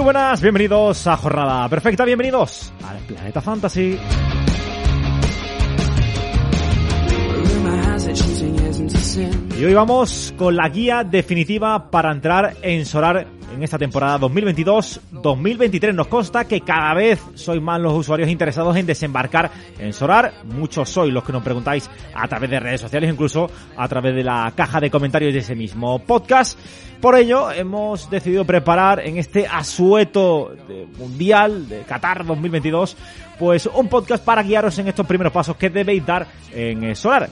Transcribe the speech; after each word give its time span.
Muy 0.00 0.04
buenas, 0.06 0.40
bienvenidos 0.40 1.06
a 1.06 1.14
Jornada 1.18 1.68
Perfecta, 1.68 2.06
bienvenidos 2.06 2.72
al 2.88 2.96
Planeta 3.00 3.42
Fantasy. 3.42 3.98
Y 9.58 9.64
hoy 9.66 9.74
vamos 9.74 10.32
con 10.38 10.56
la 10.56 10.70
guía 10.70 11.04
definitiva 11.04 11.90
para 11.90 12.12
entrar 12.12 12.56
en 12.62 12.86
Solar 12.86 13.26
en 13.52 13.62
esta 13.62 13.78
temporada 13.78 14.18
2022-2023. 14.20 15.94
Nos 15.94 16.06
consta 16.06 16.44
que 16.44 16.60
cada 16.60 16.94
vez 16.94 17.20
sois 17.34 17.60
más 17.60 17.80
los 17.80 17.92
usuarios 17.94 18.28
interesados 18.28 18.76
en 18.76 18.86
desembarcar 18.86 19.50
en 19.78 19.92
Solar. 19.92 20.32
Muchos 20.44 20.88
sois 20.88 21.12
los 21.12 21.24
que 21.24 21.32
nos 21.32 21.42
preguntáis 21.42 21.90
a 22.14 22.26
través 22.28 22.50
de 22.50 22.60
redes 22.60 22.80
sociales, 22.80 23.10
incluso 23.10 23.50
a 23.76 23.88
través 23.88 24.14
de 24.14 24.24
la 24.24 24.52
caja 24.54 24.80
de 24.80 24.90
comentarios 24.90 25.32
de 25.32 25.40
ese 25.40 25.54
mismo 25.54 25.98
podcast. 26.00 26.58
Por 27.00 27.16
ello, 27.16 27.50
hemos 27.50 28.10
decidido 28.10 28.44
preparar 28.44 29.00
en 29.00 29.16
este 29.16 29.46
asueto 29.46 30.54
mundial 30.98 31.68
de 31.68 31.80
Qatar 31.80 32.26
2022, 32.26 32.96
pues 33.38 33.66
un 33.66 33.88
podcast 33.88 34.22
para 34.24 34.42
guiaros 34.42 34.78
en 34.78 34.88
estos 34.88 35.06
primeros 35.06 35.32
pasos 35.32 35.56
que 35.56 35.70
debéis 35.70 36.04
dar 36.04 36.26
en 36.52 36.94
Solar. 36.94 37.30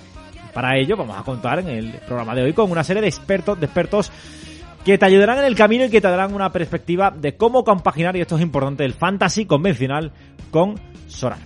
Para 0.55 0.77
ello, 0.78 0.97
vamos 0.97 1.16
a 1.16 1.23
contar 1.23 1.59
en 1.61 1.69
el 1.69 1.92
programa 2.06 2.34
de 2.34 2.42
hoy 2.42 2.53
con 2.55 2.70
una 2.70 2.83
serie 2.83 3.03
de 3.03 3.09
expertos, 3.09 3.61
de 3.61 3.66
expertos 3.66 4.11
que 4.84 4.98
te 4.98 5.06
ayudarán 5.06 5.38
en 5.38 5.45
el 5.45 5.55
camino 5.55 5.84
y 5.84 5.91
que 5.91 6.00
te 6.00 6.09
darán 6.09 6.34
una 6.34 6.50
perspectiva 6.50 7.10
de 7.10 7.36
cómo 7.36 7.64
compaginar, 7.64 8.16
y 8.16 8.20
esto 8.20 8.36
es 8.36 8.42
importante, 8.42 8.84
el 8.84 8.95
fantasy 8.95 9.46
convencional 9.46 10.12
con 10.50 10.75
Solar. 11.06 11.39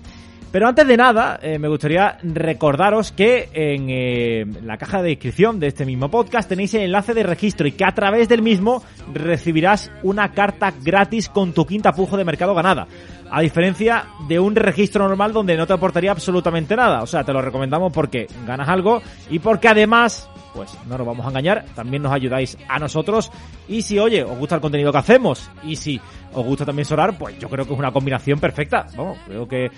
Pero 0.52 0.68
antes 0.68 0.86
de 0.86 0.98
nada, 0.98 1.40
eh, 1.42 1.58
me 1.58 1.66
gustaría 1.66 2.18
recordaros 2.22 3.10
que 3.10 3.48
en 3.54 3.86
eh, 3.88 4.44
la 4.62 4.76
caja 4.76 5.00
de 5.00 5.08
descripción 5.08 5.58
de 5.58 5.68
este 5.68 5.86
mismo 5.86 6.10
podcast 6.10 6.46
tenéis 6.46 6.74
el 6.74 6.82
enlace 6.82 7.14
de 7.14 7.22
registro 7.22 7.66
y 7.66 7.72
que 7.72 7.86
a 7.86 7.94
través 7.94 8.28
del 8.28 8.42
mismo 8.42 8.82
recibirás 9.14 9.90
una 10.02 10.32
carta 10.32 10.70
gratis 10.82 11.30
con 11.30 11.54
tu 11.54 11.64
quinta 11.64 11.92
pujo 11.92 12.18
de 12.18 12.26
mercado 12.26 12.54
ganada. 12.54 12.86
A 13.30 13.40
diferencia 13.40 14.04
de 14.28 14.38
un 14.38 14.54
registro 14.54 15.08
normal 15.08 15.32
donde 15.32 15.56
no 15.56 15.66
te 15.66 15.72
aportaría 15.72 16.10
absolutamente 16.10 16.76
nada. 16.76 17.02
O 17.02 17.06
sea, 17.06 17.24
te 17.24 17.32
lo 17.32 17.40
recomendamos 17.40 17.90
porque 17.90 18.26
ganas 18.46 18.68
algo 18.68 19.00
y 19.30 19.38
porque 19.38 19.68
además 19.68 20.28
pues 20.54 20.76
no 20.86 20.98
nos 20.98 21.06
vamos 21.06 21.26
a 21.26 21.30
engañar, 21.30 21.64
también 21.74 22.02
nos 22.02 22.12
ayudáis 22.12 22.56
a 22.68 22.78
nosotros. 22.78 23.30
Y 23.68 23.82
si, 23.82 23.98
oye, 23.98 24.22
os 24.22 24.36
gusta 24.38 24.56
el 24.56 24.60
contenido 24.60 24.92
que 24.92 24.98
hacemos 24.98 25.50
y 25.62 25.76
si 25.76 26.00
os 26.32 26.44
gusta 26.44 26.64
también 26.64 26.86
Solar, 26.86 27.16
pues 27.18 27.38
yo 27.38 27.48
creo 27.48 27.66
que 27.66 27.72
es 27.72 27.78
una 27.78 27.92
combinación 27.92 28.38
perfecta. 28.38 28.86
Vamos, 28.96 29.18
creo 29.26 29.46
que 29.46 29.70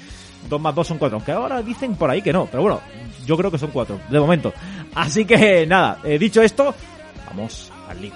dos 0.49 0.61
más 0.61 0.75
dos 0.75 0.87
son 0.87 0.99
cuatro, 0.99 1.17
aunque 1.17 1.33
ahora 1.33 1.63
dicen 1.63 1.97
por 1.97 2.11
ahí 2.11 2.23
que 2.23 2.33
no, 2.33 2.47
pero 2.47 2.63
bueno, 2.63 2.81
yo 3.27 3.37
creo 3.37 3.51
que 3.51 3.59
son 3.59 3.71
cuatro, 3.71 3.99
de 4.09 4.21
momento. 4.21 4.53
Así 4.95 5.25
que 5.25 5.67
nada, 5.67 5.99
eh, 6.05 6.19
dicho 6.19 6.43
esto, 6.43 6.75
vamos 7.27 7.73
al 7.89 8.01
link. 8.01 8.15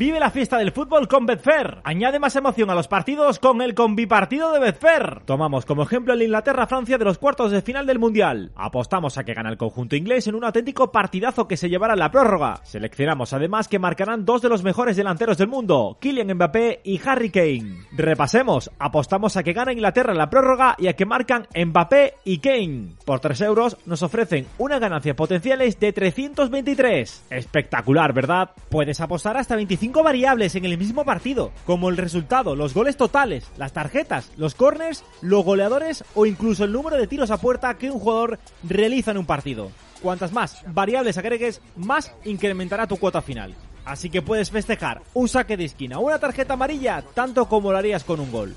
Vive 0.00 0.18
la 0.18 0.30
fiesta 0.30 0.56
del 0.56 0.72
fútbol 0.72 1.06
con 1.08 1.26
Betfair. 1.26 1.82
Añade 1.84 2.18
más 2.18 2.34
emoción 2.34 2.70
a 2.70 2.74
los 2.74 2.88
partidos 2.88 3.38
con 3.38 3.60
el 3.60 3.74
combipartido 3.74 4.50
de 4.50 4.58
Betfair. 4.58 5.20
Tomamos 5.26 5.66
como 5.66 5.82
ejemplo 5.82 6.14
el 6.14 6.22
Inglaterra-Francia 6.22 6.96
de 6.96 7.04
los 7.04 7.18
cuartos 7.18 7.50
de 7.50 7.60
final 7.60 7.84
del 7.84 7.98
Mundial. 7.98 8.50
Apostamos 8.56 9.18
a 9.18 9.24
que 9.24 9.34
gana 9.34 9.50
el 9.50 9.58
conjunto 9.58 9.96
inglés 9.96 10.26
en 10.26 10.36
un 10.36 10.44
auténtico 10.44 10.90
partidazo 10.90 11.46
que 11.46 11.58
se 11.58 11.68
llevará 11.68 11.96
la 11.96 12.10
prórroga. 12.10 12.60
Seleccionamos 12.64 13.34
además 13.34 13.68
que 13.68 13.78
marcarán 13.78 14.24
dos 14.24 14.40
de 14.40 14.48
los 14.48 14.62
mejores 14.62 14.96
delanteros 14.96 15.36
del 15.36 15.48
mundo, 15.48 15.98
Kylian 16.00 16.32
Mbappé 16.34 16.80
y 16.82 16.98
Harry 17.06 17.28
Kane. 17.28 17.84
Repasemos, 17.92 18.70
apostamos 18.78 19.36
a 19.36 19.42
que 19.42 19.52
gana 19.52 19.74
Inglaterra 19.74 20.14
la 20.14 20.30
prórroga 20.30 20.76
y 20.78 20.88
a 20.88 20.94
que 20.94 21.04
marcan 21.04 21.46
Mbappé 21.54 22.14
y 22.24 22.38
Kane. 22.38 22.94
Por 23.04 23.20
3 23.20 23.38
euros 23.42 23.76
nos 23.84 24.02
ofrecen 24.02 24.46
una 24.56 24.78
ganancia 24.78 25.14
potenciales 25.14 25.78
de 25.78 25.92
323. 25.92 27.26
Espectacular, 27.28 28.14
¿verdad? 28.14 28.52
Puedes 28.70 28.98
apostar 29.02 29.36
hasta 29.36 29.56
25 29.56 29.89
variables 29.92 30.54
en 30.54 30.64
el 30.64 30.78
mismo 30.78 31.04
partido, 31.04 31.52
como 31.66 31.88
el 31.88 31.96
resultado, 31.96 32.56
los 32.56 32.72
goles 32.74 32.96
totales, 32.96 33.50
las 33.58 33.72
tarjetas, 33.72 34.30
los 34.36 34.54
corners, 34.54 35.04
los 35.20 35.44
goleadores 35.44 36.04
o 36.14 36.26
incluso 36.26 36.64
el 36.64 36.72
número 36.72 36.96
de 36.96 37.06
tiros 37.06 37.30
a 37.30 37.38
puerta 37.38 37.76
que 37.76 37.90
un 37.90 37.98
jugador 37.98 38.38
realiza 38.62 39.10
en 39.10 39.18
un 39.18 39.26
partido. 39.26 39.70
Cuantas 40.00 40.32
más 40.32 40.62
variables 40.66 41.18
agregues, 41.18 41.60
más 41.76 42.12
incrementará 42.24 42.86
tu 42.86 42.96
cuota 42.96 43.20
final. 43.20 43.54
Así 43.84 44.08
que 44.08 44.22
puedes 44.22 44.50
festejar 44.50 45.02
un 45.14 45.28
saque 45.28 45.56
de 45.56 45.64
esquina 45.64 45.98
o 45.98 46.02
una 46.02 46.18
tarjeta 46.18 46.54
amarilla 46.54 47.02
tanto 47.14 47.46
como 47.46 47.72
lo 47.72 47.78
harías 47.78 48.04
con 48.04 48.20
un 48.20 48.30
gol. 48.30 48.54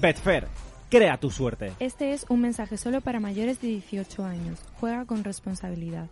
Betfair, 0.00 0.48
crea 0.92 1.16
tu 1.16 1.30
suerte. 1.30 1.72
Este 1.80 2.12
es 2.12 2.26
un 2.28 2.42
mensaje 2.42 2.76
solo 2.76 3.00
para 3.00 3.18
mayores 3.18 3.62
de 3.62 3.68
18 3.68 4.24
años. 4.24 4.58
Juega 4.78 5.06
con 5.06 5.24
responsabilidad. 5.24 6.10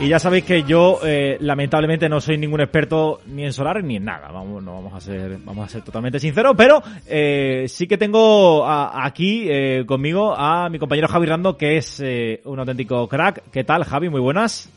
Y 0.00 0.08
ya 0.08 0.18
sabéis 0.18 0.44
que 0.44 0.62
yo, 0.62 0.98
eh, 1.04 1.36
lamentablemente, 1.40 2.08
no 2.08 2.22
soy 2.22 2.38
ningún 2.38 2.62
experto 2.62 3.20
ni 3.26 3.44
en 3.44 3.52
solar 3.52 3.84
ni 3.84 3.96
en 3.96 4.06
nada. 4.06 4.32
Vamos, 4.32 4.62
no 4.62 4.72
vamos 4.72 4.94
a 4.94 5.00
ser, 5.00 5.36
vamos 5.44 5.66
a 5.66 5.68
ser 5.68 5.82
totalmente 5.82 6.18
sinceros, 6.18 6.54
pero 6.56 6.82
eh, 7.06 7.66
sí 7.68 7.86
que 7.86 7.98
tengo 7.98 8.66
aquí 8.66 9.44
eh, 9.50 9.84
conmigo 9.86 10.34
a 10.34 10.70
mi 10.70 10.78
compañero 10.78 11.06
Javi 11.06 11.26
Rando, 11.26 11.58
que 11.58 11.76
es 11.76 12.00
eh, 12.02 12.40
un 12.46 12.58
auténtico 12.58 13.06
crack. 13.08 13.42
¿Qué 13.52 13.62
tal, 13.62 13.84
Javi? 13.84 14.08
Muy 14.08 14.22
buenas. 14.22 14.70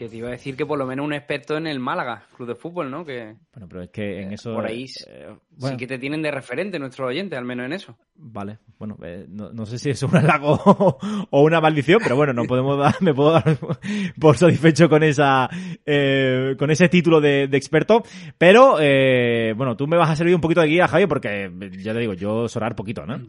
Que 0.00 0.08
te 0.08 0.16
iba 0.16 0.28
a 0.28 0.30
decir 0.30 0.56
que 0.56 0.64
por 0.64 0.78
lo 0.78 0.86
menos 0.86 1.04
un 1.04 1.12
experto 1.12 1.58
en 1.58 1.66
el 1.66 1.78
Málaga, 1.78 2.24
club 2.34 2.48
de 2.48 2.54
fútbol, 2.54 2.90
¿no? 2.90 3.04
Que 3.04 3.36
Bueno, 3.52 3.68
pero 3.68 3.82
es 3.82 3.90
que 3.90 4.22
en 4.22 4.32
eso. 4.32 4.54
por 4.54 4.64
ahí 4.64 4.86
eh, 5.06 5.28
bueno, 5.50 5.74
sí 5.74 5.76
que 5.76 5.86
te 5.86 5.98
tienen 5.98 6.22
de 6.22 6.30
referente 6.30 6.78
nuestros 6.78 7.06
oyentes, 7.06 7.38
al 7.38 7.44
menos 7.44 7.66
en 7.66 7.74
eso. 7.74 7.98
Vale, 8.14 8.60
bueno, 8.78 8.96
eh, 9.04 9.26
no, 9.28 9.52
no 9.52 9.66
sé 9.66 9.76
si 9.78 9.90
es 9.90 10.02
un 10.02 10.16
halago 10.16 10.58
o 11.30 11.42
una 11.42 11.60
maldición, 11.60 12.00
pero 12.02 12.16
bueno, 12.16 12.32
no 12.32 12.44
podemos 12.44 12.78
dar, 12.78 12.94
me 13.02 13.12
puedo 13.12 13.32
dar 13.32 13.58
por 14.18 14.38
satisfecho 14.38 14.88
con 14.88 15.02
esa, 15.02 15.50
eh, 15.84 16.56
con 16.58 16.70
ese 16.70 16.88
título 16.88 17.20
de, 17.20 17.46
de 17.46 17.56
experto. 17.58 18.02
Pero, 18.38 18.78
eh, 18.80 19.52
bueno, 19.54 19.76
tú 19.76 19.86
me 19.86 19.98
vas 19.98 20.08
a 20.08 20.16
servir 20.16 20.34
un 20.34 20.40
poquito 20.40 20.62
de 20.62 20.68
guía, 20.68 20.88
Javi, 20.88 21.04
porque 21.08 21.52
ya 21.76 21.92
te 21.92 21.98
digo, 21.98 22.14
yo 22.14 22.48
sonar 22.48 22.74
poquito, 22.74 23.04
¿no? 23.04 23.16
Eh, 23.16 23.26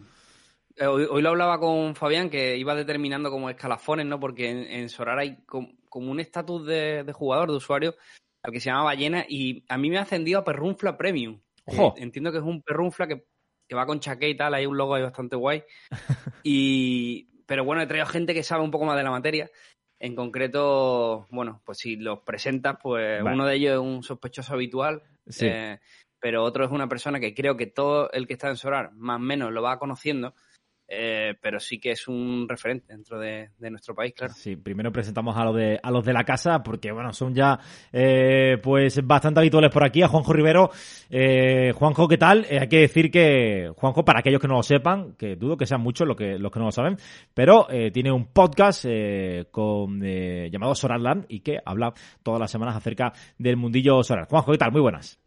Hoy, 0.80 1.08
hoy 1.10 1.22
lo 1.22 1.30
hablaba 1.30 1.60
con 1.60 1.96
Fabián, 1.96 2.30
que 2.30 2.58
iba 2.58 2.74
determinando 2.76 3.30
como 3.30 3.50
escalafones, 3.50 4.06
¿no? 4.06 4.20
Porque 4.20 4.50
en, 4.50 4.58
en 4.60 4.90
Sorar 4.90 5.20
hay 5.20 5.38
com- 5.46 5.76
como 5.90 6.12
un 6.12 6.20
estatus 6.20 6.66
de, 6.66 7.04
de 7.04 7.14
jugador, 7.14 7.50
de 7.52 7.58
usuario, 7.58 7.96
al 8.44 8.52
que 8.52 8.60
se 8.60 8.70
llama 8.70 8.84
Ballena, 8.84 9.26
y 9.28 9.64
a 9.68 9.78
mí 9.78 9.90
me 9.90 9.98
ha 9.98 10.02
ascendido 10.04 10.40
a 10.40 10.44
Perrunfla 10.44 10.98
Premium. 10.98 11.40
Ojo. 11.66 11.94
Eh, 11.98 12.04
entiendo 12.04 12.32
que 12.32 12.38
es 12.38 12.44
un 12.44 12.62
Perrunfla 12.62 13.08
que, 13.08 13.26
que 13.68 13.76
va 13.76 13.86
con 13.86 14.00
chaqué 14.00 14.30
y 14.30 14.36
tal, 14.38 14.54
hay 14.54 14.66
un 14.66 14.78
logo 14.78 14.96
ahí 14.96 15.04
bastante 15.04 15.36
guay. 15.36 15.64
Y, 16.44 17.44
pero 17.46 17.64
bueno, 17.66 17.82
he 17.82 17.88
traído 17.88 18.06
gente 18.08 18.34
que 18.34 18.44
sabe 18.44 18.64
un 18.64 18.72
poco 18.72 18.86
más 18.86 18.98
de 18.98 19.04
la 19.04 19.12
materia. 19.12 19.50
En 20.00 20.16
concreto, 20.16 21.28
bueno, 21.30 21.62
pues 21.66 21.78
si 21.78 21.96
los 21.96 22.20
presentas, 22.22 22.78
pues 22.82 23.22
Vale. 23.24 23.36
uno 23.36 23.46
de 23.46 23.56
ellos 23.56 23.74
es 23.74 23.80
un 23.80 24.02
sospechoso 24.04 24.54
habitual, 24.54 25.04
Sí. 25.28 25.46
eh, 25.48 25.80
pero 26.20 26.44
otro 26.44 26.66
es 26.66 26.72
una 26.72 26.88
persona 26.90 27.20
que 27.20 27.36
creo 27.36 27.56
que 27.58 27.68
todo 27.68 28.10
el 28.12 28.26
que 28.26 28.34
está 28.34 28.50
en 28.50 28.56
Solar, 28.58 28.92
más 28.94 29.18
o 29.18 29.20
menos, 29.20 29.52
lo 29.52 29.62
va 29.62 29.78
conociendo, 29.78 30.34
eh, 30.94 31.36
pero 31.42 31.58
sí 31.60 31.80
que 31.80 31.92
es 31.92 32.08
un 32.10 32.48
referente 32.50 32.88
dentro 32.90 33.18
de, 33.18 33.52
de 33.58 33.72
nuestro 33.72 33.96
país, 33.96 34.14
claro. 34.14 34.34
Sí, 34.34 34.58
primero 34.58 34.92
presentamos 34.92 35.38
a 35.38 35.46
los 35.46 35.56
de, 35.56 35.80
a 35.82 35.90
los 35.90 36.04
de 36.04 36.12
la 36.12 36.26
casa, 36.26 36.62
porque 36.62 36.92
bueno, 36.92 37.14
son 37.14 37.34
ya 37.34 37.58
eh, 37.94 38.58
pues 38.62 39.00
bastante 39.08 39.40
habituales 39.40 39.72
por 39.72 39.86
aquí, 39.86 40.02
a 40.02 40.10
Juanjo 40.10 40.34
Rivero. 40.34 40.70
Eh, 41.10 41.72
Juanjo, 41.74 42.10
¿qué 42.10 42.18
tal? 42.18 42.46
Eh, 42.50 42.60
hay 42.60 42.68
que 42.68 42.80
decir 42.80 43.10
que, 43.10 43.72
Juanjo, 43.78 44.04
para 44.04 44.20
aquellos 44.20 44.42
que 44.42 44.50
no 44.50 44.56
lo 44.56 44.64
sepan, 44.64 45.14
que 45.14 45.38
dudo 45.38 45.56
que 45.56 45.66
sean 45.66 45.80
muchos 45.80 46.06
los 46.06 46.18
que, 46.18 46.38
los 46.38 46.52
que 46.52 46.60
no 46.60 46.66
lo 46.66 46.72
saben, 46.74 46.98
pero 47.34 47.70
eh, 47.70 47.92
tiene 47.92 48.12
un 48.12 48.26
podcast 48.26 48.84
eh, 48.86 49.46
con, 49.50 50.02
eh, 50.04 50.50
llamado 50.52 50.76
Sorarland 50.76 51.26
y 51.30 51.40
que 51.40 51.60
habla 51.64 51.94
todas 52.22 52.42
las 52.42 52.52
semanas 52.52 52.76
acerca 52.76 53.14
del 53.38 53.56
mundillo 53.56 54.04
Solar. 54.04 54.28
Juanjo, 54.28 54.52
¿qué 54.52 54.58
tal? 54.58 54.74
Muy 54.74 54.82
buenas. 54.82 55.21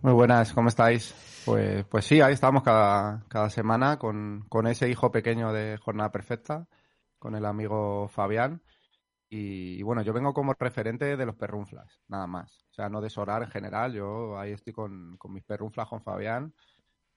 Muy 0.00 0.12
buenas, 0.12 0.52
¿cómo 0.52 0.68
estáis? 0.68 1.42
Pues, 1.44 1.84
pues 1.86 2.04
sí, 2.04 2.20
ahí 2.20 2.32
estamos 2.32 2.62
cada, 2.62 3.24
cada 3.28 3.50
semana 3.50 3.98
con, 3.98 4.44
con 4.48 4.68
ese 4.68 4.88
hijo 4.88 5.10
pequeño 5.10 5.52
de 5.52 5.76
Jornada 5.78 6.12
Perfecta, 6.12 6.68
con 7.18 7.34
el 7.34 7.44
amigo 7.44 8.06
Fabián. 8.06 8.62
Y, 9.28 9.82
bueno, 9.82 10.02
yo 10.02 10.12
vengo 10.12 10.32
como 10.32 10.54
referente 10.54 11.16
de 11.16 11.26
los 11.26 11.34
perrunflas, 11.34 12.00
nada 12.06 12.28
más. 12.28 12.64
O 12.70 12.74
sea, 12.74 12.88
no 12.88 13.00
de 13.00 13.10
Sorar 13.10 13.42
en 13.42 13.50
general, 13.50 13.92
yo 13.92 14.38
ahí 14.38 14.52
estoy 14.52 14.72
con, 14.72 15.16
con 15.18 15.32
mis 15.32 15.42
perrunflas 15.42 15.88
con 15.88 16.00
Fabián. 16.00 16.54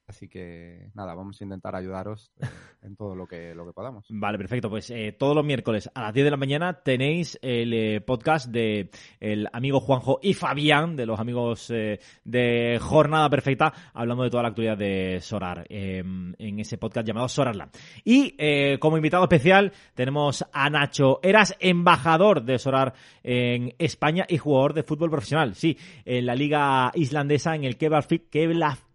Así 0.07 0.27
que 0.27 0.89
nada, 0.93 1.15
vamos 1.15 1.39
a 1.39 1.43
intentar 1.43 1.73
ayudaros 1.73 2.33
eh, 2.41 2.45
en 2.83 2.95
todo 2.95 3.15
lo 3.15 3.27
que, 3.27 3.55
lo 3.55 3.65
que 3.65 3.71
podamos. 3.71 4.05
Vale, 4.09 4.37
perfecto. 4.37 4.69
Pues 4.69 4.89
eh, 4.89 5.15
todos 5.17 5.35
los 5.35 5.45
miércoles 5.45 5.89
a 5.93 6.01
las 6.01 6.13
10 6.13 6.25
de 6.25 6.31
la 6.31 6.37
mañana 6.37 6.81
tenéis 6.83 7.39
el 7.41 7.73
eh, 7.73 8.01
podcast 8.01 8.49
de 8.49 8.89
el 9.19 9.47
amigo 9.53 9.79
Juanjo 9.79 10.19
y 10.21 10.33
Fabián, 10.33 10.95
de 10.95 11.05
los 11.05 11.19
amigos 11.19 11.69
de 11.69 12.77
Jornada 12.81 13.29
Perfecta, 13.29 13.73
hablando 13.93 14.23
de 14.23 14.29
toda 14.29 14.43
la 14.43 14.49
actualidad 14.49 14.77
de 14.77 15.19
Sorar, 15.21 15.65
em, 15.69 16.33
en 16.37 16.59
ese 16.59 16.77
podcast 16.77 17.07
llamado 17.07 17.29
Sorarland. 17.29 17.71
Y 18.03 18.35
como 18.79 18.97
invitado 18.97 19.23
especial 19.23 19.71
tenemos 19.93 20.45
a 20.51 20.69
Nacho. 20.69 21.19
Eras 21.23 21.55
embajador 21.59 22.43
de 22.43 22.59
Sorar 22.59 22.93
en 23.23 23.73
España 23.77 24.25
y 24.27 24.37
jugador 24.37 24.73
de 24.73 24.83
fútbol 24.83 25.09
profesional. 25.09 25.55
Sí, 25.55 25.77
en 26.05 26.25
la 26.25 26.35
liga 26.35 26.91
islandesa 26.95 27.55
en 27.55 27.63
el 27.63 27.77
Keflavik, 27.77 28.29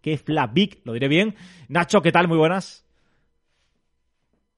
Keflavik, 0.01 0.81
lo 0.85 0.93
diré 0.93 1.07
bien. 1.07 1.35
Nacho, 1.67 2.01
¿qué 2.01 2.11
tal? 2.11 2.27
Muy 2.27 2.37
buenas. 2.37 2.85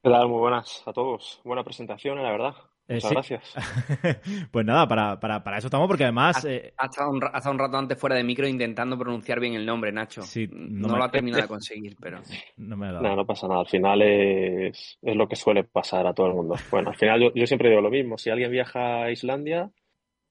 ¿Qué 0.03 0.09
tal? 0.09 0.27
Muy 0.29 0.39
buenas 0.39 0.83
a 0.85 0.93
todos. 0.93 1.41
Buena 1.43 1.63
presentación, 1.63 2.21
la 2.21 2.31
verdad. 2.31 2.55
Eh, 2.87 2.95
Muchas 2.95 3.11
gracias. 3.11 3.55
pues 4.51 4.65
nada, 4.65 4.87
para, 4.87 5.19
para, 5.19 5.57
eso 5.57 5.67
estamos, 5.67 5.87
porque 5.87 6.05
además. 6.05 6.43
Eh, 6.45 6.73
ha, 6.75 6.85
estado 6.85 7.11
un, 7.11 7.59
rato 7.59 7.77
antes 7.77 7.99
fuera 7.99 8.15
de 8.15 8.23
micro 8.23 8.47
intentando 8.47 8.97
pronunciar 8.97 9.39
bien 9.39 9.53
el 9.53 9.63
nombre, 9.63 9.91
Nacho. 9.91 10.23
Sí, 10.23 10.49
no, 10.51 10.97
lo 10.97 11.03
ha 11.03 11.11
terminado 11.11 11.43
de 11.43 11.47
conseguir, 11.47 11.95
pero. 12.01 12.19
No 12.57 12.77
me 12.77 12.87
ha 12.87 12.93
dado. 12.93 13.15
No, 13.15 13.25
pasa 13.27 13.47
nada. 13.47 13.59
Al 13.59 13.67
final 13.67 14.01
es, 14.01 14.97
es, 15.03 15.15
lo 15.15 15.27
que 15.27 15.35
suele 15.35 15.65
pasar 15.65 16.07
a 16.07 16.13
todo 16.13 16.27
el 16.27 16.33
mundo. 16.33 16.55
Bueno, 16.71 16.89
al 16.89 16.95
final 16.95 17.21
yo, 17.21 17.31
yo 17.35 17.45
siempre 17.45 17.69
digo 17.69 17.81
lo 17.81 17.91
mismo. 17.91 18.17
Si 18.17 18.31
alguien 18.31 18.49
viaja 18.49 19.03
a 19.03 19.11
Islandia, 19.11 19.69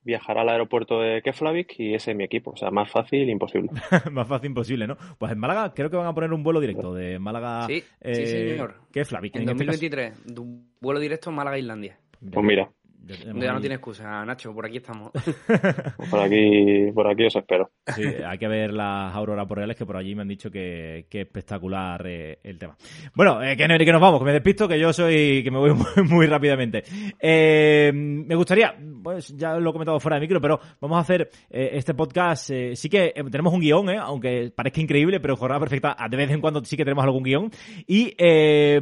viajar 0.09 0.39
al 0.39 0.49
aeropuerto 0.49 1.01
de 1.01 1.21
Keflavik 1.21 1.79
y 1.79 1.95
ese 1.95 2.13
es 2.13 2.17
mi 2.17 2.25
equipo. 2.25 2.53
O 2.53 2.57
sea, 2.57 2.71
más 2.71 2.91
fácil 2.91 3.29
imposible. 3.29 3.71
más 4.11 4.27
fácil 4.27 4.49
imposible, 4.49 4.87
¿no? 4.87 4.97
Pues 5.19 5.31
en 5.31 5.39
Málaga 5.39 5.75
creo 5.75 5.91
que 5.91 5.97
van 5.97 6.07
a 6.07 6.15
poner 6.15 6.33
un 6.33 6.43
vuelo 6.43 6.61
directo 6.61 6.95
de 6.95 7.19
Málaga 7.19 7.67
sí, 7.67 7.85
eh, 8.01 8.15
sí 8.15 8.27
señor. 8.27 8.77
Keflavik. 8.91 9.37
En, 9.37 9.45
2023, 9.45 10.13
este 10.27 10.41
un 10.41 10.73
vuelo 10.81 10.99
directo 10.99 11.31
Málaga-Islandia. 11.31 11.99
Pues 12.33 12.45
mira, 12.45 12.71
ya 13.09 13.53
no 13.53 13.61
tiene 13.61 13.77
excusa, 13.77 14.25
Nacho, 14.25 14.55
por 14.55 14.67
aquí 14.67 14.79
estamos. 14.79 15.11
por 16.11 16.21
aquí, 16.21 16.93
por 16.95 17.07
aquí 17.07 17.25
os 17.25 17.37
espero. 17.37 17.71
Sí, 17.95 18.03
hay 18.03 18.39
que 18.39 18.49
ver 18.49 18.73
las 18.73 19.15
auroras 19.15 19.49
boreales 19.49 19.77
que 19.77 19.87
por 19.87 19.97
allí 19.97 20.15
me 20.15 20.23
han 20.23 20.29
dicho 20.29 20.51
que, 20.51 21.07
que 21.09 21.23
espectacular 21.23 22.07
eh, 22.07 22.39
el 22.43 22.59
tema. 22.59 22.77
Bueno, 23.15 23.43
eh, 23.43 23.57
que, 23.57 23.67
que, 23.67 23.93
nos 23.93 24.01
vamos, 24.01 24.21
que 24.21 24.27
me 24.27 24.33
despisto, 24.33 24.69
que 24.69 24.79
yo 24.79 24.93
soy, 24.93 25.43
que 25.43 25.51
me 25.51 25.59
voy 25.59 25.73
muy, 26.05 26.27
rápidamente. 26.27 26.85
Eh, 27.19 27.91
me 27.95 28.35
gustaría, 28.35 28.77
pues 29.03 29.35
ya 29.37 29.55
lo 29.55 29.71
he 29.71 29.73
comentado 29.73 30.01
fuera 30.01 30.17
de 30.17 30.21
micro, 30.21 30.41
pero 30.41 30.61
vamos 30.81 30.99
a 30.99 31.01
hacer 31.01 31.31
este 31.49 31.95
podcast. 31.95 32.51
sí 32.75 32.89
que 32.89 33.15
tenemos 33.31 33.55
un 33.55 33.61
guion, 33.61 33.89
aunque 33.91 34.53
parezca 34.55 34.81
increíble, 34.81 35.21
pero 35.21 35.37
jornada 35.37 35.61
perfecta, 35.61 35.97
de 36.11 36.17
vez 36.17 36.31
en 36.31 36.41
cuando 36.41 36.63
sí 36.65 36.77
que 36.77 36.85
tenemos 36.85 37.05
algún 37.05 37.23
guion. 37.23 37.51
Y 37.87 38.15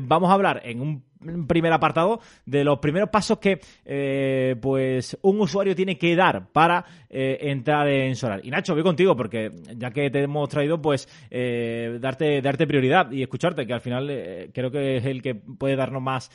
vamos 0.01 0.31
a 0.31 0.35
hablar 0.35 0.61
en 0.65 0.81
un 0.81 1.16
primer 1.47 1.73
apartado 1.73 2.21
de 2.45 2.65
los 2.65 2.79
primeros 2.79 3.11
pasos 3.11 3.39
que 3.39 3.61
eh, 3.85 4.57
pues 4.61 5.19
un 5.23 5.41
usuario 5.41 5.75
tiene 5.75 5.99
que 5.99 6.15
dar 6.15 6.49
para 6.53 6.85
eh, 7.09 7.39
entrar 7.43 7.89
en 7.89 8.17
Solar. 8.17 8.41
Y 8.45 8.51
Nacho, 8.51 8.75
voy 8.75 8.83
contigo 8.83 9.17
porque 9.17 9.51
ya 9.77 9.91
que 9.91 10.11
te 10.11 10.23
hemos 10.23 10.49
traído, 10.49 10.81
pues 10.81 11.09
eh, 11.31 11.99
darte, 12.01 12.41
darte 12.41 12.67
prioridad 12.67 13.11
y 13.11 13.23
escucharte, 13.23 13.67
que 13.67 13.73
al 13.73 13.81
final 13.81 14.07
creo 14.53 14.71
que 14.71 14.97
es 14.97 15.05
el 15.05 15.23
que 15.23 15.35
puede 15.35 15.77
darnos 15.77 16.03
más 16.03 16.31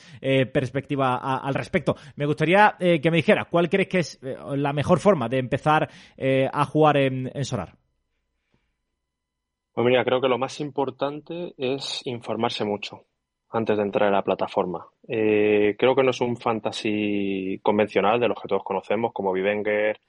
perspectiva 0.53 1.17
al 1.37 1.53
respecto. 1.53 1.95
Me 2.15 2.25
gustaría 2.25 2.75
que 2.79 3.11
me 3.11 3.17
dijeras 3.17 3.47
cuál 3.49 3.69
crees 3.69 3.87
que 3.87 3.99
es 3.99 4.19
la 4.55 4.73
mejor 4.73 4.99
forma 4.99 5.29
de 5.29 5.39
empezar 5.39 5.89
a 6.51 6.65
jugar 6.65 6.97
en, 6.97 7.31
en 7.33 7.45
Solar. 7.45 7.75
Pues 9.73 9.87
mira, 9.87 10.03
creo 10.03 10.19
que 10.19 10.27
lo 10.27 10.37
más 10.37 10.59
importante 10.59 11.53
es 11.57 12.01
informarse 12.05 12.65
mucho 12.65 13.05
antes 13.51 13.77
de 13.77 13.83
entrar 13.83 14.07
en 14.07 14.13
la 14.13 14.23
plataforma. 14.23 14.87
Eh, 15.07 15.75
creo 15.77 15.95
que 15.95 16.03
no 16.03 16.11
es 16.11 16.21
un 16.21 16.37
fantasy 16.37 17.59
convencional 17.61 18.19
de 18.19 18.27
los 18.29 18.41
que 18.41 18.47
todos 18.47 18.63
conocemos, 18.63 19.13
como 19.13 19.33
Vivenger, 19.33 19.99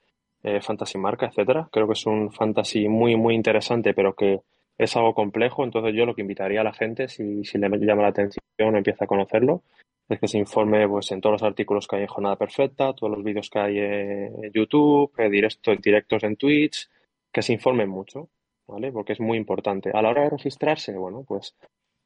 eh, 0.42 0.60
Fantasy 0.60 0.98
Marca, 0.98 1.26
etcétera. 1.26 1.68
Creo 1.70 1.86
que 1.86 1.94
es 1.94 2.06
un 2.06 2.30
fantasy 2.32 2.88
muy, 2.88 3.16
muy 3.16 3.34
interesante, 3.34 3.94
pero 3.94 4.14
que 4.14 4.40
es 4.78 4.96
algo 4.96 5.14
complejo. 5.14 5.64
Entonces, 5.64 5.94
yo 5.94 6.06
lo 6.06 6.14
que 6.14 6.22
invitaría 6.22 6.60
a 6.60 6.64
la 6.64 6.72
gente, 6.72 7.08
si, 7.08 7.44
si 7.44 7.58
le 7.58 7.68
llama 7.68 8.02
la 8.02 8.08
atención 8.08 8.42
o 8.60 8.76
empieza 8.76 9.04
a 9.04 9.08
conocerlo, 9.08 9.62
es 10.08 10.20
que 10.20 10.28
se 10.28 10.38
informe 10.38 10.86
pues, 10.88 11.10
en 11.12 11.20
todos 11.20 11.34
los 11.34 11.42
artículos 11.42 11.86
que 11.86 11.96
hay 11.96 12.02
en 12.02 12.08
Jornada 12.08 12.36
Perfecta, 12.36 12.92
todos 12.92 13.12
los 13.12 13.24
vídeos 13.24 13.48
que 13.50 13.58
hay 13.58 13.78
en 13.78 14.52
YouTube, 14.52 15.12
eh, 15.18 15.30
directos, 15.30 15.80
directos 15.80 16.22
en 16.24 16.36
Twitch, 16.36 16.88
que 17.32 17.42
se 17.42 17.52
informen 17.52 17.88
mucho, 17.88 18.28
¿vale? 18.66 18.92
Porque 18.92 19.14
es 19.14 19.20
muy 19.20 19.38
importante. 19.38 19.90
A 19.94 20.02
la 20.02 20.10
hora 20.10 20.22
de 20.24 20.30
registrarse, 20.30 20.96
bueno, 20.96 21.24
pues 21.26 21.56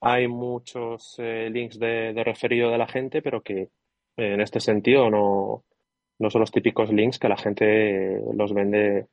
hay 0.01 0.29
muchos 0.29 1.17
eh, 1.19 1.49
links 1.51 1.79
de, 1.79 2.13
referido 2.25 2.71
de 2.71 2.79
la 2.79 2.87
gente, 2.87 3.23
pero 3.23 3.43
que 3.43 3.63
eh, 3.63 3.71
en 4.17 4.41
este 4.41 4.61
sentido 4.61 5.11
no, 5.11 5.65
no 6.19 6.31
son 6.31 6.41
los 6.41 6.51
típicos 6.51 6.93
links 6.93 7.19
que 7.19 7.29
la 7.29 7.37
gente 7.37 8.21
los 8.35 8.53
vende 8.53 9.09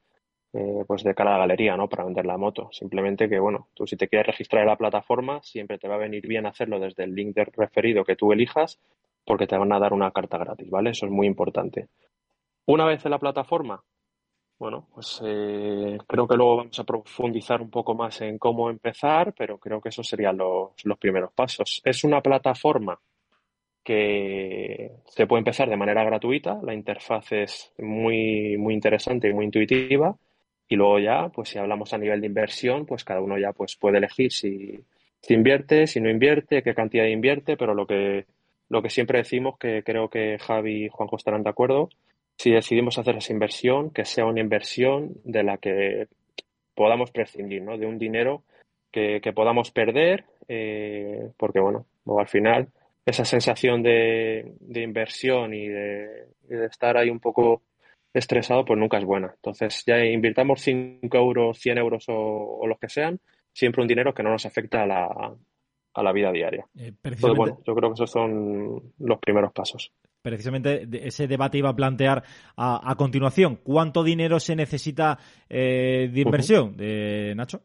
eh, 0.54 0.84
pues 0.88 1.04
de 1.04 1.16
cara 1.16 1.32
a 1.32 1.34
la 1.34 1.40
galería, 1.40 1.76
¿no? 1.76 1.90
Para 1.90 2.04
vender 2.04 2.26
la 2.28 2.38
moto. 2.38 2.70
Simplemente 2.72 3.28
que, 3.28 3.40
bueno, 3.40 3.70
tú 3.74 3.88
si 3.88 3.98
te 3.98 4.08
quieres 4.08 4.28
registrar 4.28 4.62
en 4.62 4.70
la 4.70 4.78
plataforma, 4.78 5.42
siempre 5.42 5.80
te 5.80 5.88
va 5.88 5.96
a 5.96 6.00
venir 6.00 6.28
bien 6.28 6.46
hacerlo 6.46 6.80
desde 6.80 7.06
el 7.06 7.16
link 7.16 7.36
de 7.36 7.46
referido 7.46 8.04
que 8.04 8.16
tú 8.16 8.32
elijas, 8.32 8.80
porque 9.26 9.48
te 9.48 9.58
van 9.58 9.74
a 9.74 9.80
dar 9.80 9.94
una 9.94 10.12
carta 10.12 10.38
gratis, 10.38 10.70
¿vale? 10.70 10.92
Eso 10.92 11.08
es 11.08 11.12
muy 11.12 11.26
importante. 11.26 11.88
Una 12.68 12.86
vez 12.86 13.04
en 13.04 13.12
la 13.12 13.20
plataforma, 13.20 13.84
bueno, 14.64 14.88
pues 14.94 15.22
eh, 15.26 15.98
creo 16.08 16.26
que 16.26 16.38
luego 16.38 16.56
vamos 16.56 16.80
a 16.80 16.86
profundizar 16.86 17.62
un 17.62 17.70
poco 17.70 17.96
más 17.96 18.22
en 18.22 18.38
cómo 18.38 18.70
empezar, 18.70 19.34
pero 19.38 19.58
creo 19.58 19.82
que 19.82 19.90
esos 19.90 20.08
serían 20.08 20.38
los, 20.38 20.72
primeros 20.98 21.34
pasos. 21.34 21.82
Es 21.84 22.06
una 22.06 22.22
plataforma 22.22 22.98
que 23.84 24.90
se 25.06 25.28
puede 25.28 25.40
empezar 25.40 25.68
de 25.70 25.76
manera 25.76 26.06
gratuita, 26.06 26.62
la 26.64 26.74
interfaz 26.74 27.34
es 27.34 27.74
muy, 27.78 28.56
muy 28.58 28.74
interesante 28.74 29.28
y 29.28 29.34
muy 29.34 29.44
intuitiva, 29.44 30.16
y 30.70 30.78
luego 30.78 30.98
ya, 31.00 31.28
pues 31.28 31.50
si 31.50 31.60
hablamos 31.60 31.94
a 31.94 31.98
nivel 31.98 32.22
de 32.22 32.28
inversión, 32.28 32.86
pues 32.86 33.04
cada 33.04 33.20
uno 33.20 33.38
ya 33.38 33.52
pues 33.52 33.76
puede 33.76 33.98
elegir 33.98 34.32
si, 34.32 34.80
si 35.20 35.34
invierte, 35.34 35.88
si 35.88 36.00
no 36.00 36.10
invierte, 36.10 36.64
qué 36.64 36.74
cantidad 36.74 37.04
invierte, 37.04 37.58
pero 37.58 37.74
lo 37.74 37.86
que, 37.86 38.28
lo 38.70 38.82
que 38.82 38.90
siempre 38.90 39.18
decimos, 39.18 39.58
que 39.58 39.84
creo 39.84 40.10
que 40.10 40.38
Javi 40.40 40.86
y 40.86 40.88
Juanjo 40.88 41.18
estarán 41.18 41.44
de 41.44 41.50
acuerdo, 41.50 41.90
si 42.38 42.52
decidimos 42.52 42.98
hacer 42.98 43.18
esa 43.18 43.34
inversión, 43.34 43.92
que 43.92 44.06
sea 44.06 44.26
una 44.26 44.42
inversión 44.42 45.14
de 45.24 45.44
la 45.44 45.58
que 45.58 46.08
podamos 46.76 47.12
prescindir, 47.12 47.62
¿no? 47.62 47.78
De 47.78 47.86
un 47.86 47.98
dinero 47.98 48.44
que, 48.92 49.20
podamos 49.34 49.72
perder, 49.72 50.26
eh, 50.48 51.30
porque 51.38 51.60
bueno, 51.60 51.86
al 52.18 52.28
final 52.28 52.70
esa 53.06 53.26
sensación 53.26 53.82
de, 53.84 54.54
inversión 54.76 55.54
y 55.54 55.68
de, 55.68 56.28
estar 56.66 56.98
ahí 56.98 57.10
un 57.10 57.20
poco 57.20 57.64
estresado, 58.14 58.64
pues 58.64 58.80
nunca 58.80 58.98
es 58.98 59.06
buena. 59.06 59.32
Entonces, 59.36 59.84
ya 59.86 60.04
invirtamos 60.06 60.62
5 60.62 61.18
euros, 61.18 61.58
100 61.60 61.78
euros 61.80 62.06
o, 62.10 62.60
o 62.62 62.68
los 62.68 62.78
que 62.78 62.90
sean, 62.90 63.20
siempre 63.52 63.82
un 63.82 63.88
dinero 63.88 64.14
que 64.14 64.24
no 64.24 64.30
nos 64.30 64.46
afecta 64.46 64.84
a 64.84 64.86
la, 64.86 65.36
a 65.94 66.04
la 66.04 66.12
vida 66.12 66.32
diaria. 66.32 66.66
Eh, 66.78 66.94
Entonces, 67.04 67.36
bueno, 67.36 67.60
yo 67.66 67.76
creo 67.76 67.90
que 67.90 67.94
esos 67.96 68.12
son 68.12 68.94
los 69.00 69.20
primeros 69.20 69.52
pasos 69.54 69.92
precisamente 70.24 70.88
ese 71.06 71.28
debate 71.28 71.60
iba 71.60 71.70
a 71.70 71.76
plantear 71.76 72.24
a, 72.58 72.96
continuación. 72.98 73.58
¿Cuánto 73.58 74.04
dinero 74.04 74.40
se 74.40 74.56
necesita 74.56 75.20
eh, 75.50 76.10
de 76.12 76.22
inversión, 76.22 76.76
de 76.76 77.34
Nacho? 77.36 77.62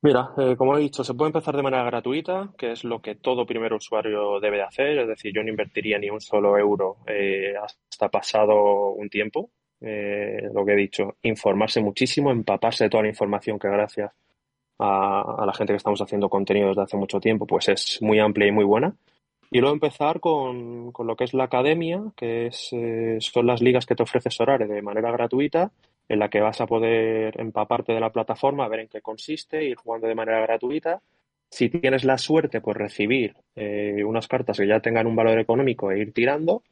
Mira, 0.00 0.30
eh, 0.38 0.54
como 0.56 0.78
he 0.78 0.80
dicho, 0.80 1.02
se 1.02 1.12
puede 1.14 1.30
empezar 1.30 1.56
de 1.56 1.62
manera 1.62 1.82
gratuita, 1.82 2.54
que 2.56 2.70
es 2.70 2.84
lo 2.84 3.02
que 3.02 3.16
todo 3.16 3.44
primer 3.44 3.72
usuario 3.72 4.38
debe 4.38 4.58
de 4.58 4.62
hacer. 4.62 4.98
Es 5.00 5.08
decir, 5.08 5.32
yo 5.34 5.42
no 5.42 5.50
invertiría 5.50 5.98
ni 5.98 6.08
un 6.08 6.20
solo 6.20 6.56
euro 6.56 6.98
eh, 7.08 7.54
hasta 7.56 8.08
pasado 8.08 8.90
un 8.92 9.10
tiempo. 9.10 9.50
lo 9.80 10.64
que 10.64 10.72
he 10.72 10.76
dicho, 10.76 11.16
informarse 11.22 11.80
muchísimo, 11.80 12.30
empaparse 12.30 12.84
de 12.84 12.90
toda 12.90 13.02
la 13.02 13.08
información 13.08 13.58
que 13.58 13.68
gracias 13.68 14.12
a, 14.78 15.42
a 15.42 15.46
la 15.46 15.52
gente 15.52 15.72
que 15.72 15.78
estamos 15.78 16.00
haciendo 16.00 16.28
contenido 16.28 16.68
desde 16.68 16.82
hace 16.82 16.96
mucho 16.96 17.18
tiempo, 17.20 17.46
pues 17.46 17.68
es 17.68 17.98
muy 18.00 18.20
amplia 18.20 18.46
y 18.46 18.52
muy 18.52 18.64
buena. 18.64 18.94
Y 19.50 19.60
luego 19.60 19.74
empezar 19.74 20.20
con, 20.20 20.92
con 20.92 21.06
lo 21.06 21.16
que 21.16 21.24
es 21.24 21.32
la 21.32 21.44
academia, 21.44 22.02
que 22.16 22.46
es, 22.46 22.68
eh, 22.72 23.16
son 23.20 23.46
las 23.46 23.62
ligas 23.62 23.86
que 23.86 23.94
te 23.94 24.02
ofrece 24.02 24.30
Sorare 24.30 24.66
de 24.66 24.82
manera 24.82 25.10
gratuita, 25.10 25.72
en 26.08 26.18
la 26.18 26.28
que 26.28 26.40
vas 26.40 26.60
a 26.60 26.66
poder 26.66 27.40
empaparte 27.40 27.92
de 27.92 28.00
la 28.00 28.12
plataforma, 28.12 28.68
ver 28.68 28.80
en 28.80 28.88
qué 28.88 29.00
consiste, 29.00 29.64
ir 29.64 29.76
jugando 29.76 30.06
de 30.06 30.14
manera 30.14 30.40
gratuita. 30.40 31.00
Si 31.50 31.70
tienes 31.70 32.04
la 32.04 32.18
suerte, 32.18 32.60
pues 32.60 32.76
recibir 32.76 33.36
eh, 33.56 34.04
unas 34.04 34.28
cartas 34.28 34.58
que 34.58 34.66
ya 34.66 34.80
tengan 34.80 35.06
un 35.06 35.16
valor 35.16 35.38
económico 35.38 35.90
e 35.90 36.00
ir 36.00 36.12
tirando. 36.12 36.62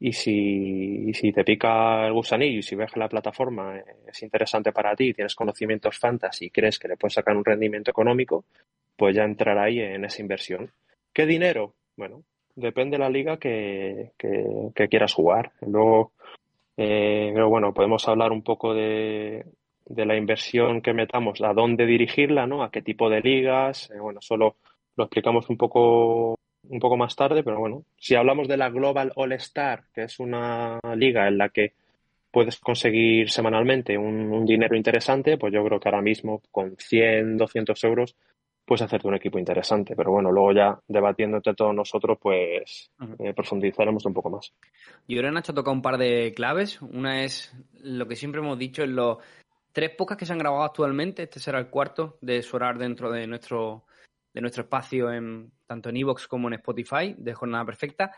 Y 0.00 0.12
si, 0.14 1.12
si 1.14 1.30
te 1.30 1.44
pica 1.44 2.06
el 2.06 2.12
gusanillo 2.12 2.58
y 2.58 2.62
si 2.62 2.74
ves 2.74 2.90
que 2.90 2.98
la 2.98 3.08
plataforma 3.08 3.78
eh, 3.78 3.84
es 4.08 4.22
interesante 4.22 4.72
para 4.72 4.96
ti, 4.96 5.12
tienes 5.12 5.34
conocimientos 5.36 5.98
fantasy 5.98 6.46
y 6.46 6.50
crees 6.50 6.78
que 6.78 6.88
le 6.88 6.96
puedes 6.96 7.14
sacar 7.14 7.36
un 7.36 7.44
rendimiento 7.44 7.90
económico, 7.90 8.44
pues 8.96 9.14
ya 9.14 9.24
entrar 9.24 9.58
ahí 9.58 9.78
en 9.78 10.04
esa 10.04 10.22
inversión. 10.22 10.72
¿Qué 11.12 11.26
dinero? 11.26 11.74
Bueno, 12.00 12.24
depende 12.56 12.96
de 12.96 13.02
la 13.02 13.10
liga 13.10 13.36
que, 13.36 14.12
quieras 14.88 15.12
jugar. 15.12 15.52
Luego, 15.60 16.12
eh, 16.74 17.30
pero 17.34 17.50
bueno, 17.50 17.74
podemos 17.74 18.08
hablar 18.08 18.32
un 18.32 18.40
poco 18.40 18.72
de, 18.72 19.44
de 19.84 20.06
la 20.06 20.16
inversión 20.16 20.80
que 20.80 20.94
metamos, 20.94 21.42
a 21.42 21.52
dónde 21.52 21.84
dirigirla, 21.84 22.46
¿no? 22.46 22.62
A 22.62 22.70
qué 22.70 22.80
tipo 22.80 23.10
de 23.10 23.20
ligas. 23.20 23.90
Eh, 23.90 24.00
bueno, 24.00 24.22
solo 24.22 24.56
lo 24.96 25.04
explicamos 25.04 25.50
un 25.50 25.58
poco, 25.58 26.36
un 26.70 26.80
poco 26.80 26.96
más 26.96 27.14
tarde, 27.14 27.42
pero 27.42 27.58
bueno, 27.58 27.84
si 27.98 28.14
hablamos 28.14 28.48
de 28.48 28.56
la 28.56 28.70
Global 28.70 29.12
All 29.16 29.32
Star, 29.32 29.84
que 29.92 30.04
es 30.04 30.18
una 30.18 30.80
liga 30.96 31.28
en 31.28 31.36
la 31.36 31.50
que 31.50 31.74
puedes 32.30 32.58
conseguir 32.60 33.28
semanalmente 33.28 33.98
un, 33.98 34.32
un 34.32 34.46
dinero 34.46 34.74
interesante, 34.74 35.36
pues 35.36 35.52
yo 35.52 35.62
creo 35.66 35.78
que 35.78 35.90
ahora 35.90 36.00
mismo 36.00 36.40
con 36.50 36.78
100, 36.78 37.36
200 37.36 37.84
euros 37.84 38.16
puedes 38.70 38.82
hacerte 38.82 39.08
un 39.08 39.16
equipo 39.16 39.36
interesante. 39.36 39.96
Pero 39.96 40.12
bueno, 40.12 40.30
luego 40.30 40.52
ya 40.52 40.78
debatiendo 40.86 41.38
entre 41.38 41.54
todos 41.54 41.74
nosotros, 41.74 42.16
pues 42.22 42.92
eh, 43.18 43.34
profundizaremos 43.34 44.06
un 44.06 44.14
poco 44.14 44.30
más. 44.30 44.54
Creo 45.08 45.22
que 45.22 45.30
Nacho 45.32 45.50
ha 45.50 45.56
tocado 45.56 45.74
un 45.74 45.82
par 45.82 45.98
de 45.98 46.32
claves. 46.36 46.80
Una 46.80 47.24
es 47.24 47.52
lo 47.82 48.06
que 48.06 48.14
siempre 48.14 48.40
hemos 48.40 48.56
dicho 48.56 48.84
en 48.84 48.94
los 48.94 49.18
tres 49.72 49.90
pocas 49.98 50.16
que 50.16 50.24
se 50.24 50.32
han 50.32 50.38
grabado 50.38 50.62
actualmente. 50.62 51.24
Este 51.24 51.40
será 51.40 51.58
el 51.58 51.66
cuarto 51.66 52.16
de 52.20 52.42
Sorar 52.42 52.78
dentro 52.78 53.10
de 53.10 53.26
nuestro, 53.26 53.86
de 54.32 54.40
nuestro 54.40 54.62
espacio, 54.62 55.12
en, 55.12 55.50
tanto 55.66 55.88
en 55.88 55.96
Evox 55.96 56.28
como 56.28 56.46
en 56.46 56.54
Spotify, 56.54 57.16
de 57.18 57.34
Jornada 57.34 57.64
Perfecta. 57.64 58.12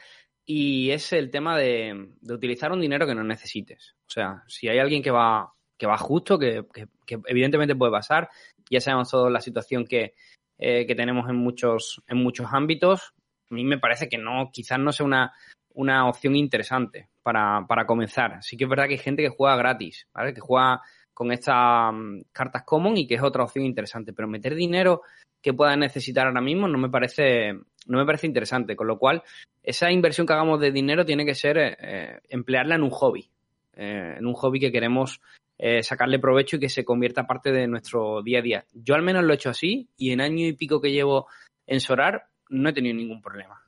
Y 0.44 0.90
es 0.90 1.14
el 1.14 1.30
tema 1.30 1.56
de, 1.56 2.10
utilizar 2.28 2.72
un 2.72 2.80
dinero 2.82 3.06
que 3.06 3.14
no 3.14 3.24
necesites. 3.24 3.94
O 4.06 4.10
sea, 4.10 4.42
si 4.48 4.68
hay 4.68 4.78
alguien 4.80 5.02
que 5.02 5.10
va, 5.10 5.50
que 5.78 5.86
va 5.86 5.96
justo, 5.96 6.38
que, 6.38 6.66
que 7.06 7.18
evidentemente 7.26 7.74
puede 7.74 7.92
pasar, 7.92 8.28
ya 8.70 8.80
sabemos 8.82 9.10
todos 9.10 9.32
la 9.32 9.40
situación 9.40 9.86
que, 9.86 10.14
eh, 10.64 10.86
que 10.86 10.94
tenemos 10.94 11.28
en 11.28 11.36
muchos, 11.36 12.00
en 12.06 12.18
muchos 12.18 12.46
ámbitos, 12.52 13.14
a 13.50 13.54
mí 13.54 13.64
me 13.64 13.78
parece 13.78 14.08
que 14.08 14.16
no, 14.16 14.50
quizás 14.52 14.78
no 14.78 14.92
sea 14.92 15.04
una, 15.04 15.32
una 15.74 16.08
opción 16.08 16.36
interesante 16.36 17.08
para, 17.22 17.66
para 17.66 17.84
comenzar. 17.84 18.42
Sí 18.42 18.56
que 18.56 18.64
es 18.64 18.70
verdad 18.70 18.86
que 18.86 18.92
hay 18.92 18.98
gente 18.98 19.22
que 19.22 19.28
juega 19.28 19.56
gratis, 19.56 20.06
¿vale? 20.14 20.32
Que 20.32 20.40
juega 20.40 20.80
con 21.12 21.32
estas 21.32 21.92
mm, 21.92 22.20
cartas 22.30 22.62
common 22.64 22.96
y 22.96 23.08
que 23.08 23.16
es 23.16 23.22
otra 23.22 23.42
opción 23.42 23.64
interesante. 23.64 24.12
Pero 24.12 24.28
meter 24.28 24.54
dinero 24.54 25.02
que 25.42 25.52
pueda 25.52 25.76
necesitar 25.76 26.28
ahora 26.28 26.40
mismo 26.40 26.68
no 26.68 26.78
me 26.78 26.88
parece, 26.88 27.52
no 27.86 27.98
me 27.98 28.06
parece 28.06 28.28
interesante. 28.28 28.76
Con 28.76 28.86
lo 28.86 28.98
cual, 28.98 29.22
esa 29.64 29.90
inversión 29.90 30.26
que 30.26 30.32
hagamos 30.32 30.60
de 30.60 30.70
dinero 30.70 31.04
tiene 31.04 31.26
que 31.26 31.34
ser 31.34 31.58
eh, 31.58 32.20
emplearla 32.28 32.76
en 32.76 32.84
un 32.84 32.90
hobby. 32.90 33.28
Eh, 33.74 34.14
en 34.18 34.26
un 34.26 34.34
hobby 34.34 34.60
que 34.60 34.70
queremos 34.70 35.20
eh, 35.58 35.82
sacarle 35.82 36.18
provecho 36.18 36.56
y 36.56 36.60
que 36.60 36.68
se 36.68 36.84
convierta 36.84 37.26
parte 37.26 37.52
de 37.52 37.66
nuestro 37.66 38.22
día 38.22 38.40
a 38.40 38.42
día. 38.42 38.64
Yo 38.72 38.94
al 38.94 39.02
menos 39.02 39.24
lo 39.24 39.32
he 39.32 39.36
hecho 39.36 39.50
así 39.50 39.88
y 39.96 40.12
en 40.12 40.20
año 40.20 40.46
y 40.46 40.52
pico 40.54 40.80
que 40.80 40.92
llevo 40.92 41.28
en 41.66 41.80
Sorar 41.80 42.28
no 42.48 42.68
he 42.68 42.72
tenido 42.72 42.94
ningún 42.94 43.22
problema. 43.22 43.62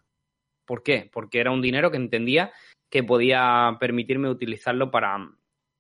¿Por 0.67 0.83
qué? 0.83 1.09
Porque 1.12 1.41
era 1.41 1.50
un 1.50 1.62
dinero 1.62 1.91
que 1.91 1.97
entendía 1.97 2.53
que 2.91 3.03
podía 3.03 3.76
permitirme 3.81 4.31
utilizarlo 4.31 4.91
para, 4.91 5.17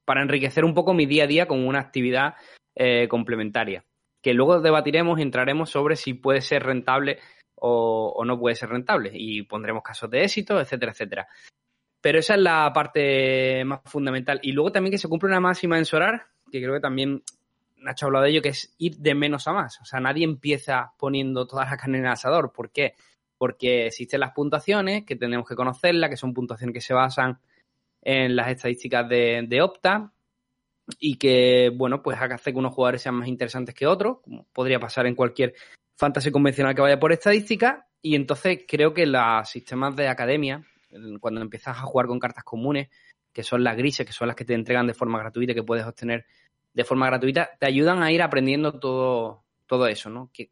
para 0.04 0.22
enriquecer 0.22 0.64
un 0.64 0.74
poco 0.74 0.94
mi 0.94 1.06
día 1.06 1.24
a 1.24 1.28
día 1.28 1.46
con 1.46 1.66
una 1.66 1.80
actividad 1.80 2.34
eh, 2.74 3.08
complementaria. 3.08 3.84
Que 4.22 4.34
luego 4.34 4.60
debatiremos 4.60 5.18
y 5.18 5.22
entraremos 5.22 5.70
sobre 5.70 5.96
si 5.96 6.14
puede 6.14 6.40
ser 6.40 6.64
rentable 6.64 7.18
o, 7.56 8.12
o, 8.16 8.24
no 8.24 8.38
puede 8.38 8.56
ser 8.56 8.70
rentable. 8.70 9.10
Y 9.14 9.42
pondremos 9.42 9.82
casos 9.82 10.10
de 10.10 10.24
éxito, 10.24 10.60
etcétera, 10.60 10.92
etcétera. 10.92 11.28
Pero 12.04 12.18
esa 12.18 12.34
es 12.34 12.40
la 12.42 12.70
parte 12.74 13.64
más 13.64 13.80
fundamental. 13.86 14.38
Y 14.42 14.52
luego 14.52 14.70
también 14.70 14.90
que 14.90 14.98
se 14.98 15.08
cumple 15.08 15.30
una 15.30 15.40
máxima 15.40 15.78
en 15.78 15.86
Sorar, 15.86 16.26
que 16.52 16.60
creo 16.60 16.74
que 16.74 16.80
también 16.80 17.22
Nacho 17.78 18.04
ha 18.04 18.08
hablado 18.08 18.26
de 18.26 18.30
ello, 18.30 18.42
que 18.42 18.50
es 18.50 18.74
ir 18.76 18.98
de 18.98 19.14
menos 19.14 19.48
a 19.48 19.54
más. 19.54 19.80
O 19.80 19.86
sea, 19.86 20.00
nadie 20.00 20.22
empieza 20.22 20.92
poniendo 20.98 21.46
toda 21.46 21.64
la 21.64 21.78
carne 21.78 21.96
en 21.96 22.04
el 22.04 22.10
asador. 22.10 22.52
¿Por 22.52 22.70
qué? 22.72 22.92
Porque 23.38 23.86
existen 23.86 24.20
las 24.20 24.32
puntuaciones, 24.32 25.06
que 25.06 25.16
tenemos 25.16 25.48
que 25.48 25.56
conocerlas, 25.56 26.10
que 26.10 26.18
son 26.18 26.34
puntuaciones 26.34 26.74
que 26.74 26.82
se 26.82 26.92
basan 26.92 27.38
en 28.02 28.36
las 28.36 28.48
estadísticas 28.48 29.08
de, 29.08 29.46
de 29.48 29.62
Opta 29.62 30.12
y 30.98 31.16
que, 31.16 31.72
bueno, 31.74 32.02
pues 32.02 32.18
hace 32.20 32.52
que 32.52 32.58
unos 32.58 32.74
jugadores 32.74 33.00
sean 33.00 33.14
más 33.14 33.28
interesantes 33.28 33.74
que 33.74 33.86
otros, 33.86 34.18
como 34.20 34.44
podría 34.52 34.78
pasar 34.78 35.06
en 35.06 35.14
cualquier 35.14 35.54
fantasy 35.96 36.30
convencional 36.30 36.74
que 36.74 36.82
vaya 36.82 37.00
por 37.00 37.12
estadística. 37.12 37.88
Y 38.02 38.14
entonces 38.14 38.66
creo 38.68 38.92
que 38.92 39.06
los 39.06 39.48
sistemas 39.48 39.96
de 39.96 40.08
academia, 40.08 40.66
cuando 41.20 41.40
empiezas 41.40 41.76
a 41.78 41.82
jugar 41.82 42.06
con 42.06 42.18
cartas 42.18 42.44
comunes, 42.44 42.88
que 43.32 43.42
son 43.42 43.64
las 43.64 43.76
grises, 43.76 44.06
que 44.06 44.12
son 44.12 44.28
las 44.28 44.36
que 44.36 44.44
te 44.44 44.54
entregan 44.54 44.86
de 44.86 44.94
forma 44.94 45.18
gratuita, 45.18 45.54
que 45.54 45.62
puedes 45.62 45.84
obtener 45.84 46.24
de 46.72 46.84
forma 46.84 47.06
gratuita, 47.06 47.50
te 47.58 47.66
ayudan 47.66 48.02
a 48.02 48.12
ir 48.12 48.22
aprendiendo 48.22 48.78
todo, 48.78 49.44
todo 49.66 49.86
eso, 49.86 50.10
¿no? 50.10 50.30
¿Qué, 50.32 50.50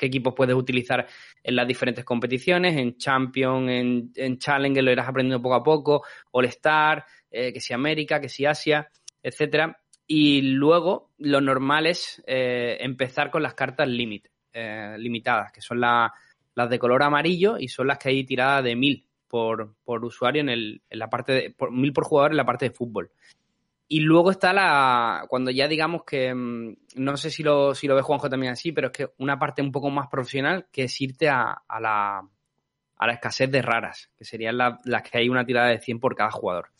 equipos 0.00 0.34
puedes 0.36 0.54
utilizar 0.54 1.06
en 1.42 1.56
las 1.56 1.66
diferentes 1.66 2.04
competiciones, 2.04 2.76
en 2.76 2.96
Champion, 2.98 3.68
en, 3.68 4.12
en 4.14 4.38
Challenge, 4.38 4.80
lo 4.80 4.92
irás 4.92 5.08
aprendiendo 5.08 5.42
poco 5.42 5.54
a 5.56 5.62
poco, 5.62 6.04
All 6.30 6.44
Star, 6.44 7.04
eh, 7.30 7.52
que 7.52 7.60
si 7.60 7.74
América, 7.74 8.20
que 8.20 8.28
si 8.28 8.46
Asia, 8.46 8.88
etcétera. 9.22 9.80
Y 10.06 10.40
luego 10.42 11.10
lo 11.18 11.40
normal 11.40 11.86
es 11.86 12.22
eh, 12.26 12.78
empezar 12.80 13.30
con 13.30 13.42
las 13.42 13.54
cartas 13.54 13.88
limit, 13.88 14.28
eh, 14.52 14.94
limitadas, 14.98 15.52
que 15.52 15.60
son 15.60 15.80
las 15.80 16.12
de 16.70 16.78
color 16.78 17.02
amarillo 17.02 17.56
y 17.58 17.68
son 17.68 17.88
las 17.88 17.98
que 17.98 18.08
hay 18.08 18.24
tiradas 18.24 18.64
de 18.64 18.76
mil 18.76 19.07
por, 19.28 19.74
por 19.84 20.04
usuario 20.04 20.40
en, 20.40 20.48
el, 20.48 20.82
en 20.90 20.98
la 20.98 21.10
parte 21.10 21.32
de, 21.32 21.50
por, 21.50 21.70
mil 21.70 21.92
por 21.92 22.04
jugador 22.04 22.32
en 22.32 22.36
la 22.36 22.46
parte 22.46 22.66
de 22.66 22.74
fútbol. 22.74 23.10
Y 23.90 24.00
luego 24.00 24.30
está 24.30 24.52
la, 24.52 25.24
cuando 25.28 25.50
ya 25.50 25.66
digamos 25.66 26.02
que, 26.04 26.34
mm, 26.34 26.76
no 26.96 27.16
sé 27.16 27.30
si 27.30 27.42
lo, 27.42 27.74
si 27.74 27.86
lo 27.86 27.94
ve 27.94 28.02
Juanjo 28.02 28.28
también 28.28 28.52
así, 28.52 28.72
pero 28.72 28.88
es 28.88 28.92
que 28.92 29.08
una 29.18 29.38
parte 29.38 29.62
un 29.62 29.72
poco 29.72 29.90
más 29.90 30.08
profesional 30.08 30.66
que 30.70 30.84
es 30.84 31.00
irte 31.00 31.28
a, 31.28 31.62
a 31.66 31.80
la, 31.80 32.28
a 32.98 33.06
la 33.06 33.12
escasez 33.12 33.50
de 33.50 33.62
raras, 33.62 34.10
que 34.18 34.24
serían 34.24 34.58
las 34.58 34.84
la 34.84 35.02
que 35.02 35.18
hay 35.18 35.28
una 35.28 35.46
tirada 35.46 35.68
de 35.68 35.80
100 35.80 36.00
por 36.00 36.14
cada 36.14 36.30
jugador. 36.30 36.70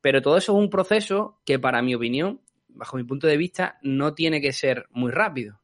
Pero 0.00 0.22
todo 0.22 0.36
eso 0.36 0.52
es 0.52 0.58
un 0.58 0.70
proceso 0.70 1.40
que, 1.44 1.58
para 1.58 1.82
mi 1.82 1.94
opinión, 1.94 2.40
bajo 2.68 2.96
mi 2.96 3.04
punto 3.04 3.26
de 3.26 3.36
vista, 3.36 3.78
no 3.82 4.14
tiene 4.14 4.40
que 4.40 4.52
ser 4.52 4.86
muy 4.90 5.10
rápido. 5.10 5.60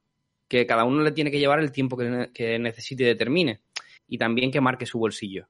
Que 0.49 0.67
cada 0.67 0.85
uno 0.85 1.03
le 1.03 1.13
tiene 1.13 1.31
que 1.31 1.39
llevar 1.39 1.61
el 1.61 1.71
tiempo 1.71 1.97
que, 1.97 2.31
que 2.35 2.59
necesite 2.59 3.05
y 3.05 3.07
determine. 3.07 3.61
Y 4.09 4.19
también 4.19 4.51
que 4.51 4.61
marque 4.61 4.85
su 4.85 4.99
bolsillo. 4.99 5.47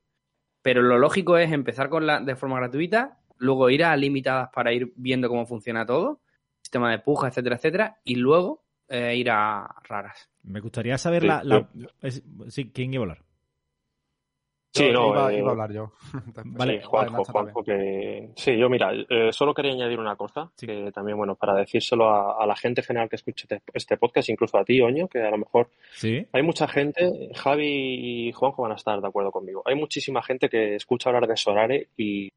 Pero 0.62 0.82
lo 0.82 0.98
lógico 0.98 1.36
es 1.36 1.52
empezar 1.52 1.88
con 1.88 2.06
la 2.06 2.20
de 2.20 2.36
forma 2.36 2.56
gratuita, 2.56 3.18
luego 3.38 3.68
ir 3.70 3.84
a 3.84 3.96
limitadas 3.96 4.50
para 4.54 4.72
ir 4.72 4.92
viendo 4.96 5.28
cómo 5.28 5.46
funciona 5.46 5.84
todo, 5.84 6.20
sistema 6.62 6.90
de 6.90 7.00
puja, 7.00 7.28
etcétera, 7.28 7.56
etcétera, 7.56 8.00
y 8.04 8.14
luego 8.14 8.64
eh, 8.88 9.16
ir 9.16 9.30
a 9.30 9.74
raras. 9.84 10.30
Me 10.42 10.60
gustaría 10.60 10.96
saber 10.98 11.22
sí, 11.22 11.28
la, 11.28 11.42
la... 11.44 11.68
Es... 12.00 12.22
Sí, 12.48 12.70
¿quién 12.72 12.94
iba 12.94 13.02
a 13.02 13.04
hablar? 13.04 13.24
Sí, 14.72 14.90
no, 14.90 15.08
iba, 15.08 15.32
eh, 15.32 15.38
iba, 15.38 15.48
a 15.48 15.50
hablar 15.50 15.72
yo. 15.72 15.92
vale, 16.46 16.80
sí, 16.80 16.86
Juanjo, 16.86 17.12
vale, 17.12 17.24
Juanjo 17.26 17.62
que... 17.62 18.30
Sí, 18.36 18.56
yo 18.56 18.70
mira, 18.70 18.90
eh, 18.94 19.30
solo 19.30 19.52
quería 19.52 19.72
añadir 19.72 19.98
una 19.98 20.16
cosa, 20.16 20.50
sí. 20.56 20.66
que 20.66 20.90
también, 20.92 21.18
bueno, 21.18 21.34
para 21.34 21.54
decírselo 21.54 22.08
a, 22.08 22.42
a, 22.42 22.46
la 22.46 22.56
gente 22.56 22.82
general 22.82 23.10
que 23.10 23.16
escuche 23.16 23.46
este 23.74 23.96
podcast, 23.98 24.30
incluso 24.30 24.56
a 24.56 24.64
ti, 24.64 24.80
Oño, 24.80 25.08
que 25.08 25.20
a 25.20 25.30
lo 25.30 25.36
mejor 25.36 25.68
¿Sí? 25.92 26.26
hay 26.32 26.42
mucha 26.42 26.66
gente, 26.68 27.30
Javi 27.34 28.28
y 28.28 28.32
Juanjo 28.32 28.62
van 28.62 28.72
a 28.72 28.76
estar 28.76 28.98
de 29.00 29.06
acuerdo 29.06 29.30
conmigo, 29.30 29.62
hay 29.66 29.74
muchísima 29.74 30.22
gente 30.22 30.48
que 30.48 30.76
escucha 30.76 31.10
hablar 31.10 31.26
de 31.26 31.36
Sorare 31.36 31.88
y 31.98 32.30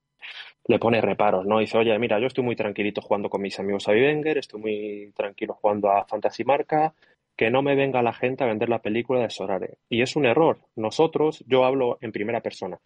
le 0.67 0.79
pone 0.79 0.99
reparos, 0.99 1.45
¿no? 1.45 1.59
Dice, 1.59 1.77
oye, 1.77 1.97
mira, 1.99 2.19
yo 2.19 2.27
estoy 2.27 2.43
muy 2.43 2.55
tranquilito 2.55 3.01
jugando 3.01 3.29
con 3.29 3.41
mis 3.41 3.59
amigos 3.59 3.87
a 3.87 3.91
Vivenger, 3.91 4.39
estoy 4.39 4.59
muy 4.59 5.13
tranquilo 5.15 5.53
jugando 5.53 5.91
a 5.91 6.05
Fantasy 6.05 6.43
Marca, 6.43 6.93
que 7.35 7.49
no 7.49 7.61
me 7.61 7.75
venga 7.75 8.01
la 8.01 8.13
gente 8.13 8.43
a 8.43 8.47
vender 8.47 8.69
la 8.69 8.81
película 8.81 9.21
de 9.21 9.29
Sorare. 9.29 9.77
Y 9.89 10.01
es 10.01 10.15
un 10.15 10.25
error. 10.25 10.59
Nosotros, 10.75 11.43
yo 11.47 11.65
hablo 11.65 11.97
en 12.01 12.11
primera 12.11 12.41
persona. 12.41 12.79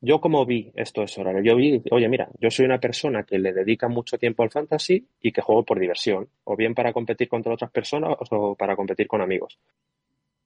Yo 0.00 0.20
como 0.20 0.44
vi 0.44 0.70
esto 0.74 1.00
de 1.00 1.08
Sorare, 1.08 1.42
yo 1.42 1.56
vi, 1.56 1.82
oye, 1.90 2.08
mira, 2.08 2.28
yo 2.38 2.50
soy 2.50 2.66
una 2.66 2.78
persona 2.78 3.22
que 3.22 3.38
le 3.38 3.52
dedica 3.52 3.88
mucho 3.88 4.18
tiempo 4.18 4.42
al 4.42 4.50
fantasy 4.50 5.06
y 5.20 5.32
que 5.32 5.40
juego 5.40 5.64
por 5.64 5.80
diversión, 5.80 6.28
o 6.44 6.56
bien 6.56 6.74
para 6.74 6.92
competir 6.92 7.28
contra 7.28 7.54
otras 7.54 7.70
personas 7.70 8.16
o 8.18 8.54
para 8.54 8.76
competir 8.76 9.06
con 9.06 9.22
amigos. 9.22 9.58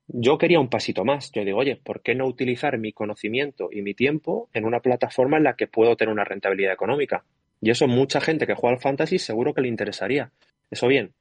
Yo 0.06 0.38
quería 0.38 0.58
un 0.58 0.70
pasito 0.70 1.04
más. 1.04 1.30
Yo 1.32 1.44
digo, 1.44 1.58
oye, 1.58 1.76
¿por 1.76 2.00
qué 2.02 2.14
no 2.14 2.26
utilizar 2.26 2.78
mi 2.78 2.92
conocimiento 2.92 3.68
y 3.70 3.82
mi 3.82 3.94
tiempo 3.94 4.48
en 4.54 4.64
una 4.64 4.80
plataforma 4.80 5.36
en 5.36 5.44
la 5.44 5.54
que 5.54 5.66
puedo 5.66 5.96
tener 5.96 6.12
una 6.12 6.24
rentabilidad 6.24 6.72
económica? 6.72 7.24
Y 7.60 7.70
eso 7.70 7.86
mucha 7.88 8.20
gente 8.20 8.46
que 8.46 8.54
juega 8.54 8.76
al 8.76 8.80
fantasy 8.80 9.18
seguro 9.18 9.52
que 9.52 9.60
le 9.60 9.68
interesaría. 9.68 10.30
Eso 10.70 10.86
bien, 10.86 11.12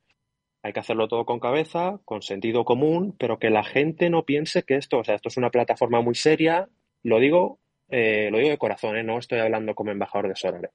hay 0.67 0.73
que 0.73 0.81
hacerlo 0.81 1.07
todo 1.07 1.25
con 1.25 1.39
cabeza, 1.39 1.99
con 2.03 2.21
sentido 2.21 2.65
común, 2.65 3.15
pero 3.17 3.39
que 3.39 3.49
la 3.49 3.63
gente 3.63 4.09
no 4.09 4.23
piense 4.23 4.63
que 4.63 4.75
esto, 4.75 4.99
o 4.99 5.03
sea, 5.03 5.15
esto 5.15 5.29
es 5.29 5.37
una 5.37 5.49
plataforma 5.49 6.01
muy 6.01 6.13
seria. 6.13 6.67
Lo 7.03 7.19
digo, 7.19 7.59
eh, 7.89 8.29
lo 8.29 8.37
digo 8.37 8.49
de 8.49 8.57
corazón, 8.57 8.97
¿eh? 8.97 9.03
no 9.03 9.17
estoy 9.17 9.39
hablando 9.39 9.73
como 9.73 9.91
embajador 9.91 10.27
de 10.27 10.35
Sorare. 10.35 10.69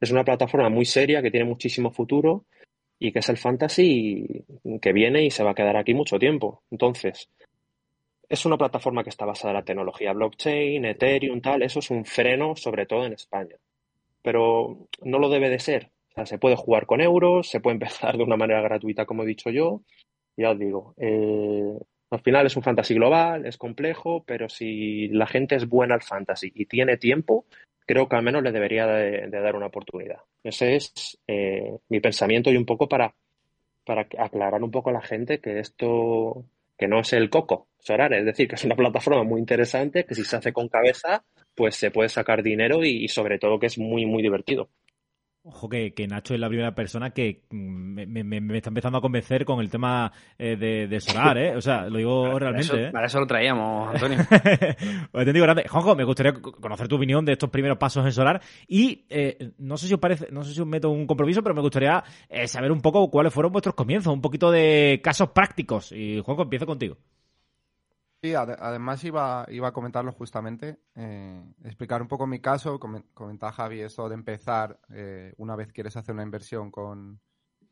Es 0.00 0.10
una 0.10 0.22
plataforma 0.22 0.68
muy 0.68 0.84
seria 0.84 1.22
que 1.22 1.30
tiene 1.30 1.46
muchísimo 1.46 1.90
futuro 1.90 2.44
y 2.98 3.10
que 3.10 3.20
es 3.20 3.28
el 3.30 3.38
fantasy 3.38 4.44
que 4.82 4.92
viene 4.92 5.24
y 5.24 5.30
se 5.30 5.42
va 5.42 5.52
a 5.52 5.54
quedar 5.54 5.76
aquí 5.78 5.94
mucho 5.94 6.18
tiempo. 6.18 6.62
Entonces, 6.70 7.30
es 8.28 8.44
una 8.44 8.58
plataforma 8.58 9.02
que 9.02 9.10
está 9.10 9.24
basada 9.24 9.52
en 9.52 9.56
la 9.56 9.64
tecnología 9.64 10.12
blockchain, 10.12 10.84
Ethereum, 10.84 11.40
tal. 11.40 11.62
Eso 11.62 11.78
es 11.78 11.90
un 11.90 12.04
freno, 12.04 12.54
sobre 12.54 12.84
todo 12.84 13.06
en 13.06 13.14
España. 13.14 13.56
Pero 14.22 14.88
no 15.02 15.18
lo 15.18 15.30
debe 15.30 15.48
de 15.48 15.58
ser. 15.58 15.90
Se 16.24 16.38
puede 16.38 16.56
jugar 16.56 16.86
con 16.86 17.00
euros, 17.00 17.48
se 17.48 17.60
puede 17.60 17.74
empezar 17.74 18.16
de 18.16 18.24
una 18.24 18.36
manera 18.36 18.62
gratuita, 18.62 19.06
como 19.06 19.22
he 19.22 19.26
dicho 19.26 19.50
yo. 19.50 19.82
Ya 20.36 20.50
os 20.50 20.58
digo, 20.58 20.94
eh, 20.98 21.78
al 22.10 22.20
final 22.20 22.46
es 22.46 22.56
un 22.56 22.62
fantasy 22.62 22.94
global, 22.94 23.44
es 23.44 23.56
complejo, 23.56 24.22
pero 24.24 24.48
si 24.48 25.08
la 25.08 25.26
gente 25.26 25.56
es 25.56 25.68
buena 25.68 25.94
al 25.94 26.02
fantasy 26.02 26.52
y 26.54 26.66
tiene 26.66 26.96
tiempo, 26.96 27.46
creo 27.86 28.08
que 28.08 28.16
al 28.16 28.22
menos 28.22 28.42
le 28.42 28.52
debería 28.52 28.86
de, 28.86 29.28
dar 29.28 29.56
una 29.56 29.66
oportunidad. 29.66 30.18
Ese 30.44 30.76
es 30.76 31.18
eh, 31.26 31.78
mi 31.88 32.00
pensamiento 32.00 32.50
y 32.50 32.56
un 32.56 32.66
poco 32.66 32.88
para 32.88 33.14
para 33.88 34.06
aclarar 34.18 34.62
un 34.62 34.70
poco 34.70 34.90
a 34.90 34.92
la 34.92 35.00
gente 35.00 35.40
que 35.40 35.60
esto, 35.60 36.44
que 36.76 36.86
no 36.86 37.00
es 37.00 37.14
el 37.14 37.30
coco, 37.30 37.68
Sorar, 37.78 38.12
es 38.12 38.26
decir, 38.26 38.46
que 38.46 38.56
es 38.56 38.64
una 38.64 38.76
plataforma 38.76 39.24
muy 39.24 39.40
interesante, 39.40 40.04
que 40.04 40.14
si 40.14 40.24
se 40.24 40.36
hace 40.36 40.52
con 40.52 40.68
cabeza, 40.68 41.24
pues 41.54 41.74
se 41.76 41.90
puede 41.90 42.10
sacar 42.10 42.42
dinero 42.42 42.84
y 42.84 43.08
sobre 43.08 43.38
todo 43.38 43.58
que 43.58 43.64
es 43.64 43.78
muy, 43.78 44.04
muy 44.04 44.22
divertido. 44.22 44.68
Ojo 45.50 45.66
que, 45.68 46.06
Nacho 46.06 46.34
es 46.34 46.40
la 46.40 46.48
primera 46.48 46.74
persona 46.74 47.10
que 47.10 47.44
me, 47.50 48.56
está 48.56 48.68
empezando 48.68 48.98
a 48.98 49.00
convencer 49.00 49.46
con 49.46 49.60
el 49.60 49.70
tema 49.70 50.12
eh, 50.38 50.56
de, 50.56 51.00
Solar, 51.00 51.38
¿eh? 51.38 51.56
O 51.56 51.62
sea, 51.62 51.88
lo 51.88 51.96
digo 51.96 52.38
realmente, 52.38 52.88
¿eh? 52.88 52.90
Para 52.90 53.06
eso 53.06 53.18
lo 53.18 53.26
traíamos, 53.26 53.94
Antonio. 53.94 54.18
pues 55.10 55.24
te 55.24 55.32
digo 55.32 55.44
grande. 55.44 55.66
Juanjo, 55.66 55.96
me 55.96 56.04
gustaría 56.04 56.34
conocer 56.34 56.86
tu 56.86 56.96
opinión 56.96 57.24
de 57.24 57.32
estos 57.32 57.48
primeros 57.48 57.78
pasos 57.78 58.04
en 58.04 58.12
Solar 58.12 58.42
y 58.66 59.06
eh, 59.08 59.52
no 59.56 59.78
sé 59.78 59.86
si 59.86 59.94
os 59.94 60.00
parece, 60.00 60.28
no 60.30 60.44
sé 60.44 60.52
si 60.52 60.60
os 60.60 60.66
meto 60.66 60.90
un 60.90 61.06
compromiso, 61.06 61.42
pero 61.42 61.54
me 61.54 61.62
gustaría 61.62 62.04
eh, 62.28 62.46
saber 62.46 62.70
un 62.70 62.82
poco 62.82 63.10
cuáles 63.10 63.32
fueron 63.32 63.50
vuestros 63.50 63.74
comienzos, 63.74 64.12
un 64.12 64.20
poquito 64.20 64.50
de 64.50 65.00
casos 65.02 65.30
prácticos. 65.30 65.92
Y 65.92 66.20
Juanjo, 66.20 66.42
empiezo 66.42 66.66
contigo. 66.66 66.98
Sí, 68.20 68.34
además 68.34 69.04
iba, 69.04 69.46
iba 69.48 69.68
a 69.68 69.72
comentarlo 69.72 70.10
justamente, 70.12 70.80
eh, 70.96 71.54
explicar 71.62 72.02
un 72.02 72.08
poco 72.08 72.26
mi 72.26 72.40
caso, 72.40 72.80
comentaba 73.14 73.52
Javi 73.52 73.80
eso 73.80 74.08
de 74.08 74.16
empezar, 74.16 74.80
eh, 74.90 75.34
una 75.36 75.54
vez 75.54 75.72
quieres 75.72 75.96
hacer 75.96 76.14
una 76.14 76.24
inversión 76.24 76.72
con, 76.72 77.20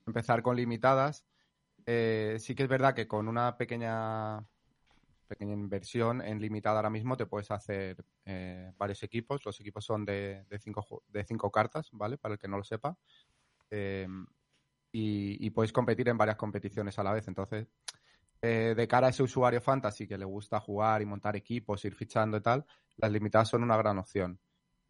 empezar 0.07 0.43
con 0.43 0.55
limitadas. 0.57 1.27
Eh, 1.85 2.37
sí 2.39 2.55
que 2.55 2.63
es 2.65 2.69
verdad 2.69 2.95
que 2.95 3.09
con 3.09 3.27
una 3.27 3.57
pequeña, 3.57 4.47
pequeña 5.27 5.53
inversión 5.55 6.23
en 6.23 6.41
limitada 6.41 6.77
ahora 6.77 6.91
mismo 6.91 7.17
te 7.17 7.27
puedes 7.27 7.51
hacer 7.51 8.05
varios 8.77 9.03
equipos, 9.03 9.45
los 9.45 9.61
equipos 9.61 9.85
son 9.85 10.05
de, 10.05 10.45
de, 10.49 10.59
cinco, 10.61 11.03
de 11.09 11.25
cinco 11.25 11.51
cartas, 11.51 11.89
¿vale? 11.93 12.19
Para 12.19 12.35
el 12.35 12.41
que 12.41 12.49
no 12.49 12.59
lo 12.59 12.65
sepa. 12.65 12.97
y, 14.93 15.47
y 15.47 15.51
puedes 15.51 15.73
competir 15.73 16.09
en 16.09 16.19
varias 16.19 16.37
competiciones 16.37 16.99
a 16.99 17.03
la 17.03 17.13
vez, 17.13 17.27
entonces 17.29 17.69
eh, 18.43 18.75
de 18.77 18.89
cara 18.89 19.07
a 19.07 19.11
ese 19.11 19.23
usuario 19.23 19.61
fantasy 19.61 20.07
que 20.07 20.19
le 20.19 20.25
gusta 20.25 20.61
jugar 20.61 21.03
y 21.03 21.07
montar 21.07 21.37
equipos, 21.37 21.85
ir 21.85 21.95
fichando 21.95 22.37
y 22.37 22.43
tal, 22.43 22.65
las 22.97 23.11
limitadas 23.11 23.49
son 23.49 23.63
una 23.63 23.77
gran 23.77 23.99
opción. 23.99 24.39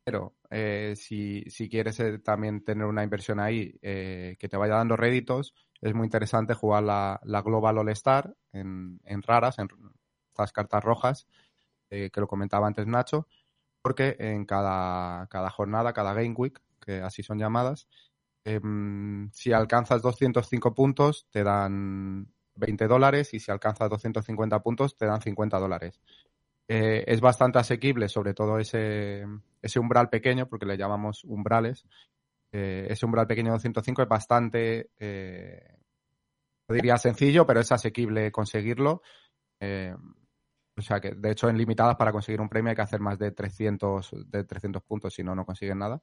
Pero 0.04 0.36
eh, 0.50 0.94
si, 0.96 1.44
quieres 1.68 1.98
eh, 2.00 2.18
también 2.18 2.64
tener 2.64 2.86
una 2.86 3.02
inversión 3.02 3.40
ahí 3.40 3.78
que 3.80 4.48
te 4.48 4.56
vaya 4.56 4.74
dando 4.74 4.96
réditos, 4.96 5.54
es 5.80 5.94
muy 5.94 6.04
interesante 6.06 6.54
jugar 6.54 6.82
la, 6.82 7.42
Global 7.44 7.78
All 7.78 7.88
Star 7.90 8.34
en, 8.52 9.00
raras, 9.22 9.58
en 9.58 9.68
estas 10.28 10.52
cartas 10.52 10.82
rojas, 10.82 11.26
que 11.88 12.10
lo 12.16 12.26
comentaba 12.26 12.66
antes 12.66 12.86
Nacho, 12.86 13.26
porque 13.82 14.16
en 14.18 14.44
cada, 14.44 15.26
cada 15.28 15.50
jornada, 15.50 15.92
cada 15.92 16.14
Game 16.14 16.34
Week, 16.36 16.60
que 16.80 17.00
así 17.02 17.22
son 17.22 17.38
llamadas, 17.38 17.88
em, 18.44 19.30
si 19.32 19.52
alcanzas 19.52 20.02
205 20.02 20.74
puntos, 20.74 21.26
te 21.30 21.44
dan 21.44 22.28
20 22.56 22.86
dólares 22.86 23.34
y 23.34 23.40
si 23.40 23.50
alcanzas 23.50 23.90
250 23.90 24.60
puntos 24.60 24.96
te 24.96 25.06
dan 25.06 25.20
50 25.20 25.58
dólares. 25.58 26.00
Eh, 26.68 27.04
es 27.06 27.20
bastante 27.20 27.58
asequible, 27.58 28.08
sobre 28.08 28.34
todo 28.34 28.58
ese, 28.58 29.24
ese 29.62 29.78
umbral 29.78 30.08
pequeño, 30.08 30.48
porque 30.48 30.66
le 30.66 30.76
llamamos 30.76 31.24
umbrales. 31.24 31.86
Eh, 32.52 32.86
ese 32.90 33.06
umbral 33.06 33.26
pequeño 33.26 33.48
de 33.48 33.56
205 33.56 34.02
es 34.02 34.08
bastante, 34.08 34.90
eh, 34.98 35.78
diría 36.68 36.96
sencillo, 36.96 37.46
pero 37.46 37.60
es 37.60 37.70
asequible 37.70 38.32
conseguirlo. 38.32 39.02
Eh, 39.60 39.94
o 40.76 40.82
sea 40.82 41.00
que, 41.00 41.12
de 41.12 41.30
hecho, 41.30 41.48
en 41.48 41.56
limitadas 41.56 41.96
para 41.96 42.12
conseguir 42.12 42.40
un 42.40 42.48
premio 42.48 42.70
hay 42.70 42.76
que 42.76 42.82
hacer 42.82 43.00
más 43.00 43.18
de 43.18 43.30
300, 43.30 44.10
de 44.26 44.44
300 44.44 44.82
puntos, 44.82 45.14
si 45.14 45.22
no, 45.22 45.34
no 45.34 45.44
consiguen 45.46 45.78
nada. 45.78 46.02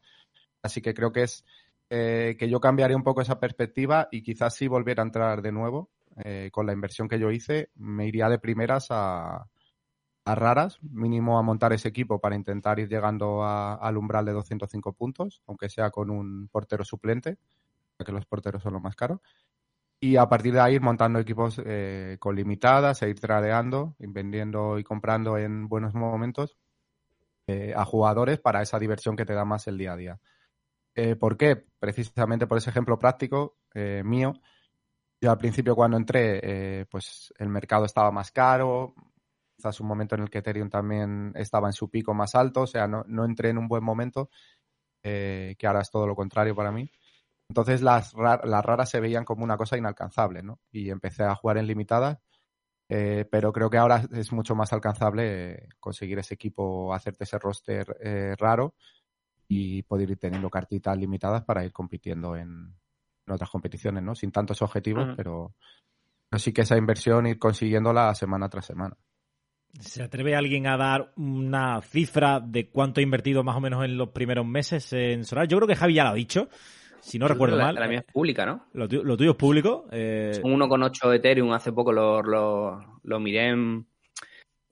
Así 0.61 0.81
que 0.81 0.93
creo 0.93 1.11
que 1.11 1.23
es 1.23 1.45
que 1.89 2.49
yo 2.49 2.59
cambiaría 2.59 2.97
un 2.97 3.03
poco 3.03 3.21
esa 3.21 3.39
perspectiva 3.39 4.07
y 4.09 4.23
quizás 4.23 4.55
sí 4.55 4.67
volviera 4.67 5.03
a 5.03 5.05
entrar 5.05 5.43
de 5.43 5.51
nuevo 5.51 5.91
eh, 6.17 6.49
con 6.51 6.67
la 6.67 6.73
inversión 6.73 7.07
que 7.07 7.19
yo 7.19 7.31
hice, 7.31 7.69
me 7.75 8.07
iría 8.07 8.29
de 8.29 8.37
primeras 8.37 8.87
a, 8.91 9.47
raras, 10.25 10.77
mínimo 10.81 11.37
a 11.37 11.41
montar 11.41 11.73
ese 11.73 11.89
equipo 11.89 12.19
para 12.19 12.35
intentar 12.35 12.79
ir 12.79 12.87
llegando 12.87 13.43
al 13.43 13.97
umbral 13.97 14.25
de 14.25 14.31
205 14.31 14.93
puntos, 14.93 15.41
aunque 15.47 15.69
sea 15.69 15.89
con 15.89 16.09
un 16.09 16.47
portero 16.49 16.85
suplente, 16.85 17.37
ya 17.99 18.05
que 18.05 18.11
los 18.11 18.25
porteros 18.25 18.63
son 18.63 18.73
lo 18.73 18.79
más 18.79 18.95
caro. 18.95 19.21
Y 19.99 20.17
a 20.17 20.27
partir 20.27 20.53
de 20.53 20.59
ahí 20.59 20.75
ir 20.75 20.81
montando 20.81 21.19
equipos 21.19 21.61
eh, 21.65 22.17
con 22.19 22.35
limitadas 22.35 23.01
e 23.01 23.09
ir 23.09 23.19
tradeando, 23.19 23.95
vendiendo 23.99 24.77
y 24.77 24.83
comprando 24.83 25.37
en 25.37 25.67
buenos 25.67 25.93
momentos 25.93 26.57
eh, 27.47 27.73
a 27.75 27.83
jugadores 27.85 28.39
para 28.39 28.61
esa 28.61 28.79
diversión 28.79 29.15
que 29.15 29.25
te 29.25 29.33
da 29.33 29.45
más 29.45 29.67
el 29.67 29.77
día 29.77 29.93
a 29.93 29.97
día. 29.97 30.19
¿Por 31.19 31.37
qué? 31.37 31.65
Precisamente 31.79 32.45
por 32.45 32.59
ese 32.59 32.69
ejemplo 32.69 32.99
práctico 32.99 33.57
mío 34.03 34.35
yo 35.23 35.31
al 35.31 35.37
principio 35.37 35.73
cuando 35.73 35.95
entré, 35.95 36.41
eh, 36.43 36.85
pues 36.91 37.33
el 37.37 37.47
mercado 37.47 37.85
estaba 37.85 38.11
más 38.11 38.29
caro, 38.31 38.93
quizás 39.55 39.79
un 39.79 39.87
momento 39.87 40.15
en 40.15 40.23
el 40.23 40.29
que 40.29 40.39
Ethereum 40.39 40.69
también 40.69 41.31
estaba 41.35 41.69
en 41.69 41.73
su 41.73 41.89
pico 41.89 42.13
más 42.13 42.35
alto, 42.35 42.63
o 42.63 42.67
sea, 42.67 42.87
no, 42.87 43.05
entré 43.23 43.47
en 43.47 43.57
un 43.57 43.69
buen 43.69 43.85
momento, 43.85 44.29
eh, 45.01 45.55
que 45.57 45.65
ahora 45.65 45.79
es 45.79 45.89
todo 45.89 46.07
lo 46.07 46.13
contrario 46.13 46.53
para 46.53 46.73
mí. 46.73 46.91
Entonces 47.47 47.81
las, 47.81 48.13
las 48.15 48.65
raras 48.65 48.89
se 48.89 48.99
veían 48.99 49.23
como 49.23 49.45
una 49.45 49.55
cosa 49.55 49.77
inalcanzable, 49.77 50.43
¿no? 50.43 50.59
Y 50.73 50.89
empecé 50.89 51.23
a 51.23 51.35
jugar 51.35 51.57
en 51.57 51.67
limitadas, 51.67 52.19
eh, 52.89 53.25
pero 53.31 53.53
creo 53.53 53.69
que 53.69 53.77
ahora 53.77 54.03
es 54.11 54.33
mucho 54.33 54.55
más 54.55 54.73
alcanzable 54.73 55.69
conseguir 55.79 56.19
ese 56.19 56.33
equipo, 56.33 56.93
hacerte 56.93 57.23
ese 57.23 57.39
roster 57.39 57.87
raro 58.37 58.75
y 59.47 59.83
poder 59.83 60.11
ir 60.11 60.17
teniendo 60.19 60.49
cartitas 60.49 60.97
limitadas 60.97 61.45
para 61.45 61.63
ir 61.63 61.71
compitiendo 61.71 62.35
en, 62.35 62.75
en 63.25 63.33
otras 63.33 63.49
competiciones, 63.49 64.03
¿no? 64.03 64.15
Sin 64.15 64.31
tantos 64.31 64.61
objetivos, 64.61 65.09
pero, 65.15 65.55
sí 66.37 66.51
que 66.51 66.61
esa 66.61 66.77
inversión 66.77 67.27
ir 67.27 67.39
consiguiéndola 67.39 68.13
semana 68.15 68.49
tras 68.49 68.65
semana. 68.65 68.95
¿Se 69.79 70.03
atreve 70.03 70.35
alguien 70.35 70.67
a 70.67 70.77
dar 70.77 71.13
una 71.15 71.81
cifra 71.81 72.39
de 72.39 72.69
cuánto 72.69 72.99
ha 72.99 73.03
invertido 73.03 73.43
más 73.43 73.55
o 73.55 73.59
menos 73.59 73.83
en 73.83 73.97
los 73.97 74.09
primeros 74.09 74.45
meses 74.45 74.93
en 74.93 75.25
Solar? 75.25 75.47
Yo 75.47 75.57
creo 75.57 75.67
que 75.67 75.75
Javi 75.75 75.95
ya 75.95 76.03
lo 76.03 76.11
ha 76.11 76.15
dicho, 76.15 76.47
si 76.99 77.17
no 77.17 77.27
recuerdo 77.27 77.57
mal. 77.57 77.75
La 77.75 77.87
mía 77.87 77.99
es 78.05 78.13
pública, 78.13 78.45
¿no? 78.45 78.67
Lo, 78.73 78.87
tuyo, 78.87 79.31
es 79.31 79.37
público. 79.37 79.87
Eh... 79.91 80.39
Son 80.39 80.51
1,8 80.51 81.15
Ethereum, 81.15 81.51
hace 81.53 81.71
poco 81.71 81.91
lo, 81.91 82.21
lo, 82.21 83.19
miré 83.19 83.49
en, 83.49 83.87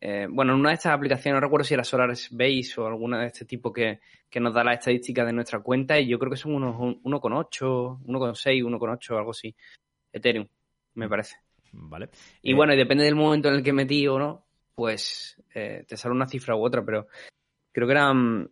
eh, 0.03 0.25
bueno, 0.27 0.53
en 0.53 0.59
una 0.59 0.69
de 0.69 0.75
estas 0.75 0.93
aplicaciones, 0.93 1.35
no 1.35 1.45
recuerdo 1.45 1.63
si 1.63 1.75
era 1.75 1.83
Base 1.83 2.73
o 2.77 2.87
alguna 2.87 3.21
de 3.21 3.27
este 3.27 3.45
tipo 3.45 3.71
que, 3.71 3.99
nos 4.39 4.53
da 4.53 4.63
la 4.63 4.73
estadística 4.73 5.23
de 5.23 5.31
nuestra 5.31 5.59
cuenta 5.59 5.99
y 5.99 6.07
yo 6.07 6.17
creo 6.17 6.31
que 6.31 6.37
son 6.37 6.55
unos 6.55 6.75
1,8, 6.75 7.99
1,6, 8.03 8.63
1,8, 8.63 9.17
algo 9.17 9.29
así. 9.29 9.55
Ethereum, 10.11 10.47
me 10.95 11.07
parece. 11.07 11.35
Vale. 11.73 12.09
Y 12.41 12.53
bueno, 12.53 12.73
y 12.73 12.77
depende 12.77 13.03
del 13.03 13.15
momento 13.15 13.49
en 13.49 13.55
el 13.55 13.63
que 13.63 13.73
metí 13.73 14.07
o 14.07 14.17
no, 14.17 14.43
pues 14.73 15.39
eh, 15.53 15.85
te 15.87 15.95
sale 15.95 16.15
una 16.15 16.27
cifra 16.27 16.55
u 16.55 16.65
otra, 16.65 16.83
pero 16.83 17.07
creo 17.71 17.87
que 17.87 17.93
eran 17.93 18.49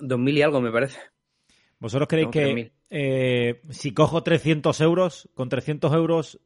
2.000 0.00 0.36
y 0.36 0.42
algo, 0.42 0.60
me 0.60 0.70
parece. 0.70 1.00
¿Vosotros 1.78 2.08
creéis 2.08 2.28
que 2.28 2.72
eh, 2.90 3.62
si 3.70 3.94
cojo 3.94 4.22
300 4.22 4.78
euros, 4.82 5.30
con 5.32 5.48
300 5.48 5.92
euros 5.94 6.40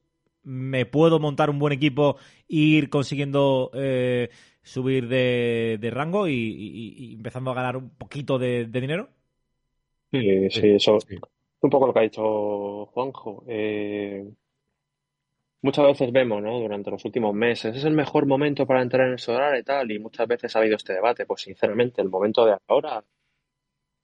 me 0.45 0.87
puedo 0.87 1.19
montar 1.19 1.51
un 1.51 1.59
buen 1.59 1.73
equipo 1.73 2.17
e 2.49 2.57
ir 2.57 2.91
consiguiendo 2.91 3.71
eh, 3.75 4.31
subir 4.63 5.09
de, 5.09 5.91
rango 5.93 6.29
y, 6.29 7.15
empezando 7.17 7.51
a 7.51 7.55
ganar 7.55 7.77
un 7.77 7.91
poquito 7.91 8.39
de, 8.39 8.67
dinero? 8.67 9.09
Sí, 10.11 10.51
sí, 10.51 10.69
eso 10.71 10.97
es 10.97 11.07
un 11.63 11.71
poco 11.71 11.87
lo 11.87 11.93
que 11.93 12.01
ha 12.01 12.03
dicho 12.03 12.87
Juanjo. 12.87 13.45
Eh, 13.47 14.29
muchas 15.63 15.87
veces 15.87 16.13
vemos, 16.13 16.43
¿no? 16.43 16.59
Durante 16.61 16.91
los 16.91 17.05
últimos 17.05 17.35
meses, 17.35 17.77
es 17.77 17.85
el 17.85 17.95
mejor 17.95 18.27
momento 18.27 18.67
para 18.67 18.83
entrar 18.83 19.07
en 19.07 19.13
el 19.15 19.19
solar 19.19 19.57
y 19.59 19.63
tal, 19.63 19.91
y 19.91 19.99
muchas 19.99 20.27
veces 20.27 20.55
ha 20.55 20.59
habido 20.59 20.77
este 20.77 20.95
debate. 20.95 21.25
Pues 21.25 21.43
sinceramente, 21.43 22.03
el 22.03 22.09
momento 22.09 22.45
de 22.45 22.57
ahora 22.67 23.05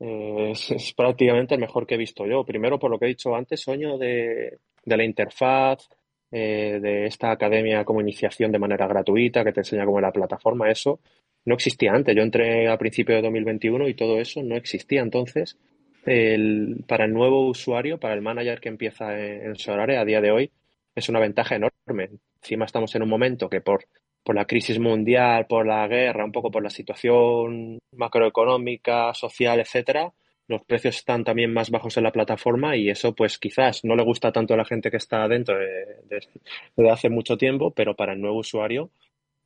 eh, 0.00 0.52
es, 0.52 0.94
prácticamente 0.94 1.54
el 1.54 1.60
mejor 1.60 1.86
que 1.86 1.94
he 1.94 1.98
visto 1.98 2.26
yo. 2.26 2.44
Primero, 2.44 2.78
por 2.78 2.90
lo 2.90 2.98
que 2.98 3.06
he 3.06 3.08
dicho 3.08 3.34
antes, 3.34 3.60
sueño 3.60 3.98
de, 3.98 4.58
de 4.84 4.96
la 4.96 5.04
interfaz, 5.04 5.88
eh, 6.30 6.78
de 6.80 7.06
esta 7.06 7.30
academia 7.30 7.84
como 7.84 8.00
iniciación 8.00 8.52
de 8.52 8.58
manera 8.58 8.86
gratuita 8.86 9.44
que 9.44 9.52
te 9.52 9.60
enseña 9.60 9.86
cómo 9.86 10.00
la 10.00 10.12
plataforma, 10.12 10.70
eso 10.70 11.00
no 11.44 11.54
existía 11.54 11.92
antes. 11.92 12.14
Yo 12.14 12.22
entré 12.22 12.68
a 12.68 12.78
principio 12.78 13.16
de 13.16 13.22
2021 13.22 13.88
y 13.88 13.94
todo 13.94 14.20
eso 14.20 14.42
no 14.42 14.56
existía. 14.56 15.00
Entonces, 15.00 15.58
el, 16.04 16.84
para 16.86 17.04
el 17.04 17.12
nuevo 17.12 17.48
usuario, 17.48 17.98
para 17.98 18.14
el 18.14 18.22
manager 18.22 18.60
que 18.60 18.68
empieza 18.68 19.18
en, 19.18 19.56
Solare 19.56 19.96
a 19.96 20.04
día 20.04 20.20
de 20.20 20.30
hoy, 20.30 20.50
es 20.94 21.08
una 21.08 21.20
ventaja 21.20 21.56
enorme. 21.56 22.10
Encima 22.42 22.66
estamos 22.66 22.94
en 22.94 23.02
un 23.02 23.08
momento 23.08 23.48
que 23.48 23.60
por, 23.60 23.86
por 24.22 24.34
la 24.34 24.44
crisis 24.44 24.78
mundial, 24.78 25.46
por 25.46 25.66
la 25.66 25.86
guerra, 25.88 26.24
un 26.24 26.32
poco 26.32 26.50
por 26.50 26.62
la 26.62 26.70
situación 26.70 27.78
macroeconómica, 27.92 29.14
social, 29.14 29.60
etcétera, 29.60 30.12
los 30.48 30.64
precios 30.64 30.96
están 30.96 31.24
también 31.24 31.52
más 31.52 31.70
bajos 31.70 31.96
en 31.96 32.04
la 32.04 32.12
plataforma 32.12 32.76
y 32.76 32.88
eso 32.88 33.14
pues 33.14 33.38
quizás 33.38 33.84
no 33.84 33.94
le 33.94 34.02
gusta 34.02 34.32
tanto 34.32 34.54
a 34.54 34.56
la 34.56 34.64
gente 34.64 34.90
que 34.90 34.96
está 34.96 35.28
dentro 35.28 35.56
de, 35.58 36.90
hace 36.90 37.10
mucho 37.10 37.36
tiempo, 37.36 37.70
pero 37.72 37.94
para 37.94 38.14
el 38.14 38.20
nuevo 38.20 38.38
usuario 38.38 38.90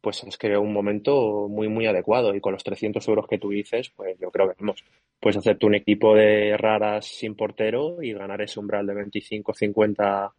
pues 0.01 0.25
es 0.25 0.37
que 0.37 0.57
un 0.57 0.73
momento 0.73 1.49
muy 1.49 1.69
muy 1.69 1.87
adecuado 1.87 2.35
y 2.35 2.41
con 2.41 2.53
los 2.53 2.65
300 2.65 3.07
euros 3.09 3.27
que 3.29 3.39
tú 3.39 3.51
dices 3.51 3.93
pues 3.95 4.17
yo 4.21 4.31
creo 4.31 4.49
que 4.49 4.57
vamos, 4.61 4.85
puedes 5.21 5.37
hacerte 5.37 5.67
un 5.67 5.75
equipo 5.75 6.15
de 6.15 6.57
raras 6.57 7.07
sin 7.07 7.35
portero 7.35 8.03
y 8.03 8.13
ganar 8.13 8.41
ese 8.41 8.61
umbral 8.61 8.87
de 8.87 8.95
25, 8.95 9.55
50 9.55 10.33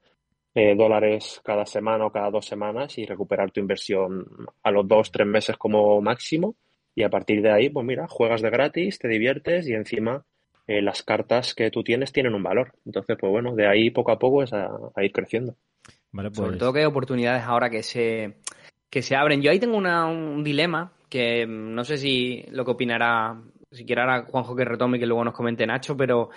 eh, 0.55 0.75
dólares 0.75 1.41
cada 1.43 1.65
semana 1.65 2.05
o 2.05 2.11
cada 2.11 2.29
dos 2.29 2.45
semanas 2.45 2.97
y 2.97 3.05
recuperar 3.05 3.51
tu 3.51 3.59
inversión 3.59 4.25
a 4.61 4.71
los 4.71 4.87
dos, 4.87 5.11
tres 5.11 5.27
meses 5.27 5.57
como 5.57 5.99
máximo. 5.99 6.55
Y 6.93 7.01
a 7.01 7.09
partir 7.09 7.41
de 7.41 7.51
ahí, 7.51 7.69
pues 7.69 7.83
mira, 7.83 8.07
juegas 8.07 8.43
de 8.43 8.51
gratis, 8.51 8.99
te 8.99 9.07
diviertes 9.07 9.67
y 9.67 9.73
encima 9.73 10.23
eh, 10.67 10.81
las 10.81 11.03
cartas 11.03 11.53
que 11.53 11.71
tú 11.71 11.83
tienes 11.83 12.11
tienen 12.11 12.35
un 12.35 12.43
valor. 12.43 12.73
Entonces, 12.85 13.17
pues 13.19 13.31
bueno, 13.31 13.55
de 13.55 13.67
ahí 13.67 13.89
poco 13.89 14.11
a 14.11 14.19
poco 14.19 14.43
es 14.43 14.53
a, 14.53 14.69
ir 15.01 15.11
creciendo. 15.11 15.55
Sobre 16.11 16.29
pues 16.29 16.57
todo 16.57 16.73
que 16.73 16.79
hay 16.79 16.85
oportunidades 16.85 17.43
ahora 17.43 17.69
que 17.69 17.83
se, 17.83 18.37
que 18.89 19.01
se 19.01 19.15
abren. 19.15 19.41
Yo 19.41 19.51
ahí 19.51 19.59
tengo 19.59 19.77
un 19.77 20.43
dilema 20.43 20.93
que 21.09 21.45
mm, 21.45 21.73
no 21.73 21.83
sé 21.83 21.97
si 21.97 22.45
lo 22.51 22.63
que 22.65 22.71
opinará, 22.71 23.41
si 23.71 23.85
quiera 23.85 24.03
ahora 24.03 24.25
Juanjo 24.25 24.55
que 24.55 24.65
retome 24.65 24.97
y 24.97 24.99
que 24.99 25.05
luego 25.05 25.23
nos 25.23 25.33
comente 25.33 25.67
Nacho, 25.67 25.97
pero 25.97 26.29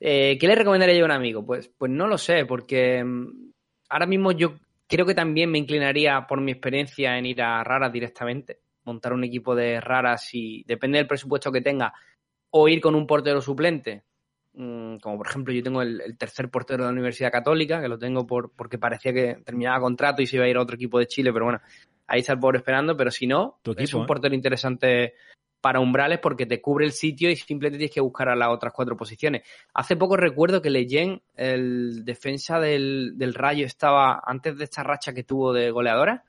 eh, 0.00 0.36
¿qué 0.38 0.46
le 0.46 0.54
recomendaría 0.54 0.96
yo 0.96 1.04
a 1.04 1.06
un 1.06 1.12
amigo? 1.12 1.44
Pues, 1.44 1.68
pues 1.78 1.90
no 1.90 2.06
lo 2.06 2.18
sé, 2.18 2.44
porque 2.44 3.02
mm, 3.02 3.50
ahora 3.88 4.06
mismo 4.06 4.32
yo 4.32 4.56
creo 4.86 5.06
que 5.06 5.14
también 5.14 5.50
me 5.50 5.58
inclinaría 5.58 6.26
por 6.26 6.40
mi 6.40 6.52
experiencia 6.52 7.16
en 7.16 7.26
ir 7.26 7.42
a 7.42 7.64
raras 7.64 7.92
directamente, 7.92 8.60
montar 8.84 9.12
un 9.12 9.24
equipo 9.24 9.54
de 9.54 9.80
raras 9.80 10.28
y 10.32 10.62
depende 10.64 10.98
del 10.98 11.06
presupuesto 11.06 11.50
que 11.50 11.62
tenga, 11.62 11.94
o 12.56 12.68
ir 12.68 12.80
con 12.80 12.94
un 12.94 13.04
portero 13.04 13.40
suplente, 13.40 14.04
mm, 14.52 14.98
como 14.98 15.18
por 15.18 15.26
ejemplo 15.26 15.52
yo 15.52 15.60
tengo 15.60 15.82
el, 15.82 16.16
tercer 16.16 16.50
portero 16.50 16.84
de 16.84 16.88
la 16.88 16.92
Universidad 16.92 17.32
Católica, 17.32 17.82
que 17.82 17.88
lo 17.88 17.98
tengo 17.98 18.28
por, 18.28 18.52
porque 18.54 18.78
parecía 18.78 19.12
que 19.12 19.38
terminaba 19.44 19.80
contrato 19.80 20.22
y 20.22 20.26
se 20.28 20.36
iba 20.36 20.44
a 20.44 20.48
ir 20.48 20.56
a 20.56 20.62
otro 20.62 20.76
equipo 20.76 21.00
de 21.00 21.08
Chile, 21.08 21.32
pero 21.32 21.46
bueno, 21.46 21.60
ahí 22.06 22.20
está 22.20 22.34
el 22.34 22.38
pobre 22.38 22.58
esperando, 22.58 22.96
pero 22.96 23.10
si 23.10 23.26
no, 23.26 23.58
es 23.76 23.92
un 23.92 24.04
¿eh? 24.04 24.06
portero 24.06 24.36
interesante 24.36 25.14
para 25.60 25.80
umbrales 25.80 26.20
porque 26.20 26.46
te 26.46 26.60
cubre 26.60 26.86
el 26.86 26.92
sitio 26.92 27.28
y 27.28 27.34
simplemente 27.34 27.78
tienes 27.78 27.94
que 27.94 28.00
buscar 28.00 28.28
a 28.28 28.36
las 28.36 28.50
otras 28.50 28.72
cuatro 28.72 28.96
posiciones. 28.96 29.42
Hace 29.74 29.96
poco 29.96 30.16
recuerdo 30.16 30.62
que 30.62 30.70
Leyen, 30.70 31.22
el 31.34 32.04
defensa 32.04 32.60
del, 32.60 33.14
del 33.16 33.34
Rayo, 33.34 33.66
estaba 33.66 34.22
antes 34.24 34.56
de 34.56 34.62
esta 34.62 34.84
racha 34.84 35.12
que 35.12 35.24
tuvo 35.24 35.52
de 35.52 35.72
goleadora, 35.72 36.22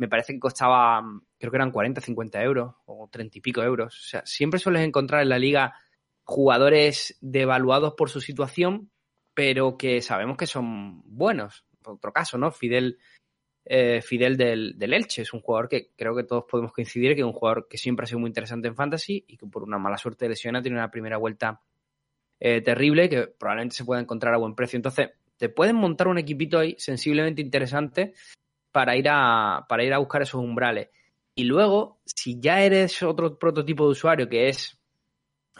me 0.00 0.08
parece 0.08 0.32
que 0.32 0.40
costaba, 0.40 1.02
creo 1.38 1.50
que 1.50 1.58
eran 1.58 1.70
40, 1.70 2.00
50 2.00 2.42
euros 2.42 2.74
o 2.86 3.06
30 3.12 3.36
y 3.36 3.40
pico 3.42 3.62
euros. 3.62 3.94
O 3.94 4.08
sea, 4.08 4.22
siempre 4.24 4.58
sueles 4.58 4.80
encontrar 4.82 5.20
en 5.20 5.28
la 5.28 5.38
liga 5.38 5.74
jugadores 6.24 7.18
devaluados 7.20 7.92
por 7.98 8.08
su 8.08 8.22
situación, 8.22 8.90
pero 9.34 9.76
que 9.76 10.00
sabemos 10.00 10.38
que 10.38 10.46
son 10.46 11.02
buenos. 11.04 11.66
Otro 11.84 12.14
caso, 12.14 12.38
¿no? 12.38 12.50
Fidel, 12.50 12.98
eh, 13.66 14.00
Fidel 14.00 14.38
del, 14.38 14.78
del, 14.78 14.94
Elche 14.94 15.20
es 15.20 15.34
un 15.34 15.42
jugador 15.42 15.68
que 15.68 15.90
creo 15.94 16.16
que 16.16 16.24
todos 16.24 16.44
podemos 16.50 16.72
coincidir 16.72 17.14
que 17.14 17.20
es 17.20 17.26
un 17.26 17.34
jugador 17.34 17.68
que 17.68 17.76
siempre 17.76 18.04
ha 18.04 18.06
sido 18.06 18.20
muy 18.20 18.28
interesante 18.28 18.68
en 18.68 18.76
Fantasy 18.76 19.22
y 19.28 19.36
que 19.36 19.44
por 19.44 19.62
una 19.62 19.76
mala 19.76 19.98
suerte 19.98 20.24
ha 20.24 20.62
tenido 20.62 20.80
una 20.80 20.90
primera 20.90 21.18
vuelta 21.18 21.60
eh, 22.38 22.62
terrible 22.62 23.10
que 23.10 23.26
probablemente 23.26 23.76
se 23.76 23.84
pueda 23.84 24.00
encontrar 24.00 24.32
a 24.32 24.38
buen 24.38 24.54
precio. 24.54 24.78
Entonces, 24.78 25.10
te 25.36 25.50
pueden 25.50 25.76
montar 25.76 26.08
un 26.08 26.16
equipito 26.16 26.58
ahí 26.58 26.74
sensiblemente 26.78 27.42
interesante 27.42 28.14
para 28.72 28.96
ir 28.96 29.08
a, 29.08 29.66
para 29.68 29.84
ir 29.84 29.92
a 29.92 29.98
buscar 29.98 30.22
esos 30.22 30.40
umbrales. 30.40 30.88
Y 31.34 31.44
luego, 31.44 32.00
si 32.04 32.40
ya 32.40 32.60
eres 32.62 33.02
otro 33.02 33.38
prototipo 33.38 33.84
de 33.84 33.90
usuario 33.90 34.28
que 34.28 34.48
es, 34.48 34.78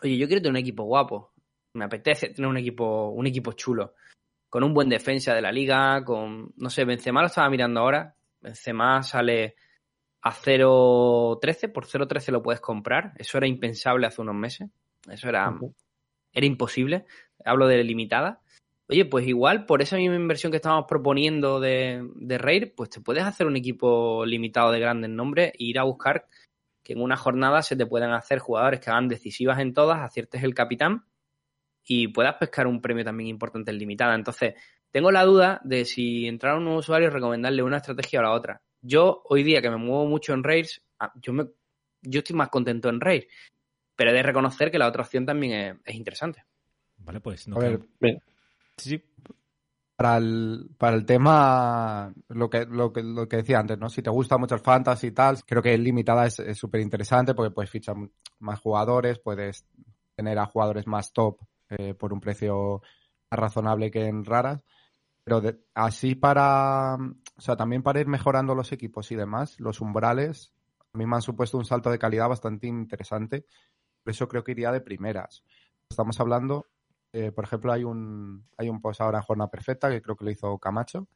oye, 0.03 0.17
yo 0.17 0.27
quiero 0.27 0.43
tener 0.43 0.53
un 0.53 0.59
equipo 0.59 0.85
guapo, 0.85 1.33
me 1.75 1.85
apetece 1.85 2.31
tener 2.31 2.49
un 2.49 2.57
equipo, 2.57 3.11
un 3.11 3.27
equipo 3.27 3.53
chulo, 3.53 3.95
con 4.49 4.65
un 4.65 4.75
buen 4.75 4.89
defensa 4.89 5.35
de 5.35 5.43
la 5.43 5.53
liga, 5.53 6.05
con, 6.05 6.53
no 6.57 6.71
sé, 6.71 6.85
Benzema 6.85 7.21
lo 7.21 7.29
estaba 7.29 7.49
mirando 7.49 7.81
ahora, 7.81 8.15
Benzema 8.41 9.03
sale 9.03 9.55
a 10.23 10.33
0.13, 10.33 11.73
por 11.73 11.87
0.13 11.87 12.33
lo 12.33 12.43
puedes 12.43 12.61
comprar, 12.61 13.13
eso 13.17 13.39
era 13.39 13.47
impensable 13.47 14.07
hace 14.07 14.21
unos 14.21 14.35
meses, 14.35 14.69
eso 15.09 15.29
era, 15.29 15.57
era 16.33 16.47
imposible, 16.47 17.07
hablo 17.45 17.69
de 17.69 17.83
limitada, 17.85 18.41
Oye, 18.91 19.05
pues 19.05 19.27
igual 19.27 19.67
por 19.67 19.83
esa 19.83 19.97
misma 19.97 20.17
inversión 20.17 20.51
que 20.51 20.57
estamos 20.57 20.85
proponiendo 20.89 21.61
de, 21.61 22.09
de 22.17 22.39
Raid, 22.39 22.73
pues 22.77 22.91
te 22.91 23.01
puedes 23.01 23.23
hacer 23.23 23.47
un 23.47 23.57
equipo 23.57 24.27
limitado 24.27 24.73
de 24.73 24.81
grandes 24.81 25.11
nombres 25.11 25.53
e 25.53 25.65
ir 25.65 25.79
a 25.79 25.85
buscar 25.85 26.27
que 26.83 26.95
en 26.95 27.01
una 27.01 27.17
jornada 27.17 27.63
se 27.63 27.77
te 27.77 27.87
puedan 27.87 28.13
hacer 28.13 28.41
jugadores 28.41 28.81
que 28.81 28.91
hagan 28.91 29.07
decisivas 29.07 29.61
en 29.61 29.75
todas, 29.75 30.01
aciertes 30.01 30.43
el 30.43 30.55
capitán 30.55 31.05
y 31.85 32.09
puedas 32.09 32.35
pescar 32.35 32.67
un 32.67 32.81
premio 32.81 33.05
también 33.05 33.29
importante 33.29 33.71
en 33.71 33.79
limitada. 33.79 34.17
Entonces, 34.17 34.55
tengo 34.91 35.13
la 35.13 35.25
duda 35.25 35.61
de 35.63 35.85
si 35.85 36.27
entrar 36.27 36.55
a 36.55 36.59
un 36.59 36.65
nuevo 36.65 36.81
usuario 36.81 37.07
y 37.07 37.11
recomendarle 37.11 37.63
una 37.63 37.77
estrategia 37.77 38.19
o 38.19 38.23
la 38.25 38.33
otra. 38.33 38.61
Yo, 38.83 39.23
hoy 39.27 39.45
día 39.45 39.63
que 39.63 39.71
me 39.71 39.77
muevo 39.77 40.07
mucho 40.07 40.33
en 40.33 40.43
Raids, 40.43 40.83
ah, 40.99 41.13
yo, 41.15 41.33
me, 41.33 41.47
yo 42.03 42.19
estoy 42.19 42.35
más 42.35 42.49
contento 42.49 42.89
en 42.89 43.01
Raid, 43.01 43.23
pero 43.95 44.11
he 44.11 44.15
de 44.15 44.23
reconocer 44.25 44.71
que 44.71 44.79
la 44.79 44.89
otra 44.89 45.03
opción 45.03 45.25
también 45.25 45.81
es, 45.85 45.95
interesante. 45.95 46.45
Vale, 46.97 47.21
pues 47.21 47.47
no. 47.47 47.57
Sí. 48.83 49.03
Para 49.97 50.17
el, 50.17 50.71
para 50.79 50.97
el 50.97 51.05
tema, 51.05 52.13
lo 52.29 52.49
que, 52.49 52.65
lo, 52.65 52.93
que, 52.93 53.03
lo 53.03 53.29
que 53.29 53.37
decía 53.39 53.59
antes, 53.59 53.79
¿no? 53.79 53.91
Si 53.91 54.01
te 54.01 54.09
gusta 54.09 54.39
mucho 54.39 54.55
el 54.55 54.63
fantasy 54.63 55.09
y 55.09 55.13
tal, 55.13 55.45
creo 55.45 55.63
que 55.63 55.77
limitada 55.77 56.27
es 56.27 56.57
súper 56.57 56.81
interesante 56.81 57.35
porque 57.35 57.51
puedes 57.51 57.71
fichar 57.71 57.97
más 58.39 58.61
jugadores, 58.61 59.19
puedes 59.19 59.67
tener 60.17 60.39
a 60.39 60.47
jugadores 60.47 60.87
más 60.87 61.13
top 61.13 61.39
eh, 61.69 61.95
por 61.95 62.15
un 62.15 62.21
precio 62.21 62.81
más 63.31 63.41
razonable 63.41 63.91
que 63.91 64.07
en 64.07 64.25
raras. 64.25 64.63
Pero 65.23 65.43
así 65.75 66.15
para, 66.15 66.95
o 66.95 67.41
sea, 67.41 67.57
también 67.57 67.83
para 67.83 68.01
ir 68.01 68.07
mejorando 68.07 68.55
los 68.55 68.73
equipos 68.73 69.13
y 69.13 69.17
demás, 69.17 69.61
los 69.61 69.83
umbrales 69.83 70.55
a 70.93 70.99
mí 70.99 71.07
me 71.07 71.17
han 71.17 71.23
supuesto 71.23 71.57
un 71.57 71.65
salto 71.65 71.91
de 71.91 71.99
calidad 71.99 72.29
bastante 72.29 72.67
interesante. 72.67 73.47
Por 74.03 74.11
eso 74.11 74.29
creo 74.29 74.43
que 74.43 74.53
iría 74.53 74.73
de 74.73 74.81
primeras. 74.81 75.45
Estamos 75.89 76.19
hablando 76.21 76.67
eh, 77.13 77.33
por 77.33 77.45
ejemplo, 77.45 77.73
hay 77.73 77.85
un, 77.85 78.47
hay 78.57 78.69
un 78.69 78.81
post 78.81 79.01
ahora 79.01 79.19
en 79.19 79.25
Jornada 79.25 79.51
Perfecta 79.51 79.91
que 79.91 80.01
creo 80.01 80.17
que 80.17 80.25
lo 80.25 80.31
hizo 80.31 80.59
Camacho, 80.59 81.09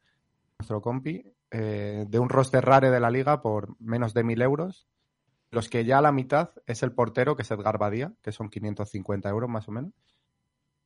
nuestro 0.58 0.80
compi, 0.80 1.24
eh, 1.50 2.04
de 2.08 2.18
un 2.18 2.28
roster 2.28 2.64
rare 2.64 2.90
de 2.90 3.00
la 3.00 3.10
liga 3.10 3.40
por 3.40 3.80
menos 3.80 4.14
de 4.14 4.24
mil 4.24 4.42
euros. 4.42 4.88
Los 5.50 5.68
que 5.68 5.84
ya 5.84 6.00
la 6.00 6.10
mitad 6.10 6.50
es 6.66 6.82
el 6.82 6.92
portero, 6.92 7.36
que 7.36 7.42
es 7.42 7.50
Edgar 7.50 7.78
Badía, 7.78 8.12
que 8.22 8.32
son 8.32 8.50
550 8.50 9.28
euros 9.28 9.48
más 9.48 9.68
o 9.68 9.72
menos. 9.72 9.92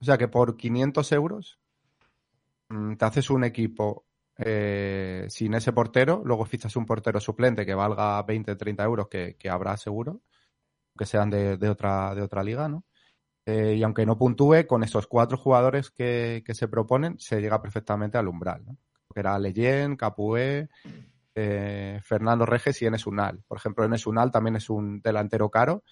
O 0.00 0.04
sea 0.04 0.18
que 0.18 0.28
por 0.28 0.56
500 0.56 1.12
euros 1.12 1.58
mm, 2.68 2.94
te 2.96 3.04
haces 3.04 3.30
un 3.30 3.44
equipo 3.44 4.04
eh, 4.36 5.26
sin 5.28 5.54
ese 5.54 5.72
portero, 5.72 6.22
luego 6.24 6.44
fichas 6.44 6.76
un 6.76 6.86
portero 6.86 7.18
suplente 7.18 7.64
que 7.64 7.74
valga 7.74 8.22
20, 8.22 8.56
30 8.56 8.84
euros, 8.84 9.08
que, 9.08 9.36
habrá 9.50 9.76
seguro, 9.76 10.20
que 10.96 11.06
sean 11.06 11.30
de, 11.30 11.56
de, 11.56 11.68
otra, 11.70 12.14
de 12.14 12.22
otra 12.22 12.44
liga, 12.44 12.68
¿no? 12.68 12.84
Eh, 13.50 13.76
y 13.76 13.82
aunque 13.82 14.04
no 14.04 14.18
puntúe, 14.18 14.66
con 14.66 14.82
esos 14.82 15.06
cuatro 15.06 15.38
jugadores 15.38 15.90
que, 15.90 16.44
se 16.52 16.68
proponen, 16.68 17.18
se 17.18 17.40
llega 17.40 17.62
perfectamente 17.62 18.18
al 18.18 18.28
umbral. 18.28 18.62
¿no? 18.66 18.76
Que 19.14 19.20
era 19.20 19.38
Leyen, 19.38 19.96
Capué, 19.96 20.68
eh, 21.34 21.98
Fernando 22.02 22.44
Reges 22.44 22.82
y 22.82 22.84
Enes 22.84 23.06
Unal. 23.06 23.42
Por 23.48 23.56
ejemplo, 23.56 23.86
Enes 23.86 24.06
Unal 24.06 24.30
también 24.30 24.56
es 24.56 24.68
un 24.68 25.00
delantero 25.00 25.48
caro. 25.48 25.82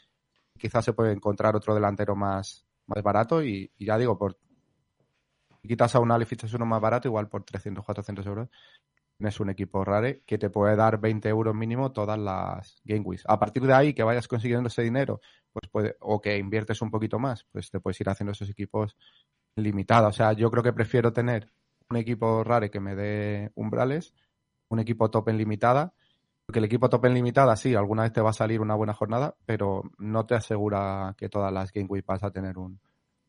Quizás 0.59 0.85
se 0.85 0.93
puede 0.93 1.13
encontrar 1.13 1.57
otro 1.57 1.75
delantero 1.75 2.15
más, 2.15 2.67
más 2.85 3.03
barato 3.03 3.43
y, 3.43 3.73
ya 3.79 3.97
digo, 3.97 4.19
por 4.19 4.37
quitas 5.63 5.95
a 5.95 6.01
Unal 6.01 6.21
y 6.21 6.27
fichas 6.27 6.53
uno 6.53 6.67
más 6.67 6.83
barato, 6.83 7.09
igual 7.09 7.31
por 7.31 7.43
300, 7.43 7.83
400 7.83 8.27
euros, 8.27 8.49
es 9.19 9.41
un 9.41 9.51
equipo 9.51 9.85
rare 9.85 10.23
que 10.27 10.39
te 10.39 10.51
puede 10.51 10.77
dar 10.77 11.01
20 11.01 11.29
euros 11.29 11.55
mínimo 11.55 11.93
todas 11.93 12.19
las 12.19 12.81
Game 12.85 13.01
Weeks. 13.01 13.25
A 13.27 13.39
partir 13.39 13.63
de 13.63 13.73
ahí, 13.73 13.95
que 13.95 14.03
vayas 14.03 14.29
consiguiendo 14.29 14.69
ese 14.69 14.83
dinero, 14.83 15.21
pues 15.53 15.71
puede, 15.71 15.97
o 16.01 16.21
que 16.21 16.37
inviertes 16.37 16.83
un 16.83 16.91
poquito 16.91 17.19
más, 17.19 17.45
pues 17.51 17.71
te 17.71 17.81
puedes 17.81 18.01
ir 18.01 18.09
haciendo 18.09 18.33
esos 18.33 18.51
equipos 18.51 18.97
limitados. 19.55 20.15
O 20.15 20.17
sea, 20.17 20.33
yo 20.35 20.51
creo 20.51 20.63
que 20.63 20.73
prefiero 20.73 21.13
tener 21.13 21.51
un 21.89 21.97
equipo 21.97 22.45
rare 22.45 22.71
que 22.71 22.81
me 22.81 22.95
dé 22.95 23.53
umbrales, 23.55 24.13
un 24.69 24.81
equipo 24.81 25.11
top 25.11 25.31
en 25.31 25.39
limitada, 25.39 25.95
porque 26.45 26.59
el 26.59 26.67
equipo 26.67 26.89
top 26.89 27.07
en 27.07 27.15
limitada 27.15 27.57
sí, 27.57 27.75
alguna 27.75 28.03
vez 28.03 28.13
te 28.13 28.21
va 28.21 28.31
a 28.31 28.35
salir 28.35 28.61
una 28.61 28.75
buena 28.75 28.93
jornada, 28.93 29.35
pero 29.47 29.83
no 29.99 30.27
te 30.27 30.35
asegura 30.35 31.15
que 31.17 31.29
todas 31.29 31.53
las 31.53 31.73
Game 31.73 31.89
Weeks 31.89 32.07
vas 32.07 32.23
a 32.23 32.31
tener 32.31 32.59
un 32.59 32.79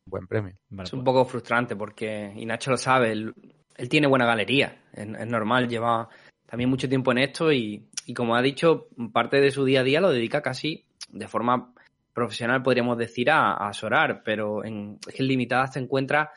buen 0.04 0.26
premio. 0.26 0.54
es 0.70 0.92
un 0.92 1.00
pues. 1.00 1.04
poco 1.04 1.24
frustrante 1.24 1.76
porque, 1.76 2.32
y 2.36 2.46
Nacho 2.46 2.70
lo 2.70 2.76
sabe, 2.76 3.12
el, 3.12 3.34
él 3.78 3.88
tiene 3.88 4.08
buena 4.08 4.26
galería, 4.26 4.76
es, 4.92 5.06
normal, 5.06 5.68
lleva 5.68 6.08
también 6.44 6.68
mucho 6.68 6.88
tiempo 6.88 7.12
en 7.12 7.18
esto 7.18 7.52
y, 7.52 7.88
como 8.14 8.34
ha 8.34 8.42
dicho, 8.42 8.88
parte 9.12 9.40
de 9.40 9.52
su 9.52 9.64
día 9.64 9.80
a 9.80 9.84
día 9.84 10.00
lo 10.00 10.10
dedica 10.10 10.42
casi 10.42 10.84
de 11.10 11.28
forma 11.28 11.72
profesional, 12.12 12.62
podríamos 12.62 12.98
decir, 12.98 13.30
a, 13.30 13.54
a 13.54 13.72
Sorar, 13.72 14.22
pero 14.24 14.64
en, 14.64 14.98
limitadas 15.18 15.74
se 15.74 15.78
encuentra 15.78 16.32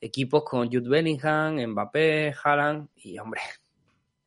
equipos 0.00 0.42
con 0.44 0.68
Jude 0.68 0.88
Bellingham, 0.88 1.60
Mbappé, 1.72 2.34
Haaland 2.42 2.88
y, 2.96 3.18
hombre, 3.18 3.42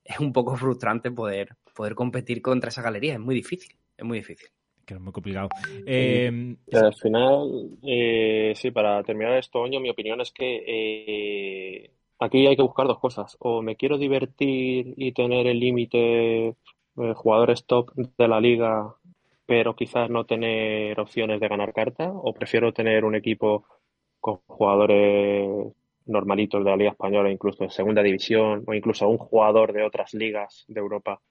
es 0.04 0.20
un 0.20 0.32
poco 0.32 0.56
frustrante 0.56 1.10
poder, 1.10 1.50
poder 1.76 1.96
competir 1.96 2.42
contra 2.42 2.70
esa 2.70 2.84
galería, 2.84 3.14
es 3.14 3.20
muy 3.20 3.34
difícil, 3.34 3.76
es 3.98 4.06
muy 4.06 4.20
difícil 4.20 4.50
que 4.86 4.96
es 4.96 5.00
muy 5.00 5.14
complicado. 5.14 5.50
Eh, 5.86 6.56
al 6.74 6.96
final, 6.96 7.78
eh, 7.84 8.54
sí, 8.56 8.72
para 8.72 9.04
terminar 9.04 9.38
esto, 9.38 9.60
Oño, 9.60 9.80
mi 9.80 9.92
opinión 9.92 10.20
es 10.20 10.32
que 10.32 10.64
eh, 10.66 11.92
aquí 12.20 12.48
hay 12.48 12.56
que 12.56 12.62
buscar 12.62 12.88
dos 12.88 13.00
cosas. 13.00 13.38
O 13.40 13.62
me 13.62 13.76
quiero 13.76 13.98
divertir 13.98 14.94
y 14.98 15.12
tener 15.14 15.48
el 15.48 15.60
límite 15.60 16.50
eh, 16.50 16.56
jugadores 17.16 17.66
top 17.66 17.92
de 17.96 18.28
la 18.28 18.40
liga, 18.42 18.96
pero 19.46 19.76
quizás 19.76 20.10
no 20.10 20.26
tener 20.26 21.00
opciones 21.00 21.40
de 21.40 21.48
ganar 21.48 21.74
carta, 21.74 22.12
o 22.12 22.34
prefiero 22.34 22.74
tener 22.74 23.06
un 23.06 23.16
equipo 23.16 23.66
con 24.20 24.40
jugadores 24.48 25.74
normalitos 26.06 26.64
de 26.64 26.70
la 26.70 26.78
Liga 26.78 26.92
Española, 26.92 27.32
incluso 27.32 27.64
de 27.64 27.70
Segunda 27.70 28.04
División, 28.04 28.64
o 28.68 28.74
incluso 28.74 29.08
un 29.08 29.18
jugador 29.18 29.74
de 29.74 29.84
otras 29.84 30.14
ligas 30.14 30.66
de 30.68 30.80
Europa 30.80 31.22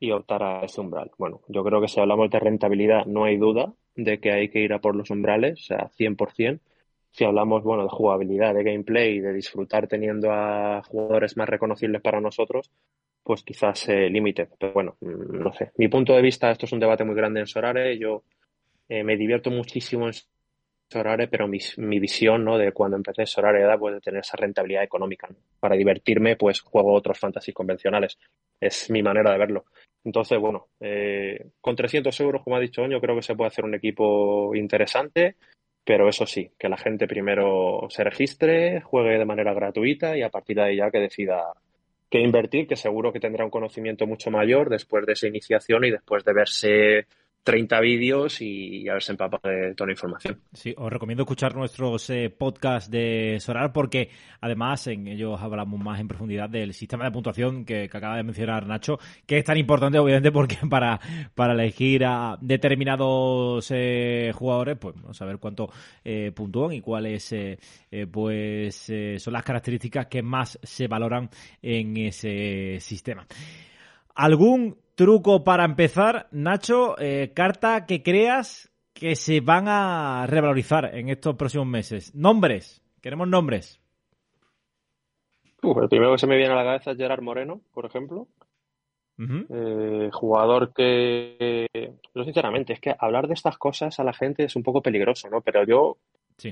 y 0.00 0.10
optar 0.12 0.42
a 0.42 0.64
ese 0.64 0.80
umbral. 0.80 1.10
Bueno, 1.18 1.42
yo 1.48 1.64
creo 1.64 1.80
que 1.80 1.88
si 1.88 2.00
hablamos 2.00 2.30
de 2.30 2.40
rentabilidad, 2.40 3.06
no 3.06 3.24
hay 3.24 3.36
duda 3.36 3.72
de 3.94 4.20
que 4.20 4.32
hay 4.32 4.48
que 4.50 4.60
ir 4.60 4.72
a 4.72 4.80
por 4.80 4.96
los 4.96 5.10
umbrales, 5.10 5.60
o 5.60 5.64
sea, 5.64 5.88
100%. 5.90 6.60
Si 7.12 7.24
hablamos, 7.24 7.62
bueno, 7.62 7.82
de 7.84 7.90
jugabilidad, 7.90 8.54
de 8.54 8.64
gameplay, 8.64 9.20
de 9.20 9.32
disfrutar 9.32 9.86
teniendo 9.86 10.32
a 10.32 10.82
jugadores 10.82 11.36
más 11.36 11.48
reconocibles 11.48 12.00
para 12.00 12.20
nosotros, 12.20 12.70
pues 13.22 13.42
quizás 13.42 13.86
límite. 13.88 14.48
Pero 14.58 14.72
bueno, 14.72 14.96
mm, 15.00 15.38
no 15.38 15.52
sé. 15.52 15.72
Mi 15.76 15.88
punto 15.88 16.14
de 16.14 16.22
vista, 16.22 16.50
esto 16.50 16.66
es 16.66 16.72
un 16.72 16.80
debate 16.80 17.04
muy 17.04 17.14
grande 17.14 17.40
en 17.40 17.46
Sorare. 17.46 17.98
Yo 17.98 18.24
eh, 18.88 19.04
me 19.04 19.16
divierto 19.16 19.50
muchísimo 19.50 20.06
en 20.06 20.14
Sorare, 20.90 21.28
pero 21.28 21.46
mi, 21.46 21.58
mi, 21.76 21.98
visión 21.98 22.44
¿no? 22.44 22.58
de 22.58 22.72
cuando 22.72 22.96
empecé 22.96 23.26
Sorare 23.26 23.60
era 23.60 23.78
pues, 23.78 23.94
de 23.94 24.00
tener 24.00 24.20
esa 24.20 24.36
rentabilidad 24.36 24.82
económica. 24.82 25.28
Para 25.60 25.76
divertirme, 25.76 26.36
pues 26.36 26.60
juego 26.60 26.92
otros 26.92 27.18
fantasy 27.18 27.52
convencionales. 27.52 28.18
Es 28.60 28.90
mi 28.90 29.02
manera 29.02 29.32
de 29.32 29.38
verlo. 29.38 29.64
Entonces, 30.04 30.38
bueno, 30.38 30.68
eh, 30.80 31.50
con 31.60 31.76
300 31.76 32.18
euros, 32.20 32.42
como 32.42 32.56
ha 32.56 32.60
dicho 32.60 32.82
Oño, 32.82 33.00
creo 33.00 33.16
que 33.16 33.22
se 33.22 33.34
puede 33.34 33.48
hacer 33.48 33.64
un 33.64 33.74
equipo 33.74 34.54
interesante, 34.54 35.36
pero 35.84 36.08
eso 36.08 36.26
sí, 36.26 36.50
que 36.58 36.68
la 36.68 36.76
gente 36.76 37.06
primero 37.06 37.86
se 37.90 38.04
registre, 38.04 38.80
juegue 38.82 39.18
de 39.18 39.24
manera 39.24 39.52
gratuita 39.52 40.16
y 40.16 40.22
a 40.22 40.30
partir 40.30 40.56
de 40.56 40.62
ahí 40.62 40.76
ya 40.76 40.90
que 40.90 40.98
decida 40.98 41.52
qué 42.08 42.20
invertir, 42.20 42.66
que 42.68 42.76
seguro 42.76 43.12
que 43.12 43.20
tendrá 43.20 43.44
un 43.44 43.50
conocimiento 43.50 44.06
mucho 44.06 44.30
mayor 44.30 44.68
después 44.68 45.06
de 45.06 45.14
esa 45.14 45.26
iniciación 45.26 45.84
y 45.84 45.90
después 45.90 46.24
de 46.24 46.32
verse 46.32 47.06
30 47.44 47.80
vídeos 47.80 48.40
y 48.40 48.88
haberse 48.88 49.12
empapado 49.12 49.50
de 49.50 49.74
toda 49.74 49.88
la 49.88 49.92
información. 49.92 50.40
Sí, 50.52 50.74
os 50.76 50.92
recomiendo 50.92 51.22
escuchar 51.22 51.54
nuestros 51.54 52.08
eh, 52.10 52.30
podcasts 52.30 52.90
de 52.90 53.38
Sorar 53.40 53.72
porque 53.72 54.10
además 54.40 54.86
en 54.86 55.08
ellos 55.08 55.40
hablamos 55.40 55.80
más 55.80 56.00
en 56.00 56.08
profundidad 56.08 56.48
del 56.48 56.72
sistema 56.74 57.04
de 57.04 57.10
puntuación 57.10 57.64
que, 57.64 57.84
acaba 57.92 58.16
de 58.16 58.22
mencionar 58.22 58.66
Nacho, 58.66 58.98
que 59.26 59.38
es 59.38 59.44
tan 59.44 59.58
importante 59.58 59.98
obviamente 59.98 60.30
porque 60.30 60.56
para, 60.70 61.00
para 61.34 61.54
elegir 61.54 62.04
a 62.04 62.38
determinados 62.40 63.70
eh, 63.70 64.32
jugadores, 64.34 64.78
pues 64.78 64.94
saber 65.12 65.38
cuánto 65.38 65.70
eh, 66.04 66.32
puntúan 66.34 66.72
y 66.72 66.80
cuáles 66.80 67.32
eh, 67.32 67.58
eh, 67.90 68.06
pues 68.06 68.90
son 69.18 69.32
las 69.32 69.42
características 69.42 70.06
que 70.06 70.22
más 70.22 70.58
se 70.62 70.88
valoran 70.88 71.28
en 71.60 71.96
ese 71.96 72.78
sistema. 72.80 73.26
¿Algún 74.14 74.76
truco 74.94 75.44
para 75.44 75.64
empezar, 75.64 76.28
Nacho, 76.30 76.98
eh, 76.98 77.32
carta 77.34 77.86
que 77.86 78.02
creas 78.02 78.72
que 78.92 79.16
se 79.16 79.40
van 79.40 79.66
a 79.66 80.26
revalorizar 80.28 80.94
en 80.94 81.08
estos 81.08 81.34
próximos 81.34 81.66
meses. 81.66 82.14
Nombres, 82.14 82.82
queremos 83.00 83.28
nombres. 83.28 83.80
el 85.62 85.88
primero 85.88 86.12
que 86.12 86.18
se 86.18 86.26
me 86.26 86.36
viene 86.36 86.52
a 86.52 86.56
la 86.56 86.64
cabeza 86.64 86.92
es 86.92 86.98
Gerard 86.98 87.22
Moreno, 87.22 87.60
por 87.72 87.86
ejemplo. 87.86 88.28
Eh, 89.18 90.08
jugador 90.12 90.72
que, 90.72 91.68
yo 92.14 92.24
sinceramente, 92.24 92.72
es 92.72 92.80
que 92.80 92.94
hablar 92.98 93.28
de 93.28 93.34
estas 93.34 93.56
cosas 93.56 94.00
a 94.00 94.04
la 94.04 94.12
gente 94.12 94.44
es 94.44 94.56
un 94.56 94.64
poco 94.64 94.82
peligroso, 94.82 95.28
¿no? 95.30 95.40
Pero 95.42 95.64
yo, 95.64 95.98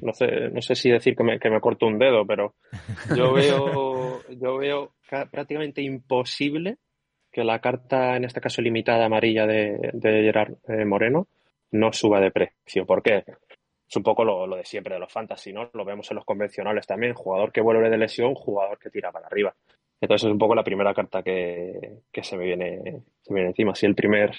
no, 0.02 0.12
sé, 0.12 0.50
no 0.50 0.62
sé 0.62 0.76
si 0.76 0.88
decir 0.88 1.16
que 1.16 1.24
me, 1.24 1.40
que 1.40 1.50
me 1.50 1.60
corto 1.60 1.86
un 1.86 1.98
dedo, 1.98 2.24
pero 2.24 2.54
yo 3.16 3.32
veo, 3.34 4.20
yo 4.28 4.58
veo 4.58 4.92
prácticamente 5.30 5.82
imposible 5.82 6.78
que 7.30 7.44
la 7.44 7.60
carta, 7.60 8.16
en 8.16 8.24
este 8.24 8.40
caso 8.40 8.62
limitada 8.62 9.06
amarilla 9.06 9.46
de, 9.46 9.92
Gerard 10.02 10.54
eh, 10.68 10.84
Moreno, 10.84 11.28
no 11.72 11.92
suba 11.92 12.20
de 12.20 12.30
precio. 12.30 12.84
¿Por 12.84 13.02
qué? 13.02 13.24
Es 13.88 13.96
un 13.96 14.02
poco 14.02 14.24
lo, 14.24 14.56
de 14.56 14.64
siempre 14.64 14.94
de 14.94 15.00
los 15.00 15.12
fantasy, 15.12 15.52
¿no? 15.52 15.70
Lo 15.72 15.84
vemos 15.84 16.10
en 16.10 16.16
los 16.16 16.24
convencionales 16.24 16.86
también. 16.86 17.14
Jugador 17.14 17.52
que 17.52 17.60
vuelve 17.60 17.90
de 17.90 17.98
lesión, 17.98 18.34
jugador 18.34 18.78
que 18.78 18.90
tira 18.90 19.10
para 19.10 19.26
arriba. 19.26 19.54
Entonces 20.00 20.26
es 20.26 20.32
un 20.32 20.38
poco 20.38 20.54
la 20.54 20.64
primera 20.64 20.94
carta 20.94 21.22
que, 21.22 21.98
se, 22.22 22.36
me 22.36 22.44
viene, 22.44 23.02
se 23.20 23.34
viene 23.34 23.50
encima. 23.50 23.74
Sí, 23.74 23.86
el 23.86 23.94
primer, 23.94 24.32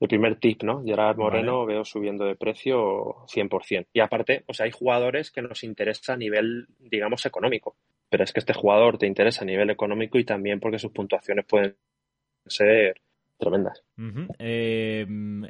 el 0.00 0.08
primer 0.08 0.36
tip, 0.38 0.62
¿no? 0.62 0.82
Gerard 0.84 1.16
Moreno 1.16 1.64
veo 1.66 1.84
subiendo 1.84 2.24
de 2.24 2.36
precio 2.36 3.26
100%. 3.26 3.86
Y 3.92 4.00
aparte, 4.00 4.44
o 4.46 4.54
sea, 4.54 4.66
hay 4.66 4.72
jugadores 4.72 5.30
que 5.30 5.42
nos 5.42 5.64
interesa 5.64 6.14
a 6.14 6.16
nivel, 6.16 6.66
digamos, 6.78 7.24
económico. 7.26 7.76
Pero 8.08 8.24
es 8.24 8.32
que 8.32 8.40
este 8.40 8.54
jugador 8.54 8.98
te 8.98 9.06
interesa 9.06 9.42
a 9.42 9.46
nivel 9.46 9.70
económico 9.70 10.18
y 10.18 10.24
también 10.24 10.58
porque 10.58 10.78
sus 10.78 10.90
puntuaciones 10.90 11.46
pueden 11.46 11.76
ser 12.46 13.00
tremendas. 13.38 13.82
Eh, 14.38 15.06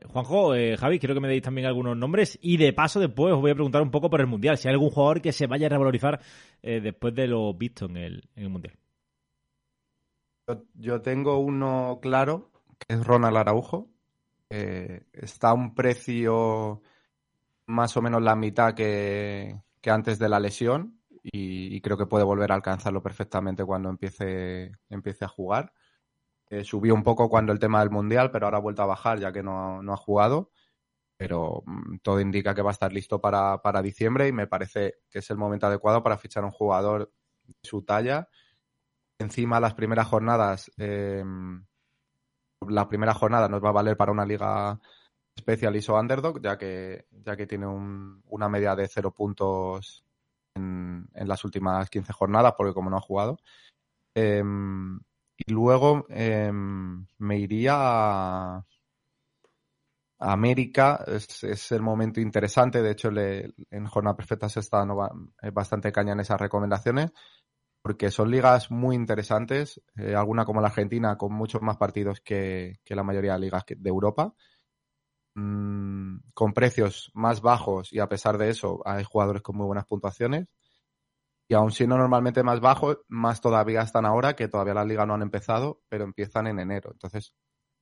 Juanjo, 0.06 0.54
eh, 0.54 0.76
Javi, 0.76 0.98
quiero 0.98 1.14
que 1.14 1.20
me 1.20 1.28
deis 1.28 1.42
también 1.42 1.66
algunos 1.66 1.96
nombres 1.96 2.38
y 2.40 2.56
de 2.56 2.72
paso 2.72 3.00
después 3.00 3.34
os 3.34 3.40
voy 3.40 3.50
a 3.50 3.54
preguntar 3.54 3.82
un 3.82 3.90
poco 3.90 4.08
por 4.08 4.20
el 4.20 4.26
Mundial, 4.26 4.56
si 4.56 4.68
hay 4.68 4.74
algún 4.74 4.90
jugador 4.90 5.20
que 5.20 5.32
se 5.32 5.46
vaya 5.46 5.66
a 5.66 5.70
revalorizar 5.70 6.20
eh, 6.62 6.80
después 6.80 7.14
de 7.14 7.26
lo 7.26 7.52
visto 7.52 7.86
en 7.86 7.96
el, 7.96 8.28
en 8.36 8.44
el 8.44 8.48
Mundial. 8.48 8.74
Yo, 10.74 11.00
tengo 11.00 11.38
uno 11.38 11.98
claro, 12.00 12.50
que 12.78 12.94
es 12.94 13.06
Ronald 13.06 13.36
Araujo. 13.36 13.88
está 14.48 15.50
a 15.50 15.54
un 15.54 15.74
precio 15.74 16.82
más 17.66 17.96
o 17.96 18.02
menos 18.02 18.20
la 18.20 18.34
mitad 18.34 18.74
que, 18.74 19.60
antes 19.86 20.18
de 20.18 20.28
la 20.28 20.40
lesión 20.40 20.98
y, 21.22 21.80
creo 21.82 21.96
que 21.96 22.06
puede 22.06 22.24
volver 22.24 22.50
a 22.50 22.56
alcanzarlo 22.56 23.02
perfectamente 23.02 23.64
cuando 23.64 23.90
empiece, 23.90 24.72
empiece 24.88 25.24
a 25.24 25.28
jugar. 25.28 25.72
Eh, 26.50 26.64
subió 26.64 26.94
un 26.94 27.04
poco 27.04 27.28
cuando 27.28 27.52
el 27.52 27.60
tema 27.60 27.78
del 27.80 27.90
Mundial, 27.90 28.32
pero 28.32 28.46
ahora 28.46 28.58
ha 28.58 28.60
vuelto 28.60 28.82
a 28.82 28.86
bajar 28.86 29.20
ya 29.20 29.32
que 29.32 29.42
no, 29.42 29.80
ha 29.80 29.96
jugado. 29.96 30.50
Pero 31.16 31.62
mm, 31.64 31.98
todo 32.02 32.20
indica 32.20 32.54
que 32.54 32.62
va 32.62 32.70
a 32.70 32.72
estar 32.72 32.92
listo 32.92 33.20
para, 33.20 33.82
diciembre 33.82 34.26
y 34.28 34.32
me 34.32 34.48
parece 34.48 34.96
que 35.08 35.20
es 35.20 35.30
el 35.30 35.36
momento 35.36 35.66
adecuado 35.66 36.02
para 36.02 36.18
fichar 36.18 36.44
un 36.44 36.50
jugador 36.50 37.12
de 37.44 37.54
su 37.62 37.82
talla. 37.82 38.28
Encima, 39.18 39.60
las 39.60 39.74
primeras 39.74 40.08
jornadas, 40.08 40.72
eh, 40.78 41.24
la 42.68 42.88
primera 42.88 43.14
jornada 43.14 43.48
nos 43.48 43.62
va 43.62 43.68
a 43.68 43.72
valer 43.72 43.96
para 43.96 44.12
una 44.12 44.24
liga 44.24 44.80
Specialist 45.38 45.88
o 45.90 45.98
Underdog, 45.98 46.42
ya 46.42 46.58
que, 46.58 47.06
ya 47.10 47.36
que 47.36 47.46
tiene 47.46 47.66
una 47.66 48.48
media 48.48 48.74
de 48.74 48.88
cero 48.88 49.12
puntos 49.12 50.04
en, 50.54 51.08
las 51.14 51.44
últimas 51.44 51.88
15 51.90 52.12
jornadas, 52.12 52.54
porque 52.56 52.74
como 52.74 52.90
no 52.90 52.96
ha 52.96 53.00
jugado. 53.00 53.38
Em, 54.14 55.00
y 55.46 55.52
luego 55.52 56.06
em, 56.08 57.06
me 57.18 57.38
iría 57.38 57.74
a, 57.76 58.66
América. 60.18 61.04
Es, 61.06 61.72
el 61.72 61.82
momento 61.82 62.20
interesante. 62.20 62.82
De 62.82 62.90
hecho, 62.90 63.10
en 63.10 63.86
Jornada 63.86 64.16
Perfecta 64.16 64.48
se 64.48 64.60
está 64.60 64.78
dando 64.78 64.96
bastante 65.52 65.92
caña 65.92 66.12
en 66.12 66.20
esas 66.20 66.40
recomendaciones. 66.40 67.12
Porque 67.82 68.10
son 68.10 68.30
ligas 68.30 68.70
muy 68.70 68.94
interesantes. 68.94 69.80
Eh, 69.96 70.14
alguna 70.14 70.44
como 70.44 70.60
la 70.60 70.68
Argentina, 70.68 71.16
con 71.16 71.32
muchos 71.32 71.62
más 71.62 71.78
partidos 71.78 72.20
que, 72.20 72.80
la 72.86 73.02
mayoría 73.02 73.34
de 73.34 73.40
ligas 73.40 73.64
de 73.66 73.88
Europa. 73.88 74.34
Mm, 75.34 76.18
con 76.34 76.52
precios 76.52 77.10
más 77.14 77.40
bajos 77.40 77.92
y 77.92 78.00
a 78.00 78.08
pesar 78.08 78.36
de 78.36 78.50
eso 78.50 78.82
hay 78.84 79.04
jugadores 79.04 79.42
con 79.42 79.56
muy 79.56 79.64
buenas 79.64 79.86
puntuaciones 79.86 80.48
y 81.50 81.54
aún 81.54 81.72
siendo 81.72 81.98
normalmente 81.98 82.44
más 82.44 82.60
bajos, 82.60 83.00
más 83.08 83.40
todavía 83.40 83.82
están 83.82 84.06
ahora, 84.06 84.36
que 84.36 84.46
todavía 84.46 84.72
la 84.72 84.84
liga 84.84 85.04
no 85.04 85.14
han 85.14 85.22
empezado, 85.22 85.82
pero 85.88 86.04
empiezan 86.04 86.46
en 86.46 86.60
enero. 86.60 86.90
Entonces, 86.92 87.34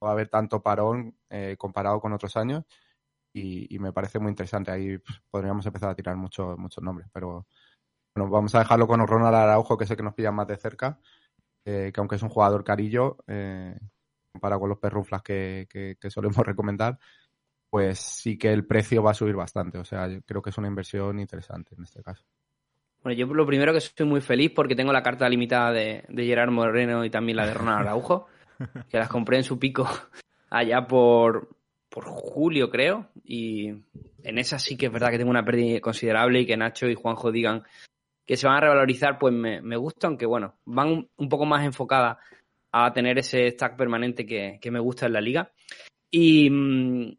va 0.02 0.08
a 0.08 0.12
haber 0.12 0.30
tanto 0.30 0.62
parón 0.62 1.18
eh, 1.28 1.54
comparado 1.58 2.00
con 2.00 2.14
otros 2.14 2.34
años 2.38 2.64
y, 3.34 3.78
me 3.78 3.92
parece 3.92 4.18
muy 4.20 4.30
interesante. 4.30 4.70
Ahí 4.70 4.96
pues, 4.96 5.20
podríamos 5.30 5.66
empezar 5.66 5.90
a 5.90 5.94
tirar 5.94 6.16
muchos 6.16 6.56
muchos 6.58 6.82
nombres, 6.82 7.08
pero 7.12 7.46
bueno, 8.16 8.30
vamos 8.30 8.54
a 8.54 8.60
dejarlo 8.60 8.86
con 8.88 9.06
Ronald 9.06 9.36
Araujo, 9.36 9.76
que 9.76 9.86
sé 9.86 9.96
que 9.98 10.02
nos 10.02 10.14
pilla 10.14 10.32
más 10.32 10.46
de 10.48 10.56
cerca, 10.56 10.98
eh, 11.66 11.92
que 11.92 12.00
aunque 12.00 12.16
es 12.16 12.22
un 12.22 12.30
jugador 12.30 12.64
carillo, 12.64 13.18
eh, 13.26 13.78
comparado 14.32 14.60
con 14.60 14.70
los 14.70 14.78
perruflas 14.78 15.22
que, 15.22 15.68
que 15.68 16.10
solemos 16.10 16.38
recomendar, 16.46 16.98
pues 17.70 17.98
sí 18.00 18.38
que 18.38 18.50
el 18.52 18.66
precio 18.66 19.02
va 19.02 19.10
a 19.12 19.14
subir 19.14 19.36
bastante. 19.36 19.78
O 19.78 19.84
sea, 19.84 20.08
creo 20.26 20.42
que 20.42 20.50
es 20.50 20.58
una 20.58 20.68
inversión 20.68 21.20
interesante 21.20 21.74
en 21.76 21.84
este 21.84 22.02
caso. 22.02 22.24
Bueno, 23.08 23.20
yo 23.20 23.32
lo 23.32 23.46
primero 23.46 23.72
que 23.72 23.78
estoy 23.78 24.04
muy 24.04 24.20
feliz 24.20 24.52
porque 24.54 24.76
tengo 24.76 24.92
la 24.92 25.02
carta 25.02 25.26
limitada 25.30 25.72
de, 25.72 26.04
de 26.10 26.26
Gerard 26.26 26.50
Moreno 26.50 27.06
y 27.06 27.08
también 27.08 27.38
la 27.38 27.46
de 27.46 27.54
Ronald 27.54 27.78
Araujo, 27.88 28.26
que 28.90 28.98
las 28.98 29.08
compré 29.08 29.38
en 29.38 29.44
su 29.44 29.58
pico 29.58 29.88
allá 30.50 30.86
por, 30.86 31.48
por 31.88 32.04
julio, 32.04 32.68
creo. 32.68 33.08
Y 33.24 33.68
en 33.68 34.36
esa 34.36 34.58
sí 34.58 34.76
que 34.76 34.86
es 34.86 34.92
verdad 34.92 35.08
que 35.08 35.16
tengo 35.16 35.30
una 35.30 35.42
pérdida 35.42 35.80
considerable 35.80 36.40
y 36.40 36.46
que 36.46 36.58
Nacho 36.58 36.86
y 36.86 36.96
Juanjo 36.96 37.32
digan 37.32 37.62
que 38.26 38.36
se 38.36 38.46
van 38.46 38.58
a 38.58 38.60
revalorizar, 38.60 39.18
pues 39.18 39.32
me, 39.32 39.62
me 39.62 39.78
gusta, 39.78 40.06
aunque 40.06 40.26
bueno, 40.26 40.56
van 40.66 41.08
un, 41.16 41.28
poco 41.30 41.46
más 41.46 41.64
enfocadas 41.64 42.18
a 42.72 42.92
tener 42.92 43.18
ese 43.18 43.48
stack 43.52 43.74
permanente 43.78 44.26
que, 44.26 44.58
que 44.60 44.70
me 44.70 44.80
gusta 44.80 45.06
en 45.06 45.14
la 45.14 45.22
liga. 45.22 45.50
Y 46.10 46.50
mm, 46.50 47.16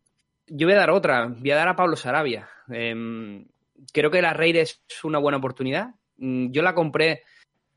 yo 0.49 0.67
voy 0.67 0.75
a 0.75 0.81
dar 0.81 0.91
otra, 0.91 1.25
voy 1.25 1.49
a 1.49 1.55
dar 1.55 1.69
a 1.69 1.75
Pablo 1.75 1.95
Sarabia. 1.95 2.47
Eh, 2.71 3.43
creo 3.93 4.11
que 4.11 4.21
la 4.21 4.33
Raid 4.33 4.57
es 4.57 4.81
una 5.03 5.19
buena 5.19 5.37
oportunidad. 5.37 5.95
Mm, 6.17 6.51
yo 6.51 6.61
la 6.61 6.75
compré 6.75 7.23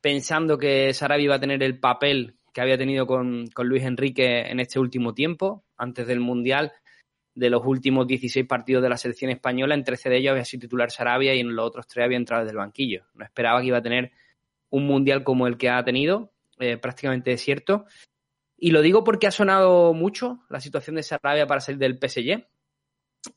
pensando 0.01 0.57
que 0.57 0.93
Sarabia 0.93 1.25
iba 1.25 1.35
a 1.35 1.39
tener 1.39 1.63
el 1.63 1.79
papel 1.79 2.35
que 2.53 2.61
había 2.61 2.77
tenido 2.77 3.07
con, 3.07 3.49
Luis 3.57 3.83
Enrique 3.83 4.41
en 4.41 4.59
este 4.59 4.79
último 4.79 5.13
tiempo, 5.13 5.65
antes 5.77 6.05
del 6.07 6.19
Mundial. 6.19 6.71
De 7.35 7.49
los 7.49 7.63
últimos 7.65 8.05
16 8.05 8.45
partidos 8.45 8.83
de 8.83 8.89
la 8.89 8.97
selección 8.97 9.31
española, 9.31 9.73
en 9.73 9.83
13 9.83 10.09
de 10.09 10.17
ellos 10.17 10.31
había 10.31 10.45
sido 10.45 10.61
titular 10.61 10.91
Sarabia 10.91 11.33
y 11.33 11.39
en 11.39 11.55
los 11.55 11.65
otros 11.65 11.87
tres 11.87 12.05
había 12.05 12.17
entrado 12.17 12.43
desde 12.43 12.51
el 12.51 12.57
banquillo. 12.57 13.05
No 13.15 13.25
esperaba 13.25 13.59
que 13.59 13.67
iba 13.67 13.79
a 13.79 13.81
tener 13.81 14.11
un 14.69 14.85
mundial 14.85 15.23
como 15.23 15.47
el 15.47 15.57
que 15.57 15.69
ha 15.69 15.83
tenido, 15.83 16.31
eh, 16.59 16.77
prácticamente 16.77 17.31
desierto. 17.31 17.85
Y 18.55 18.69
lo 18.69 18.83
digo 18.83 19.03
porque 19.03 19.25
ha 19.25 19.31
sonado 19.31 19.93
mucho 19.95 20.43
la 20.49 20.59
situación 20.59 20.95
de 20.95 21.03
Sarabia 21.03 21.47
para 21.47 21.59
salir 21.59 21.79
del 21.79 21.97
PSG. 21.97 22.45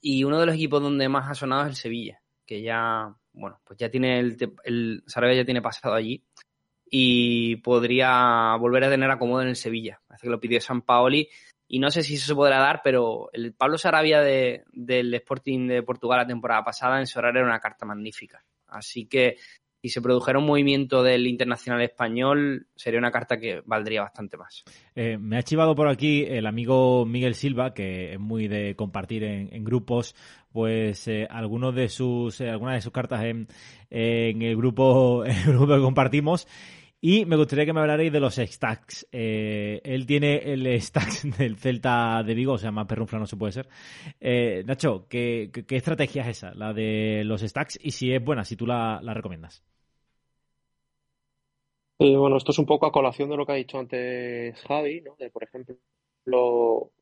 Y 0.03 0.25
uno 0.25 0.41
de 0.41 0.47
los 0.47 0.57
equipos 0.57 0.83
donde 0.83 1.09
más 1.09 1.31
ha 1.31 1.35
sonado 1.35 1.63
es 1.63 1.69
el 1.69 1.77
Sevilla, 1.77 2.21
que 2.47 2.63
ya, 2.63 3.15
bueno, 3.33 3.61
pues 3.65 3.79
ya 3.79 3.91
tiene 3.91 4.21
el, 4.21 4.37
el 4.65 5.03
Sarabia 5.07 5.37
ya 5.37 5.45
tiene 5.45 5.63
pasado 5.63 5.95
allí 5.95 6.23
y 6.89 7.57
podría 7.57 8.57
volver 8.57 8.85
a 8.85 8.91
tener 8.91 9.11
acomodo 9.11 9.43
en 9.43 9.49
el 9.49 9.57
Sevilla. 9.57 10.01
Hace 10.09 10.27
que 10.27 10.31
lo 10.31 10.41
pidió 10.41 10.61
San 10.61 10.83
Paoli 10.83 11.29
y 11.69 11.79
no 11.81 11.91
sé 11.91 12.03
si 12.03 12.15
eso 12.15 12.27
se 12.27 12.35
podrá 12.35 12.59
dar, 12.59 12.81
pero 12.83 13.29
el 13.33 13.53
Pablo 13.53 13.77
Sarabia 13.77 14.21
de, 14.21 14.65
del 14.73 15.13
Sporting 15.15 15.67
de 15.67 15.83
Portugal 15.83 16.21
la 16.21 16.27
temporada 16.27 16.63
pasada 16.63 17.01
en 17.01 17.07
Sorar 17.07 17.37
era 17.37 17.47
una 17.47 17.61
carta 17.61 17.85
magnífica. 17.85 18.45
Así 18.69 19.07
que 19.07 19.37
si 19.87 19.91
se 19.91 20.03
produjera 20.03 20.41
un 20.41 20.47
movimiento 20.47 21.05
del 21.05 21.29
internacional 21.29 21.81
español, 21.81 22.67
sería 22.75 22.99
una 22.99 23.13
carta 23.13 23.39
que 23.39 23.63
valdría 23.65 24.03
bastante 24.03 24.37
más. 24.37 24.65
Eh, 24.97 25.17
me 25.17 25.39
ha 25.39 25.43
chivado 25.45 25.77
por 25.77 25.89
aquí 25.89 26.25
el 26.25 26.47
amigo 26.47 27.07
Miguel 27.07 27.37
Silva, 27.37 27.73
que 27.73 28.15
es 28.15 28.19
muy 28.19 28.49
de 28.49 28.75
compartir 28.75 29.23
en, 29.23 29.65
grupos, 29.65 30.17
pues 30.53 31.07
eh, 31.07 31.29
algunos 31.31 31.73
de 31.73 31.89
sus, 31.89 32.41
eh, 32.41 32.51
algunas 32.51 32.75
de 32.75 32.81
sus 32.81 32.93
cartas 32.93 33.23
en, 33.25 33.47
el 33.91 34.57
grupo, 34.57 35.25
el 35.25 35.45
grupo 35.47 35.69
que 35.69 35.81
compartimos. 35.81 36.49
Y 37.01 37.27
me 37.27 37.37
gustaría 37.37 37.65
que 37.65 37.73
me 37.73 37.81
hablarais 37.81 38.11
de 38.11 38.19
los 38.19 38.35
stacks. 38.35 39.07
Él 39.13 40.05
tiene 40.07 40.39
el 40.39 40.81
stacks 40.81 41.29
del 41.39 41.57
Celta 41.59 42.25
de 42.25 42.35
Vigo, 42.35 42.55
o 42.55 42.59
sea, 42.59 42.73
más 42.73 42.87
perrunfla 42.87 43.21
no 43.21 43.27
se 43.27 43.37
puede 43.37 43.53
ser. 43.53 43.69
Nacho, 44.65 45.07
¿qué, 45.09 45.53
estrategia 45.69 46.23
es 46.23 46.39
esa, 46.39 46.55
la 46.55 46.73
de 46.73 47.23
los 47.25 47.43
stacks? 47.43 47.79
Y 47.81 47.93
si 47.93 48.13
es 48.13 48.25
buena, 48.25 48.45
si 48.45 48.57
tú 48.57 48.67
la, 48.67 49.01
recomiendas. 49.15 49.63
Bueno, 51.99 52.37
esto 52.37 52.53
es 52.53 52.59
un 52.59 52.67
poco 52.67 52.87
a 52.87 52.93
colación 52.93 53.31
de 53.31 53.37
lo 53.37 53.47
que 53.47 53.53
ha 53.53 53.57
dicho 53.57 53.79
antes 53.79 54.61
Javi, 54.63 55.01
¿no? 55.01 55.17
De, 55.19 55.31
por 55.31 55.45
ejemplo, 55.45 55.77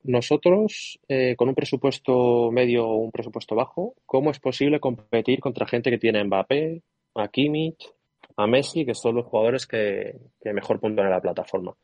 nosotros 0.03 0.99
eh, 1.09 1.35
con 1.37 1.49
un 1.49 1.55
presupuesto 1.55 2.51
medio 2.53 2.87
o 2.87 2.97
un 2.97 3.11
presupuesto 3.11 3.55
bajo, 3.55 3.95
¿cómo 4.07 4.31
es 4.31 4.39
posible 4.39 4.81
competir 4.81 5.41
contra 5.41 5.67
gente 5.67 5.91
que 5.91 5.99
tiene 5.99 6.23
Mbappé, 6.25 6.83
a 7.15 7.29
Kimmich, 7.29 7.93
a 8.37 8.47
Messi, 8.47 8.85
que 8.85 8.95
son 8.95 9.17
los 9.17 9.27
jugadores 9.27 9.67
que, 9.67 10.19
mejor 10.43 10.81
puntuan 10.81 11.07
en 11.07 11.13
la 11.13 11.21
plataforma. 11.21 11.75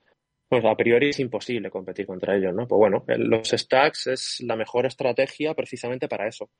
Pues 0.49 0.65
a 0.65 0.75
priori 0.75 1.11
es 1.11 1.21
imposible 1.21 1.71
competir 1.71 2.07
contra 2.07 2.37
ellos, 2.37 2.53
¿no? 2.53 2.67
Pues 2.67 2.79
bueno, 2.79 3.05
los 3.07 3.49
stacks 3.49 4.09
es 4.09 4.41
la 4.41 4.57
mejor 4.57 4.87
estrategia 4.87 5.55
precisamente 5.55 6.09
para 6.09 6.27
eso. 6.27 6.51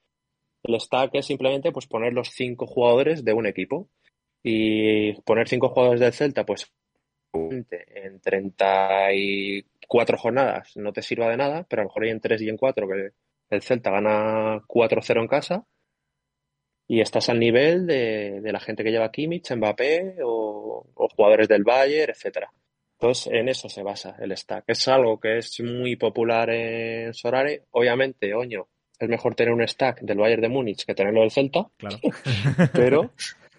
El 0.63 0.79
stack 0.79 1.15
es 1.15 1.27
simplemente 1.27 1.73
pues 1.73 1.87
poner 1.87 2.13
los 2.13 2.29
cinco 2.29 2.67
jugadores 2.67 3.25
de 3.25 3.33
un 3.33 3.47
equipo 3.47 3.89
y 4.43 5.13
poner 5.23 5.49
cinco 5.49 5.69
jugadores 5.69 6.01
del 6.01 6.13
Celta, 6.13 6.45
pues 6.45 6.73
en 7.33 8.21
34 8.21 10.19
jornadas 10.19 10.77
no 10.77 10.93
te 10.93 11.03
sirva 11.03 11.29
de 11.29 11.37
nada, 11.37 11.67
pero 11.69 11.83
a 11.83 11.85
lo 11.85 11.89
mejor 11.89 12.05
hay 12.05 12.11
en 12.11 12.21
3 12.21 12.43
y 12.43 12.49
en 12.49 12.57
4 12.57 12.89
que 12.89 13.11
el 13.51 13.63
Celta 13.63 13.91
gana 13.91 14.61
4-0 14.67 15.21
en 15.21 15.29
casa 15.29 15.65
y 16.91 17.01
estás 17.01 17.29
al 17.29 17.39
nivel 17.39 17.87
de, 17.87 18.41
la 18.43 18.59
gente 18.59 18.83
que 18.83 18.91
lleva 18.91 19.13
Kimmich, 19.13 19.55
Mbappé 19.55 20.17
o, 20.25 20.85
jugadores 21.15 21.47
del 21.47 21.63
Bayern, 21.63 22.11
etcétera. 22.11 22.51
Entonces, 22.99 23.33
en 23.33 23.49
eso 23.49 23.69
se 23.69 23.85
basa 23.85 24.17
el 24.19 24.37
stack. 24.37 24.65
Es 24.67 24.89
algo 24.89 25.21
que 25.21 25.39
es 25.39 25.61
muy 25.61 25.95
popular 25.95 26.51
en 26.51 27.15
Sorare. 27.15 27.67
Obviamente, 27.71 28.35
oño, 28.35 28.67
es 28.99 29.09
mejor 29.09 29.37
tener 29.37 29.55
un 29.55 29.67
stack 29.67 30.01
del 30.01 30.19
Bayern 30.19 30.43
de 30.43 30.49
Múnich 30.49 30.85
que 30.85 30.97
tenerlo 30.97 31.21
del 31.21 31.31
Celta. 31.31 31.69
Claro. 31.77 31.97
pero, 32.73 33.13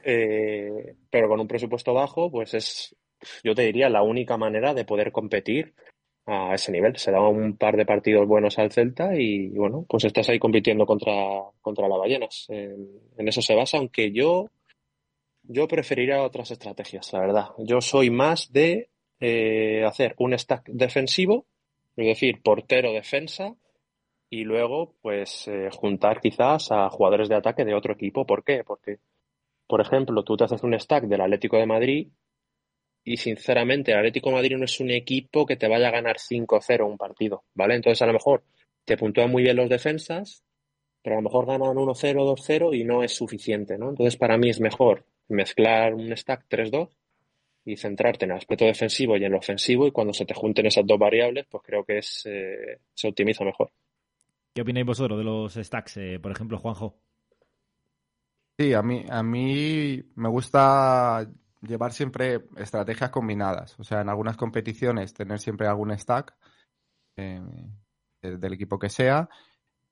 eh, 0.04 0.96
pero 1.10 1.28
con 1.28 1.40
un 1.40 1.48
presupuesto 1.48 1.94
bajo, 1.94 2.32
pues 2.32 2.54
es, 2.54 2.96
yo 3.44 3.54
te 3.56 3.64
diría, 3.64 3.90
la 3.90 4.04
única 4.04 4.38
manera 4.38 4.74
de 4.74 4.86
poder 4.86 5.12
competir 5.12 5.74
a 6.26 6.54
ese 6.54 6.72
nivel. 6.72 6.98
Se 6.98 7.12
da 7.12 7.22
un 7.22 7.58
par 7.58 7.76
de 7.78 7.86
partidos 7.86 8.28
buenos 8.28 8.58
al 8.60 8.72
Celta 8.72 9.16
y, 9.16 9.50
bueno, 9.50 9.86
pues 9.88 10.06
estás 10.06 10.30
ahí 10.30 10.40
compitiendo 10.40 10.86
contra, 10.86 11.14
contra 11.62 11.88
las 11.88 12.00
ballenas. 12.00 12.46
En, 12.50 13.28
eso 13.28 13.42
se 13.42 13.56
basa, 13.56 13.78
aunque 13.78 14.12
yo, 14.12 14.50
yo 15.44 15.68
preferiría 15.68 16.24
otras 16.24 16.52
estrategias, 16.52 17.12
la 17.14 17.20
verdad. 17.20 17.46
Yo 17.60 17.82
soy 17.82 18.10
más 18.10 18.52
de 18.52 18.90
eh, 19.20 19.84
hacer 19.86 20.16
un 20.18 20.38
stack 20.38 20.68
defensivo, 20.68 21.46
es 21.96 22.06
decir, 22.06 22.42
portero 22.42 22.94
defensa, 22.94 23.56
y 24.34 24.46
luego, 24.46 24.96
pues, 25.02 25.48
eh, 25.50 25.70
juntar 25.74 26.22
quizás 26.22 26.72
a 26.72 26.90
jugadores 26.90 27.28
de 27.28 27.36
ataque 27.36 27.66
de 27.66 27.74
otro 27.74 27.94
equipo. 27.94 28.26
¿Por 28.26 28.46
qué? 28.46 28.64
Porque, 28.64 29.00
por 29.72 29.80
ejemplo, 29.80 30.22
tú 30.26 30.36
te 30.36 30.44
haces 30.44 30.62
un 30.64 30.78
stack 30.78 31.06
del 31.06 31.22
Atlético 31.22 31.56
de 31.56 31.66
Madrid 31.66 32.10
y 33.06 33.16
sinceramente 33.16 33.94
el 33.94 34.00
Atlético 34.00 34.30
Madrid 34.30 34.58
no 34.58 34.66
es 34.66 34.82
un 34.82 34.92
equipo 34.92 35.46
que 35.46 35.56
te 35.56 35.70
vaya 35.70 35.88
a 35.88 35.92
ganar 35.92 36.18
5-0 36.18 36.86
un 36.86 36.98
partido, 36.98 37.46
¿vale? 37.54 37.76
Entonces 37.76 38.02
a 38.02 38.06
lo 38.06 38.12
mejor 38.12 38.44
te 38.84 38.98
puntúan 38.98 39.32
muy 39.32 39.44
bien 39.44 39.56
los 39.56 39.70
defensas, 39.70 40.44
pero 41.02 41.16
a 41.16 41.20
lo 41.20 41.24
mejor 41.24 41.46
ganan 41.46 41.78
1-0, 41.78 41.96
2-0 41.96 42.78
y 42.78 42.84
no 42.84 43.02
es 43.02 43.16
suficiente, 43.16 43.78
¿no? 43.78 43.92
Entonces 43.92 44.18
para 44.18 44.38
mí 44.38 44.50
es 44.50 44.60
mejor 44.60 45.06
mezclar 45.30 45.94
un 45.94 46.18
stack 46.18 46.50
3-2 46.50 46.90
y 47.64 47.78
centrarte 47.78 48.26
en 48.26 48.32
el 48.32 48.38
aspecto 48.40 48.66
defensivo 48.66 49.16
y 49.16 49.24
en 49.24 49.32
lo 49.32 49.38
ofensivo 49.38 49.88
y 49.88 49.92
cuando 49.92 50.12
se 50.12 50.26
te 50.26 50.34
junten 50.34 50.66
esas 50.66 50.86
dos 50.86 51.00
variables, 51.00 51.46
pues 51.50 51.64
creo 51.66 51.86
que 51.86 52.00
eh, 52.00 52.80
se 52.94 53.08
optimiza 53.08 53.46
mejor. 53.46 53.72
¿Qué 54.54 54.64
opináis 54.64 54.86
vosotros 54.86 55.18
de 55.18 55.24
los 55.24 55.54
stacks, 55.54 55.96
eh, 55.96 56.20
por 56.22 56.34
ejemplo, 56.34 56.58
Juanjo? 56.58 56.98
Sí, 58.62 58.76
a 58.76 58.84
mí, 58.84 59.04
a 59.10 59.24
mí 59.24 60.04
me 60.14 60.30
gusta 60.30 61.28
llevar 61.62 61.94
siempre 61.94 62.46
estrategias 62.58 63.10
combinadas. 63.10 63.76
O 63.80 63.84
sea, 63.84 64.02
en 64.02 64.10
algunas 64.10 64.38
competiciones 64.38 65.16
tener 65.16 65.40
siempre 65.40 65.66
algún 65.66 65.98
stack 65.98 66.36
eh, 67.18 67.42
del 68.22 68.54
equipo 68.54 68.78
que 68.78 68.90
sea. 68.90 69.28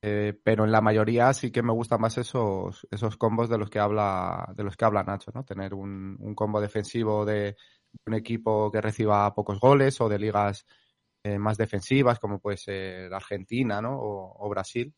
Eh, 0.03 0.39
pero 0.43 0.65
en 0.65 0.71
la 0.71 0.82
mayoría 0.82 1.34
sí 1.34 1.49
que 1.51 1.63
me 1.63 1.73
gustan 1.73 1.99
más 1.99 2.19
esos, 2.19 2.88
esos 2.91 3.17
combos 3.17 3.49
de 3.49 3.58
los 3.58 3.71
que 3.71 3.79
habla, 3.79 4.53
de 4.55 4.63
los 4.63 4.77
que 4.77 4.86
habla 4.86 5.01
Nacho, 5.01 5.32
¿no? 5.34 5.43
Tener 5.43 5.73
un, 5.73 6.36
combo 6.36 6.62
defensivo 6.62 7.25
de 7.25 7.58
un 8.05 8.13
equipo 8.13 8.71
que 8.71 8.82
reciba 8.82 9.34
pocos 9.34 9.60
goles 9.60 9.99
o 9.99 10.10
de 10.10 10.19
ligas 10.19 10.67
eh, 11.23 11.39
más 11.39 11.58
defensivas, 11.58 12.19
como 12.19 12.38
puede 12.38 12.58
ser 12.58 13.12
Argentina, 13.15 13.82
¿no? 13.82 13.97
O, 13.99 14.47
Brasil, 14.47 14.93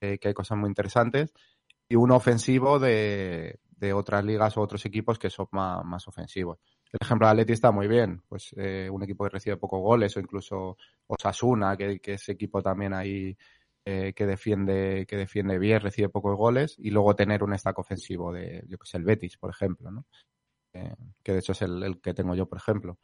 que 0.00 0.18
hay 0.20 0.34
cosas 0.34 0.58
muy 0.58 0.68
interesantes. 0.68 1.32
Y 1.88 1.96
un 1.96 2.10
ofensivo 2.12 2.78
de, 2.78 3.60
de 3.76 3.92
otras 3.92 4.24
ligas 4.24 4.56
o 4.56 4.62
otros 4.62 4.84
equipos 4.86 5.18
que 5.18 5.30
son 5.30 5.46
más, 5.52 6.08
ofensivos. 6.08 6.58
El 6.92 6.98
ejemplo 7.02 7.26
de 7.26 7.32
Atleti 7.32 7.52
está 7.52 7.72
muy 7.72 7.88
bien, 7.88 8.22
pues 8.28 8.54
eh, 8.56 8.88
un 8.90 9.02
equipo 9.02 9.24
que 9.24 9.30
recibe 9.30 9.56
pocos 9.56 9.80
goles 9.80 10.16
o 10.16 10.20
incluso 10.20 10.76
Osasuna, 11.06 11.76
que, 11.76 11.98
que 12.00 12.14
es 12.14 12.28
equipo 12.28 12.62
también 12.62 12.94
ahí 12.94 13.36
eh, 13.86 14.14
que 14.14 14.24
defiende 14.24 15.04
que 15.06 15.16
defiende 15.16 15.58
bien, 15.58 15.80
recibe 15.80 16.08
pocos 16.08 16.36
goles 16.36 16.74
y 16.78 16.90
luego 16.90 17.14
tener 17.14 17.42
un 17.44 17.56
stack 17.58 17.78
ofensivo 17.78 18.32
de, 18.32 18.64
yo 18.66 18.78
que 18.78 18.86
sé, 18.86 18.96
el 18.96 19.04
Betis, 19.04 19.36
por 19.36 19.50
ejemplo, 19.50 19.90
¿no? 19.90 20.06
Eh, 20.72 20.94
que 21.22 21.32
de 21.32 21.38
hecho 21.40 21.52
es 21.52 21.62
el, 21.62 22.00
que 22.00 22.14
tengo 22.14 22.34
yo, 22.34 22.46
por 22.46 22.58
ejemplo. 22.58 22.98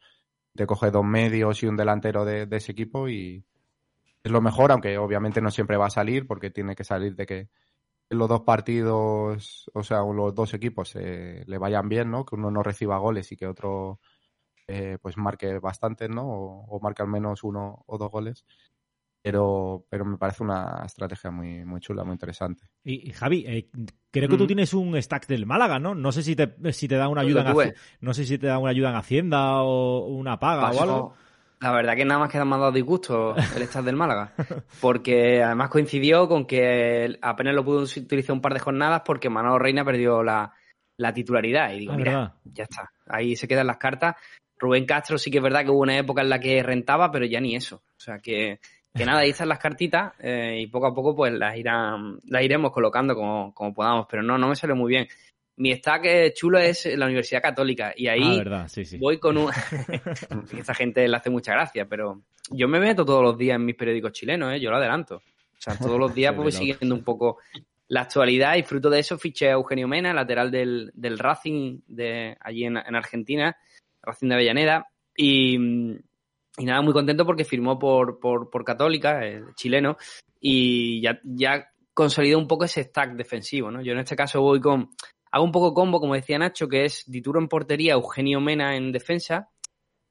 Te 0.55 0.65
coge 0.65 0.89
dos 0.89 1.05
medios 1.05 1.61
y 1.61 1.67
un 1.67 1.77
delantero 1.77 2.25
de, 2.25 2.47
de 2.47 2.57
ese 2.57 2.71
equipo 2.71 3.07
y 3.07 3.45
es 4.23 4.31
lo 4.31 4.41
mejor, 4.41 4.71
aunque 4.71 4.97
obviamente 4.97 5.39
no 5.41 5.51
siempre 5.51 5.77
va 5.77 5.85
a 5.87 5.91
salir 5.91 6.25
porque 6.25 6.49
tiene 6.49 6.75
que 6.75 6.83
salir 6.83 7.15
de 7.15 7.25
que 7.27 7.49
los 8.11 8.29
dos 8.29 8.41
partidos, 8.41 9.69
o 9.73 9.83
sea, 9.83 9.99
los 10.01 10.35
dos 10.35 10.53
equipos 10.53 10.95
eh, 10.95 11.43
le 11.47 11.57
vayan 11.57 11.89
bien, 11.89 12.11
¿no? 12.11 12.25
Que 12.25 12.35
uno 12.35 12.51
no 12.51 12.61
reciba 12.61 12.97
goles 12.97 13.31
y 13.31 13.37
que 13.37 13.47
otro 13.47 13.99
eh, 14.67 14.97
pues 15.01 15.17
marque 15.17 15.59
bastante, 15.59 16.09
¿no? 16.09 16.23
O, 16.27 16.79
marque 16.81 17.01
al 17.01 17.07
menos 17.07 17.43
uno 17.43 17.83
o 17.87 17.97
dos 17.97 18.11
goles. 18.11 18.45
Pero, 19.23 19.85
pero 19.87 20.03
me 20.03 20.17
parece 20.17 20.43
una 20.43 20.81
estrategia 20.83 21.29
muy, 21.29 21.63
muy 21.63 21.79
chula, 21.79 22.03
muy 22.03 22.13
interesante. 22.13 22.63
Y, 22.83 23.11
Javi, 23.11 23.45
eh, 23.47 23.69
creo 24.09 24.27
que 24.27 24.37
tú 24.37 24.45
mm. 24.45 24.47
tienes 24.47 24.73
un 24.73 24.99
stack 24.99 25.27
del 25.27 25.45
Málaga, 25.45 25.77
¿no? 25.77 25.93
No 25.93 26.11
sé 26.11 26.23
si 26.23 26.35
te, 26.35 26.73
si 26.73 26.87
te 26.87 26.95
da 26.95 27.07
una 27.07 27.21
ayuda 27.21 27.51
en, 27.51 27.73
no 27.99 28.13
sé 28.15 28.25
si 28.25 28.39
te 28.39 28.47
da 28.47 28.57
una 28.57 28.71
ayuda 28.71 28.89
en 28.89 28.95
Hacienda 28.95 29.61
o 29.61 30.07
una 30.07 30.39
paga 30.39 30.71
o 30.71 30.81
algo. 30.81 31.13
La 31.61 31.71
verdad 31.71 31.95
que 31.95 32.05
nada 32.05 32.19
más 32.19 32.31
que 32.31 32.43
me 32.43 32.55
ha 32.55 32.57
dado 32.57 32.71
disgusto 32.71 33.35
el 33.55 33.61
estar 33.61 33.83
del 33.83 33.95
Málaga. 33.95 34.33
Porque 34.81 35.43
además 35.43 35.69
coincidió 35.69 36.27
con 36.27 36.45
que 36.45 37.19
apenas 37.21 37.53
lo 37.53 37.63
pudo 37.63 37.83
utilizar 37.83 38.33
un 38.33 38.41
par 38.41 38.53
de 38.53 38.59
jornadas 38.59 39.03
porque 39.05 39.29
Manolo 39.29 39.59
Reina 39.59 39.85
perdió 39.85 40.23
la, 40.23 40.51
titularidad. 41.13 41.71
Y 41.73 41.79
digo, 41.79 41.93
ah, 41.93 41.97
mira, 41.97 42.35
ya 42.45 42.63
está. 42.63 42.91
Ahí 43.07 43.35
se 43.35 43.47
quedan 43.47 43.67
las 43.67 43.77
cartas. 43.77 44.15
Rubén 44.57 44.85
Castro 44.85 45.19
sí 45.19 45.29
que 45.29 45.37
es 45.37 45.43
verdad 45.43 45.63
que 45.63 45.69
hubo 45.69 45.81
una 45.81 45.97
época 45.97 46.21
en 46.21 46.29
la 46.29 46.39
que 46.39 46.63
rentaba, 46.63 47.11
pero 47.11 47.25
ya 47.25 47.39
ni 47.39 47.55
eso. 47.55 47.83
O 47.95 47.99
sea 47.99 48.17
que, 48.17 48.59
que 48.95 49.05
nada, 49.05 49.19
ahí 49.19 49.29
están 49.29 49.49
las 49.49 49.59
cartitas 49.59 50.13
eh, 50.19 50.61
y 50.61 50.67
poco 50.67 50.87
a 50.87 50.95
poco 50.95 51.15
pues 51.15 51.31
las 51.33 51.55
irán, 51.57 52.19
las 52.25 52.43
iremos 52.43 52.71
colocando 52.71 53.13
como, 53.13 53.53
como 53.53 53.71
podamos. 53.71 54.07
Pero 54.09 54.23
no, 54.23 54.35
no 54.39 54.47
me 54.47 54.55
sale 54.55 54.73
muy 54.73 54.89
bien 54.89 55.07
mi 55.57 55.73
stack 55.75 56.33
chulo 56.33 56.57
es 56.59 56.85
la 56.85 57.05
Universidad 57.05 57.41
Católica 57.41 57.93
y 57.95 58.07
ahí 58.07 58.41
ah, 58.45 58.67
voy 58.99 59.19
con 59.19 59.37
un... 59.37 59.51
Esa 60.57 60.73
gente 60.73 61.07
le 61.07 61.15
hace 61.15 61.29
mucha 61.29 61.53
gracia, 61.53 61.85
pero 61.85 62.21
yo 62.49 62.67
me 62.67 62.79
meto 62.79 63.05
todos 63.05 63.23
los 63.23 63.37
días 63.37 63.55
en 63.55 63.65
mis 63.65 63.75
periódicos 63.75 64.11
chilenos, 64.13 64.53
¿eh? 64.53 64.59
yo 64.59 64.69
lo 64.69 64.77
adelanto. 64.77 65.17
O 65.17 65.61
sea, 65.61 65.77
todos 65.77 65.99
los 65.99 66.13
días 66.13 66.35
voy 66.37 66.51
siguiendo 66.51 66.95
un 66.95 67.03
poco 67.03 67.37
la 67.87 68.01
actualidad 68.01 68.55
y 68.55 68.63
fruto 68.63 68.89
de 68.89 68.99
eso 68.99 69.17
fiché 69.17 69.49
a 69.49 69.53
Eugenio 69.53 69.87
Mena, 69.87 70.13
lateral 70.13 70.49
del, 70.49 70.91
del 70.93 71.19
Racing 71.19 71.81
de 71.87 72.37
allí 72.39 72.63
en, 72.63 72.77
Argentina, 72.77 73.55
Racing 74.01 74.29
de 74.29 74.35
Avellaneda. 74.35 74.87
Y, 75.15 75.57
nada, 76.57 76.81
muy 76.81 76.93
contento 76.93 77.25
porque 77.25 77.43
firmó 77.43 77.77
por, 77.77 78.19
por, 78.19 78.49
por 78.49 78.63
Católica, 78.63 79.25
el 79.25 79.53
chileno, 79.55 79.97
y 80.39 81.01
ya, 81.01 81.19
ya 81.23 81.69
consolidó 81.93 82.39
un 82.39 82.47
poco 82.47 82.63
ese 82.63 82.83
stack 82.83 83.11
defensivo, 83.11 83.69
¿no? 83.69 83.81
Yo 83.81 83.91
en 83.91 83.99
este 83.99 84.15
caso 84.15 84.41
voy 84.41 84.61
con, 84.61 84.89
hago 85.31 85.45
un 85.45 85.51
poco 85.51 85.73
combo, 85.73 85.99
como 85.99 86.15
decía 86.15 86.37
Nacho, 86.37 86.67
que 86.67 86.85
es 86.85 87.03
Dituro 87.07 87.39
en 87.39 87.47
portería, 87.47 87.93
Eugenio 87.93 88.39
Mena 88.41 88.75
en 88.75 88.91
defensa, 88.91 89.49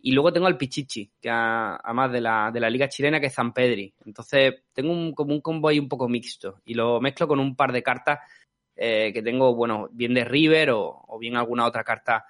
y 0.03 0.13
luego 0.13 0.33
tengo 0.33 0.47
al 0.47 0.57
Pichichi, 0.57 1.13
que 1.21 1.29
además 1.31 2.11
de 2.11 2.21
la, 2.21 2.51
de 2.53 2.61
la 2.61 2.71
liga 2.71 2.89
chilena, 2.89 3.21
que 3.21 3.27
es 3.27 3.37
Pedri. 3.55 3.93
Entonces 4.07 4.63
tengo 4.73 4.93
un, 4.93 5.13
como 5.13 5.35
un 5.35 5.41
combo 5.41 5.69
ahí 5.69 5.79
un 5.79 5.89
poco 5.89 6.09
mixto 6.09 6.61
y 6.65 6.75
lo 6.75 7.01
mezclo 7.01 7.29
con 7.29 7.39
un 7.39 7.55
par 7.55 7.73
de 7.73 7.83
cartas 7.83 8.21
eh, 8.75 9.13
que 9.13 9.23
tengo, 9.23 9.55
bueno, 9.55 9.89
bien 9.93 10.15
de 10.15 10.25
River 10.25 10.71
o, 10.73 11.19
bien 11.21 11.37
alguna 11.37 11.67
otra 11.67 11.85
carta 11.85 12.25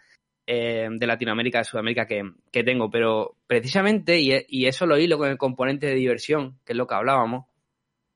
eh, 0.45 0.89
de 0.91 1.07
Latinoamérica, 1.07 1.59
de 1.59 1.65
Sudamérica 1.65 2.07
que, 2.07 2.29
que 2.51 2.65
tengo. 2.65 2.91
Pero 2.91 3.37
precisamente, 3.47 4.19
y, 4.19 4.33
y, 4.49 4.67
eso 4.67 4.85
lo 4.85 4.99
hilo 4.99 5.17
con 5.17 5.29
el 5.29 5.39
componente 5.39 5.87
de 5.87 5.95
diversión, 5.95 6.59
que 6.65 6.73
es 6.73 6.77
lo 6.77 6.89
que 6.89 6.97
hablábamos, 6.97 7.47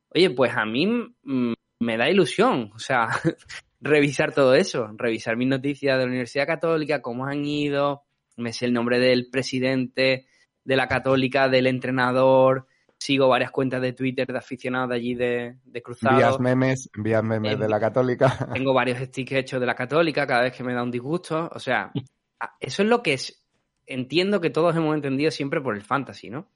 oye, 0.09 0.31
pues 0.31 0.53
a 0.57 0.65
mí 0.65 1.15
me 1.23 1.97
da 1.97 2.11
ilusión, 2.11 2.73
o 2.75 2.79
sea, 2.79 3.09
revisar 3.85 4.33
todo 4.33 4.55
eso, 4.55 4.91
revisar 4.97 5.37
mis 5.37 5.49
noticias 5.49 5.97
de 5.97 6.05
la 6.05 6.09
Universidad 6.09 6.47
Católica, 6.47 7.03
cómo 7.03 7.27
han 7.27 7.45
ido, 7.45 8.03
me 8.37 8.53
sé 8.53 8.65
el 8.65 8.73
nombre 8.73 8.99
del 8.99 9.29
presidente 9.31 10.27
de 10.65 10.77
la 10.77 10.89
Católica, 10.89 11.49
del 11.51 11.67
entrenador, 11.67 12.67
sigo 12.97 13.29
varias 13.29 13.51
cuentas 13.51 13.83
de 13.83 13.93
Twitter 13.93 14.27
de 14.27 14.39
aficionados 14.39 14.89
de 14.89 14.97
allí 14.97 15.15
de, 15.15 15.59
de 15.65 15.83
Cruzado. 15.83 16.15
Envías 16.15 16.41
memes, 16.41 16.91
envías 16.97 17.23
memes 17.23 17.59
de 17.59 17.69
la 17.69 17.79
Católica. 17.79 18.49
Tengo 18.55 18.73
varios 18.73 18.99
stickers 18.99 19.43
hechos 19.43 19.61
de 19.61 19.67
la 19.67 19.75
Católica 19.75 20.27
cada 20.27 20.45
vez 20.45 20.55
que 20.55 20.65
me 20.65 20.73
da 20.73 20.83
un 20.83 20.91
disgusto. 20.91 21.51
O 21.53 21.59
sea, 21.59 21.93
eso 22.59 22.83
es 22.83 22.89
lo 22.89 23.03
que 23.03 23.13
es, 23.13 23.45
entiendo 23.85 24.41
que 24.41 24.49
todos 24.49 24.75
hemos 24.75 24.95
entendido 24.95 25.31
siempre 25.31 25.61
por 25.61 25.77
el 25.77 25.83
fantasy, 25.83 26.31
¿no? 26.31 26.49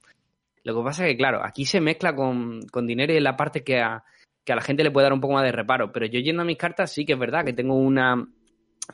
Lo 0.65 0.75
que 0.75 0.83
pasa 0.83 1.07
es 1.07 1.13
que, 1.13 1.19
claro, 1.19 1.45
aquí 1.45 1.67
se 1.67 1.83
mezcla 1.83 2.17
con, 2.17 2.63
con 2.73 2.87
dinero 2.87 3.13
y 3.13 3.19
es 3.19 3.23
la 3.23 3.37
parte 3.37 3.63
que 3.63 3.81
a, 3.81 4.03
que 4.49 4.53
a 4.55 4.57
la 4.57 4.63
gente 4.63 4.83
le 4.83 4.91
puede 4.91 5.05
dar 5.05 5.13
un 5.13 5.21
poco 5.21 5.35
más 5.35 5.45
de 5.45 5.53
reparo. 5.53 5.93
Pero 5.93 6.07
yo 6.07 6.21
yendo 6.21 6.41
a 6.41 6.45
mis 6.47 6.57
cartas 6.57 6.91
sí 6.91 7.05
que 7.05 7.13
es 7.13 7.19
verdad 7.19 7.45
que 7.45 7.53
tengo 7.53 7.75
una, 7.75 8.27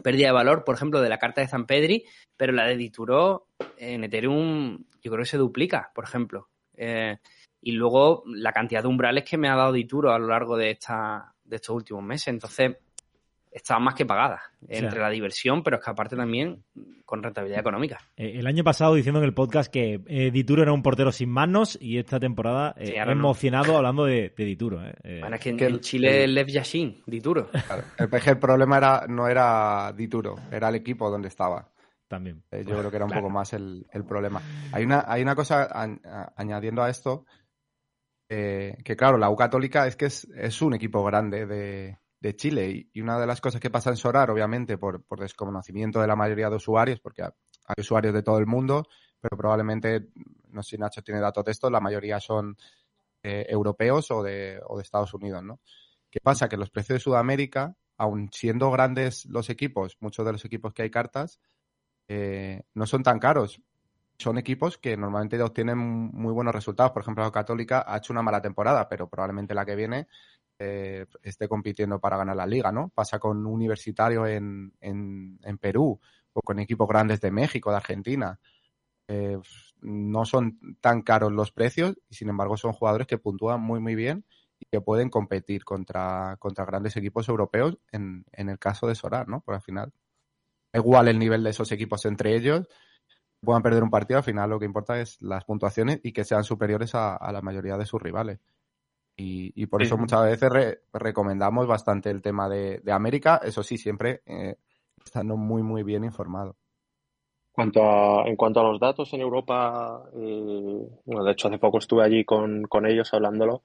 pérdida 0.03 0.27
de 0.27 0.33
valor, 0.33 0.65
por 0.65 0.75
ejemplo, 0.75 1.01
de 1.01 1.09
la 1.09 1.19
carta 1.19 1.43
de 1.43 1.47
San 1.47 1.65
Pedri, 1.65 2.05
pero 2.37 2.53
la 2.53 2.67
de 2.67 2.77
Dituro 2.77 3.47
en 3.77 4.03
Ethereum 4.03 4.85
yo 5.01 5.13
creo 5.13 5.23
que 5.23 5.31
se 5.31 5.37
duplica, 5.37 5.93
por 5.95 6.03
ejemplo. 6.03 6.49
Eh, 6.77 7.19
y 7.61 7.71
luego 7.71 8.25
la 8.27 8.51
cantidad 8.51 8.83
de 8.83 8.89
umbrales 8.89 9.23
que 9.23 9.39
me 9.39 9.49
ha 9.49 9.55
dado 9.55 9.71
Dituro 9.71 10.13
a 10.13 10.19
lo 10.19 10.27
largo 10.27 10.57
de, 10.57 10.73
esta, 10.73 11.33
de 11.45 11.55
estos 11.55 11.77
últimos 11.77 12.03
meses. 12.03 12.27
Entonces, 12.27 12.77
estaba 13.55 13.79
más 13.79 13.95
que 13.95 14.05
pagada 14.05 14.43
entre 14.67 14.99
la 14.99 15.09
diversión, 15.11 15.63
pero 15.63 15.77
es 15.77 15.85
que 15.85 15.91
aparte 15.91 16.17
también 16.17 16.65
con 17.05 17.23
rentabilidad 17.23 17.61
económica. 17.61 18.01
Eh, 18.17 18.33
el 18.35 18.47
año 18.49 18.65
pasado 18.65 18.95
diciendo 18.95 19.21
en 19.21 19.27
el 19.27 19.33
podcast 19.33 19.73
que 19.73 20.01
eh, 20.09 20.33
Dituro 20.33 20.63
era 20.63 20.73
un 20.73 20.83
portero 20.83 21.13
sin 21.13 21.31
manos 21.31 21.79
y 21.81 21.99
esta 21.99 22.19
temporada 22.19 22.75
eh, 22.77 22.97
emocionado 22.97 23.77
hablando 23.77 24.07
de, 24.07 24.33
Dituro. 24.37 24.79
Bueno, 25.21 25.37
es 25.37 25.41
que 25.41 25.51
en, 25.51 25.81
Chile 25.81 26.27
Lev 26.27 26.49
Yashin, 26.49 27.03
Dituro. 27.07 27.49
el 27.99 28.09
el 28.27 28.39
problema 28.39 28.79
era, 28.79 29.07
no 29.09 29.29
era 29.29 29.93
Dituro, 29.93 30.35
era 30.51 30.69
el 30.69 30.75
equipo 30.75 31.09
donde 31.09 31.29
estaba. 31.29 31.71
También. 32.09 32.43
yo 32.51 32.79
creo 32.79 32.91
que 32.91 32.97
era 32.97 33.07
un 33.07 33.13
poco 33.13 33.31
más 33.31 33.53
el, 33.53 33.87
problema. 34.07 34.43
Hay 34.73 34.85
una, 34.85 35.05
hay 35.07 35.23
una 35.23 35.37
cosa 35.37 35.69
añadiendo 36.37 36.83
a 36.83 36.91
esto, 36.91 37.25
que 38.29 38.97
claro, 38.97 39.17
la 39.17 39.31
U 39.31 39.37
Católica 39.37 39.87
es 39.87 39.95
que 39.95 40.07
es, 40.07 40.25
es 40.35 40.61
un 40.61 40.75
equipo 40.75 41.03
grande 41.05 41.47
de, 41.47 41.99
de 42.25 42.35
Chile. 42.35 42.89
Y, 42.93 43.01
una 43.03 43.21
de 43.21 43.27
las 43.27 43.41
cosas 43.41 43.61
que 43.61 43.71
pasa 43.71 43.91
en 43.91 43.97
Sorar, 43.97 44.31
obviamente, 44.31 44.79
por, 44.79 45.05
desconocimiento 45.19 46.01
de 46.01 46.07
la 46.07 46.17
mayoría 46.17 46.49
de 46.49 46.57
usuarios, 46.57 46.99
porque 46.99 47.23
hay 47.23 47.75
usuarios 47.79 48.15
de 48.15 48.23
todo 48.23 48.39
el 48.39 48.47
mundo, 48.47 48.89
pero 49.21 49.37
probablemente, 49.37 50.09
no 50.49 50.63
sé 50.63 50.71
si 50.71 50.79
Nacho 50.79 51.03
tiene 51.03 51.21
datos 51.21 51.45
de 51.45 51.53
esto, 51.53 51.69
la 51.69 51.81
mayoría 51.81 52.19
son 52.21 52.57
eh, 53.23 53.45
europeos 53.49 54.11
o 54.11 54.23
de, 54.23 54.59
o 54.67 54.77
de 54.79 54.83
Estados 54.83 55.13
Unidos, 55.13 55.43
¿no? 55.43 55.61
¿Qué 56.11 56.21
pasa? 56.21 56.49
Que 56.49 56.57
los 56.57 56.71
precios 56.71 56.97
de 56.97 57.01
Sudamérica, 57.01 57.77
aun 57.99 58.31
siendo 58.33 58.71
grandes 58.71 59.27
los 59.27 59.51
equipos, 59.51 59.99
muchos 60.01 60.25
de 60.25 60.33
los 60.33 60.45
equipos 60.47 60.73
que 60.73 60.83
hay 60.83 60.91
cartas, 60.91 61.41
eh, 62.09 62.63
no 62.73 62.87
son 62.87 63.03
tan 63.03 63.19
caros. 63.19 63.61
Son 64.17 64.39
equipos 64.39 64.79
que 64.79 64.97
normalmente 64.97 65.43
obtienen 65.43 65.77
muy 65.77 66.33
buenos 66.33 66.55
resultados. 66.55 66.93
Por 66.93 67.03
ejemplo, 67.03 67.25
la 67.25 67.33
Católica 67.33 67.85
ha 67.87 67.99
hecho 67.99 68.13
una 68.13 68.23
mala 68.23 68.41
temporada, 68.41 68.89
pero 68.89 69.09
probablemente 69.09 69.55
la 69.55 69.67
que 69.67 69.75
viene 69.75 70.07
eh, 70.59 71.07
esté 71.23 71.49
compitiendo 71.49 72.01
para 72.01 72.17
ganar 72.17 72.37
la 72.37 72.47
liga, 72.47 72.71
¿no? 72.71 72.91
Pasa 72.95 73.19
con 73.19 73.47
Universitario 73.47 74.27
en, 74.27 74.73
en, 74.81 75.59
Perú 75.59 75.99
o 76.33 76.41
con 76.43 76.59
equipos 76.59 76.89
grandes 76.89 77.21
de 77.21 77.31
México, 77.31 77.71
de 77.71 77.77
Argentina. 77.77 78.39
Eh, 79.09 79.39
no 79.81 80.25
son 80.25 80.59
tan 80.81 81.03
caros 81.03 81.33
los 81.33 81.53
precios 81.53 81.97
y 82.09 82.15
sin 82.15 82.29
embargo 82.29 82.57
son 82.57 82.73
jugadores 82.73 83.07
que 83.07 83.19
puntúan 83.19 83.61
muy 83.61 83.79
muy 83.81 83.95
bien 83.95 84.25
y 84.59 84.67
que 84.67 84.81
pueden 84.81 85.11
competir 85.11 85.65
contra, 85.65 86.37
contra 86.39 86.65
grandes 86.65 86.97
equipos 86.97 87.29
europeos 87.29 87.77
en, 87.93 88.25
en 88.33 88.49
el 88.49 88.59
caso 88.59 88.87
de 88.87 88.95
Sorar, 88.95 89.29
¿no? 89.29 89.41
Por 89.41 89.55
al 89.55 89.61
final, 89.61 89.93
igual 90.73 91.09
el 91.09 91.19
nivel 91.19 91.43
de 91.45 91.51
esos 91.51 91.73
equipos 91.73 92.07
entre 92.07 92.37
ellos, 92.37 92.69
puedan 93.43 93.63
perder 93.63 93.83
un 93.83 93.91
partido, 93.91 94.19
al 94.19 94.25
final 94.25 94.51
lo 94.51 94.59
que 94.59 94.67
importa 94.67 95.01
es 95.01 95.21
las 95.21 95.45
puntuaciones 95.45 96.01
y 96.03 96.13
que 96.13 96.25
sean 96.25 96.45
superiores 96.45 96.95
a 96.95 97.31
la 97.33 97.43
mayoría 97.43 97.77
de 97.77 97.87
sus 97.87 98.01
rivales. 98.01 98.41
Y, 99.17 99.67
por 99.67 99.83
eso 99.83 99.97
muchas 99.97 100.25
veces 100.25 100.79
recomendamos 100.93 101.67
bastante 101.67 102.11
el 102.11 102.21
tema 102.21 102.49
de, 102.49 102.81
América, 102.91 103.41
eso 103.45 103.63
sí, 103.63 103.79
siempre 103.79 104.23
eh, 104.27 104.57
estando 105.05 105.37
muy, 105.37 105.63
muy 105.63 105.83
bien 105.83 106.05
informado. 106.05 106.57
Cuanto 107.53 108.27
en 108.27 108.35
cuanto 108.35 108.61
a 108.61 108.65
los 108.65 108.81
datos 108.81 109.13
en 109.13 109.21
Europa, 109.21 110.03
eh, 110.15 110.89
bueno, 111.05 111.23
de 111.25 111.33
hecho 111.33 111.47
hace 111.47 111.59
poco 111.59 111.79
estuve 111.79 112.03
allí 112.03 112.25
con, 112.25 112.67
ellos 112.87 113.15
hablándolo, 113.15 113.63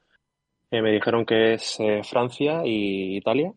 eh, 0.69 0.83
me 0.83 0.91
dijeron 0.91 1.25
que 1.25 1.53
es 1.53 1.79
Francia 2.03 2.61
y 2.63 3.17
Italia, 3.17 3.51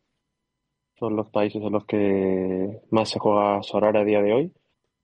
son 0.99 1.17
los 1.17 1.29
países 1.29 1.63
en 1.63 1.73
los 1.73 1.85
que 1.85 2.81
más 2.91 3.11
se 3.11 3.19
juega 3.19 3.63
Sorara 3.63 4.01
a 4.01 4.05
día 4.05 4.23
de 4.23 4.33
hoy. 4.33 4.53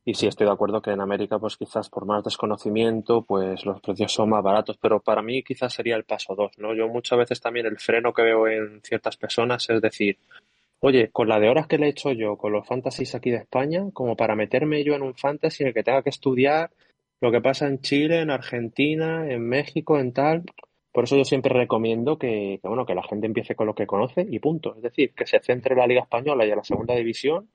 Y 0.08 0.14
sí, 0.14 0.26
estoy 0.26 0.46
de 0.46 0.54
acuerdo 0.54 0.80
que 0.80 0.90
en 0.90 1.02
América, 1.02 1.38
pues 1.38 1.58
quizás 1.58 1.90
por 1.90 2.06
más 2.06 2.24
desconocimiento, 2.24 3.20
pues 3.26 3.66
los 3.66 3.78
precios 3.82 4.10
son 4.10 4.30
más 4.30 4.42
baratos, 4.42 4.78
pero 4.80 5.00
para 5.00 5.20
mí 5.20 5.42
quizás 5.42 5.74
sería 5.74 5.96
el 5.96 6.04
paso 6.04 6.34
dos, 6.34 6.52
¿no? 6.56 6.74
Yo 6.74 6.88
muchas 6.88 7.18
veces 7.18 7.42
también 7.42 7.66
el 7.66 7.78
freno 7.78 8.14
que 8.14 8.22
veo 8.22 8.48
en 8.48 8.80
ciertas 8.82 9.18
personas 9.18 9.68
es 9.68 9.82
decir, 9.82 10.16
oye, 10.80 11.10
con 11.10 11.28
la 11.28 11.38
de 11.38 11.50
horas 11.50 11.66
que 11.66 11.76
le 11.76 11.84
he 11.84 11.90
hecho 11.90 12.10
yo 12.12 12.38
con 12.38 12.52
los 12.52 12.66
fantasies 12.66 13.14
aquí 13.14 13.30
de 13.30 13.36
España, 13.36 13.84
como 13.92 14.16
para 14.16 14.34
meterme 14.34 14.82
yo 14.82 14.94
en 14.94 15.02
un 15.02 15.14
fantasy 15.14 15.62
en 15.62 15.68
el 15.68 15.74
que 15.74 15.82
tenga 15.84 16.02
que 16.02 16.08
estudiar 16.08 16.70
lo 17.20 17.30
que 17.30 17.42
pasa 17.42 17.66
en 17.66 17.82
Chile, 17.82 18.20
en 18.20 18.30
Argentina, 18.30 19.30
en 19.30 19.46
México, 19.46 19.98
en 19.98 20.14
tal. 20.14 20.44
Por 20.90 21.04
eso 21.04 21.18
yo 21.18 21.26
siempre 21.26 21.52
recomiendo 21.52 22.16
que, 22.18 22.60
que, 22.62 22.68
bueno, 22.68 22.86
que 22.86 22.94
la 22.94 23.02
gente 23.02 23.26
empiece 23.26 23.54
con 23.54 23.66
lo 23.66 23.74
que 23.74 23.86
conoce 23.86 24.26
y 24.26 24.38
punto. 24.38 24.74
Es 24.74 24.82
decir, 24.82 25.12
que 25.12 25.26
se 25.26 25.38
centre 25.40 25.74
en 25.74 25.80
la 25.80 25.86
Liga 25.86 26.00
Española 26.00 26.46
y 26.46 26.50
en 26.50 26.56
la 26.56 26.64
Segunda 26.64 26.94
División 26.94 27.50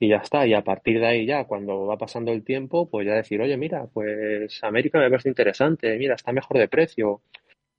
y 0.00 0.08
ya 0.08 0.16
está. 0.16 0.46
Y 0.46 0.54
a 0.54 0.64
partir 0.64 0.98
de 0.98 1.06
ahí 1.06 1.26
ya, 1.26 1.44
cuando 1.44 1.86
va 1.86 1.96
pasando 1.98 2.32
el 2.32 2.42
tiempo, 2.42 2.88
pues 2.90 3.06
ya 3.06 3.14
decir, 3.14 3.40
oye, 3.40 3.56
mira, 3.56 3.86
pues 3.92 4.64
América 4.64 4.98
me 4.98 5.10
parece 5.10 5.28
interesante, 5.28 5.96
mira, 5.98 6.14
está 6.16 6.32
mejor 6.32 6.58
de 6.58 6.68
precio. 6.68 7.22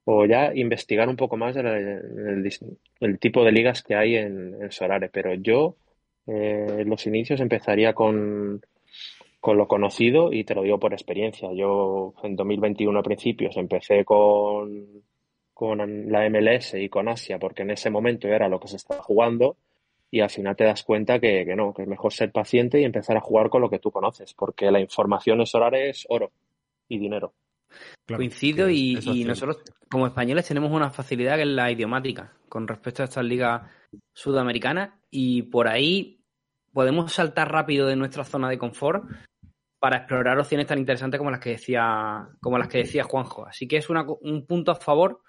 O 0.04 0.26
ya 0.26 0.52
investigar 0.54 1.08
un 1.08 1.16
poco 1.16 1.36
más 1.36 1.56
el, 1.56 3.18
tipo 3.20 3.44
de 3.44 3.52
ligas 3.52 3.82
que 3.82 3.94
hay 3.94 4.16
en, 4.16 4.56
en 4.60 4.72
Solare. 4.72 5.08
Pero 5.10 5.34
yo, 5.34 5.76
eh, 6.26 6.66
en 6.78 6.88
los 6.88 7.06
inicios, 7.06 7.40
empezaría 7.40 7.92
con, 7.92 8.62
con 9.40 9.56
lo 9.58 9.68
conocido 9.68 10.32
y 10.32 10.44
te 10.44 10.54
lo 10.54 10.62
digo 10.62 10.78
por 10.78 10.92
experiencia. 10.92 11.52
Yo 11.52 12.14
en 12.22 12.36
2021 12.36 12.98
a 12.98 13.02
principios 13.02 13.56
empecé 13.56 14.04
con, 14.04 15.04
con 15.54 16.10
la 16.10 16.28
MLS 16.30 16.74
y 16.74 16.88
con 16.88 17.08
Asia 17.08 17.38
porque 17.38 17.62
en 17.62 17.70
ese 17.70 17.90
momento 17.90 18.28
era 18.28 18.48
lo 18.48 18.60
que 18.60 18.68
se 18.68 18.76
estaba 18.76 19.02
jugando 19.02 19.56
y 20.12 20.20
al 20.20 20.28
final 20.28 20.54
te 20.54 20.64
das 20.64 20.82
cuenta 20.82 21.18
que, 21.18 21.44
no, 21.56 21.72
que 21.72 21.82
es 21.82 21.88
mejor 21.88 22.12
ser 22.12 22.30
paciente 22.30 22.78
y 22.78 22.84
empezar 22.84 23.16
a 23.16 23.20
jugar 23.20 23.48
con 23.48 23.62
lo 23.62 23.70
que 23.70 23.78
tú 23.78 23.90
conoces, 23.90 24.34
porque 24.34 24.70
la 24.70 24.78
información 24.78 25.40
en 25.40 25.46
Solar 25.46 25.74
es 25.74 26.04
oro 26.10 26.30
y 26.86 26.98
dinero. 26.98 27.32
Coincido 28.06 28.68
y, 28.68 29.24
nosotros 29.26 29.62
como 29.90 30.06
españoles 30.06 30.46
tenemos 30.46 30.70
una 30.70 30.90
facilidad 30.90 31.36
que 31.36 31.42
es 31.42 31.48
la 31.48 31.70
idiomática 31.70 32.34
con 32.50 32.68
respecto 32.68 33.00
a 33.00 33.06
estas 33.06 33.24
ligas 33.24 33.62
sudamericanas 34.12 34.90
y 35.10 35.42
por 35.44 35.66
ahí 35.66 36.20
podemos 36.74 37.10
saltar 37.14 37.50
rápido 37.50 37.86
de 37.86 37.96
nuestra 37.96 38.24
zona 38.24 38.50
de 38.50 38.58
confort 38.58 39.04
para 39.78 39.96
explorar 39.96 40.38
opciones 40.38 40.66
tan 40.66 40.78
interesantes 40.78 41.16
como 41.16 41.30
las 41.30 41.40
que 41.40 41.50
decía 41.50 42.28
como 42.42 42.58
las 42.58 42.68
que 42.68 42.78
decía 42.78 43.04
Juanjo. 43.04 43.46
Así 43.46 43.66
que 43.66 43.78
es 43.78 43.88
un 43.88 44.44
punto 44.46 44.72
a 44.72 44.76
favor 44.76 45.22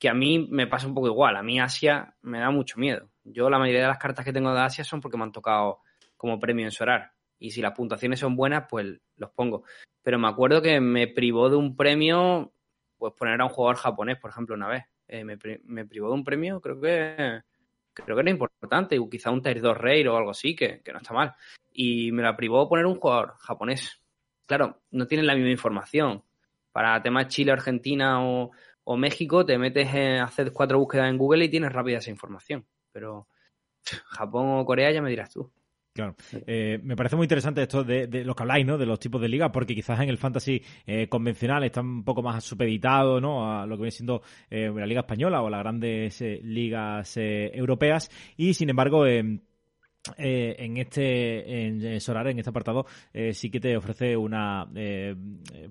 que 0.00 0.08
a 0.08 0.14
mí 0.14 0.48
me 0.50 0.66
pasa 0.66 0.88
un 0.88 0.94
poco 0.94 1.06
igual. 1.06 1.36
A 1.36 1.42
mí 1.42 1.60
Asia 1.60 2.16
me 2.22 2.40
da 2.40 2.50
mucho 2.50 2.78
miedo. 2.78 3.10
Yo 3.32 3.50
la 3.50 3.58
mayoría 3.58 3.82
de 3.82 3.88
las 3.88 3.98
cartas 3.98 4.24
que 4.24 4.32
tengo 4.32 4.52
de 4.52 4.60
Asia 4.60 4.84
son 4.84 5.00
porque 5.00 5.16
me 5.16 5.24
han 5.24 5.32
tocado 5.32 5.80
como 6.16 6.38
premio 6.38 6.64
en 6.64 6.70
Sorar. 6.70 7.12
Y 7.38 7.50
si 7.50 7.62
las 7.62 7.72
puntuaciones 7.72 8.18
son 8.20 8.36
buenas, 8.36 8.66
pues 8.68 9.00
los 9.16 9.30
pongo. 9.30 9.64
Pero 10.02 10.18
me 10.18 10.28
acuerdo 10.28 10.60
que 10.62 10.80
me 10.80 11.06
privó 11.06 11.48
de 11.50 11.56
un 11.56 11.76
premio, 11.76 12.52
pues 12.96 13.12
poner 13.14 13.40
a 13.40 13.44
un 13.44 13.50
jugador 13.50 13.76
japonés, 13.76 14.18
por 14.18 14.30
ejemplo, 14.30 14.54
una 14.54 14.68
vez. 14.68 14.84
Eh, 15.06 15.24
me, 15.24 15.38
privó 15.86 16.08
de 16.08 16.14
un 16.14 16.24
premio, 16.24 16.60
creo 16.60 16.80
que 16.80 17.42
creo 17.94 18.16
que 18.16 18.20
era 18.20 18.30
importante, 18.30 18.98
quizá 19.10 19.30
un 19.30 19.42
Tier 19.42 19.60
2 19.60 19.76
Raid 19.76 20.10
o 20.10 20.16
algo 20.16 20.30
así, 20.30 20.54
que, 20.54 20.82
no 20.92 20.98
está 20.98 21.14
mal. 21.14 21.34
Y 21.72 22.12
me 22.12 22.22
la 22.22 22.36
privó 22.36 22.68
poner 22.68 22.86
un 22.86 22.98
jugador 22.98 23.34
japonés. 23.38 24.02
Claro, 24.46 24.82
no 24.90 25.06
tienen 25.06 25.26
la 25.26 25.34
misma 25.34 25.50
información. 25.50 26.22
Para 26.72 27.02
temas 27.02 27.28
Chile, 27.28 27.52
Argentina 27.52 28.22
o, 28.22 28.50
México, 28.96 29.44
te 29.44 29.58
metes 29.58 29.92
en 29.94 30.20
hacer 30.20 30.52
cuatro 30.52 30.78
búsquedas 30.78 31.10
en 31.10 31.18
Google 31.18 31.44
y 31.44 31.50
tienes 31.50 31.72
rápida 31.72 31.98
esa 31.98 32.10
información. 32.10 32.66
Pero 32.98 33.28
Japón 34.06 34.58
o 34.58 34.64
Corea 34.64 34.90
ya 34.90 35.00
me 35.00 35.10
dirás 35.10 35.30
tú. 35.30 35.48
Claro. 35.94 36.14
Eh, 36.46 36.78
me 36.82 36.94
parece 36.96 37.16
muy 37.16 37.24
interesante 37.24 37.62
esto 37.62 37.82
de, 37.82 38.06
lo 38.24 38.34
que 38.34 38.42
habláis, 38.42 38.64
¿no? 38.64 38.78
De 38.78 38.86
los 38.86 39.00
tipos 39.00 39.20
de 39.20 39.28
ligas, 39.28 39.50
porque 39.52 39.74
quizás 39.74 40.00
en 40.00 40.08
el 40.08 40.18
fantasy 40.18 40.62
eh, 40.86 41.08
convencional 41.08 41.64
está 41.64 41.80
un 41.80 42.04
poco 42.04 42.22
más 42.22 42.44
supeditado, 42.44 43.20
¿no? 43.20 43.60
A 43.60 43.66
lo 43.66 43.76
que 43.76 43.82
viene 43.82 43.90
siendo 43.90 44.22
eh, 44.48 44.70
la 44.72 44.86
liga 44.86 45.00
española 45.00 45.42
o 45.42 45.50
las 45.50 45.60
grandes 45.60 46.20
ligas 46.42 47.16
europeas. 47.16 48.10
Y 48.36 48.54
sin 48.54 48.70
embargo, 48.70 49.04
eh, 50.16 50.56
en 50.58 50.76
este 50.78 51.66
en 51.66 52.00
Solar 52.00 52.28
en 52.28 52.38
este 52.38 52.50
apartado 52.50 52.86
eh, 53.12 53.34
sí 53.34 53.50
que 53.50 53.60
te 53.60 53.76
ofrece 53.76 54.16
una 54.16 54.66
eh, 54.74 55.14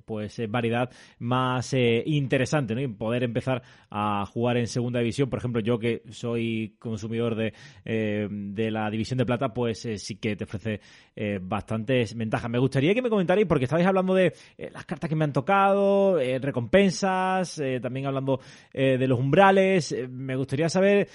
pues 0.05 0.39
variedad 0.49 0.89
más 1.19 1.73
interesante 1.73 2.75
¿no? 2.75 2.81
y 2.81 2.87
poder 2.87 3.23
empezar 3.23 3.63
a 3.89 4.25
jugar 4.25 4.57
en 4.57 4.67
segunda 4.67 4.99
división. 4.99 5.29
Por 5.29 5.39
ejemplo 5.39 5.61
yo 5.61 5.79
que 5.79 6.03
soy 6.09 6.75
consumidor 6.79 7.35
de, 7.35 7.53
de 7.83 8.71
la 8.71 8.89
división 8.89 9.17
de 9.17 9.25
plata 9.25 9.53
pues 9.53 9.87
sí 9.97 10.15
que 10.17 10.35
te 10.35 10.43
ofrece 10.43 10.81
bastantes 11.41 12.15
ventajas. 12.15 12.49
Me 12.49 12.59
gustaría 12.59 12.93
que 12.93 13.01
me 13.01 13.09
comentarais 13.09 13.47
porque 13.47 13.65
estabais 13.65 13.87
hablando 13.87 14.13
de 14.13 14.33
las 14.71 14.85
cartas 14.85 15.09
que 15.09 15.15
me 15.15 15.23
han 15.23 15.33
tocado 15.33 16.17
recompensas 16.17 17.61
también 17.81 18.05
hablando 18.05 18.39
de 18.73 19.07
los 19.07 19.19
umbrales. 19.19 19.95
Me 20.09 20.35
gustaría 20.35 20.69
saber 20.69 21.07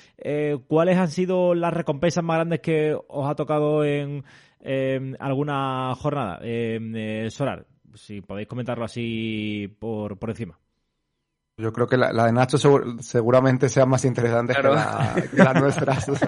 cuáles 0.67 0.97
han 0.97 1.09
sido 1.09 1.55
las 1.55 1.73
recompensas 1.73 2.25
más 2.25 2.37
grandes 2.37 2.61
que 2.61 2.97
os 3.09 3.31
ha 3.31 3.35
tocado 3.35 3.85
en 3.85 4.25
alguna 5.19 5.95
jornada 5.97 6.39
eh, 6.43 7.29
Solar. 7.31 7.67
Si 7.95 8.23
podéis 8.23 8.49
comentarlo 8.49 8.85
así 8.85 9.69
por, 9.79 10.19
por 10.19 10.31
encima. 10.31 10.59
Yo 11.59 11.73
creo 11.73 11.87
que 11.87 11.97
la, 11.99 12.11
de 12.11 12.33
Nacho 12.33 12.57
seguramente 13.01 13.69
sea 13.69 13.85
más 13.85 14.05
interesante 14.05 14.55
que, 14.55 14.63
la, 14.63 15.15
las 15.33 15.61
nuestras. 15.61 16.11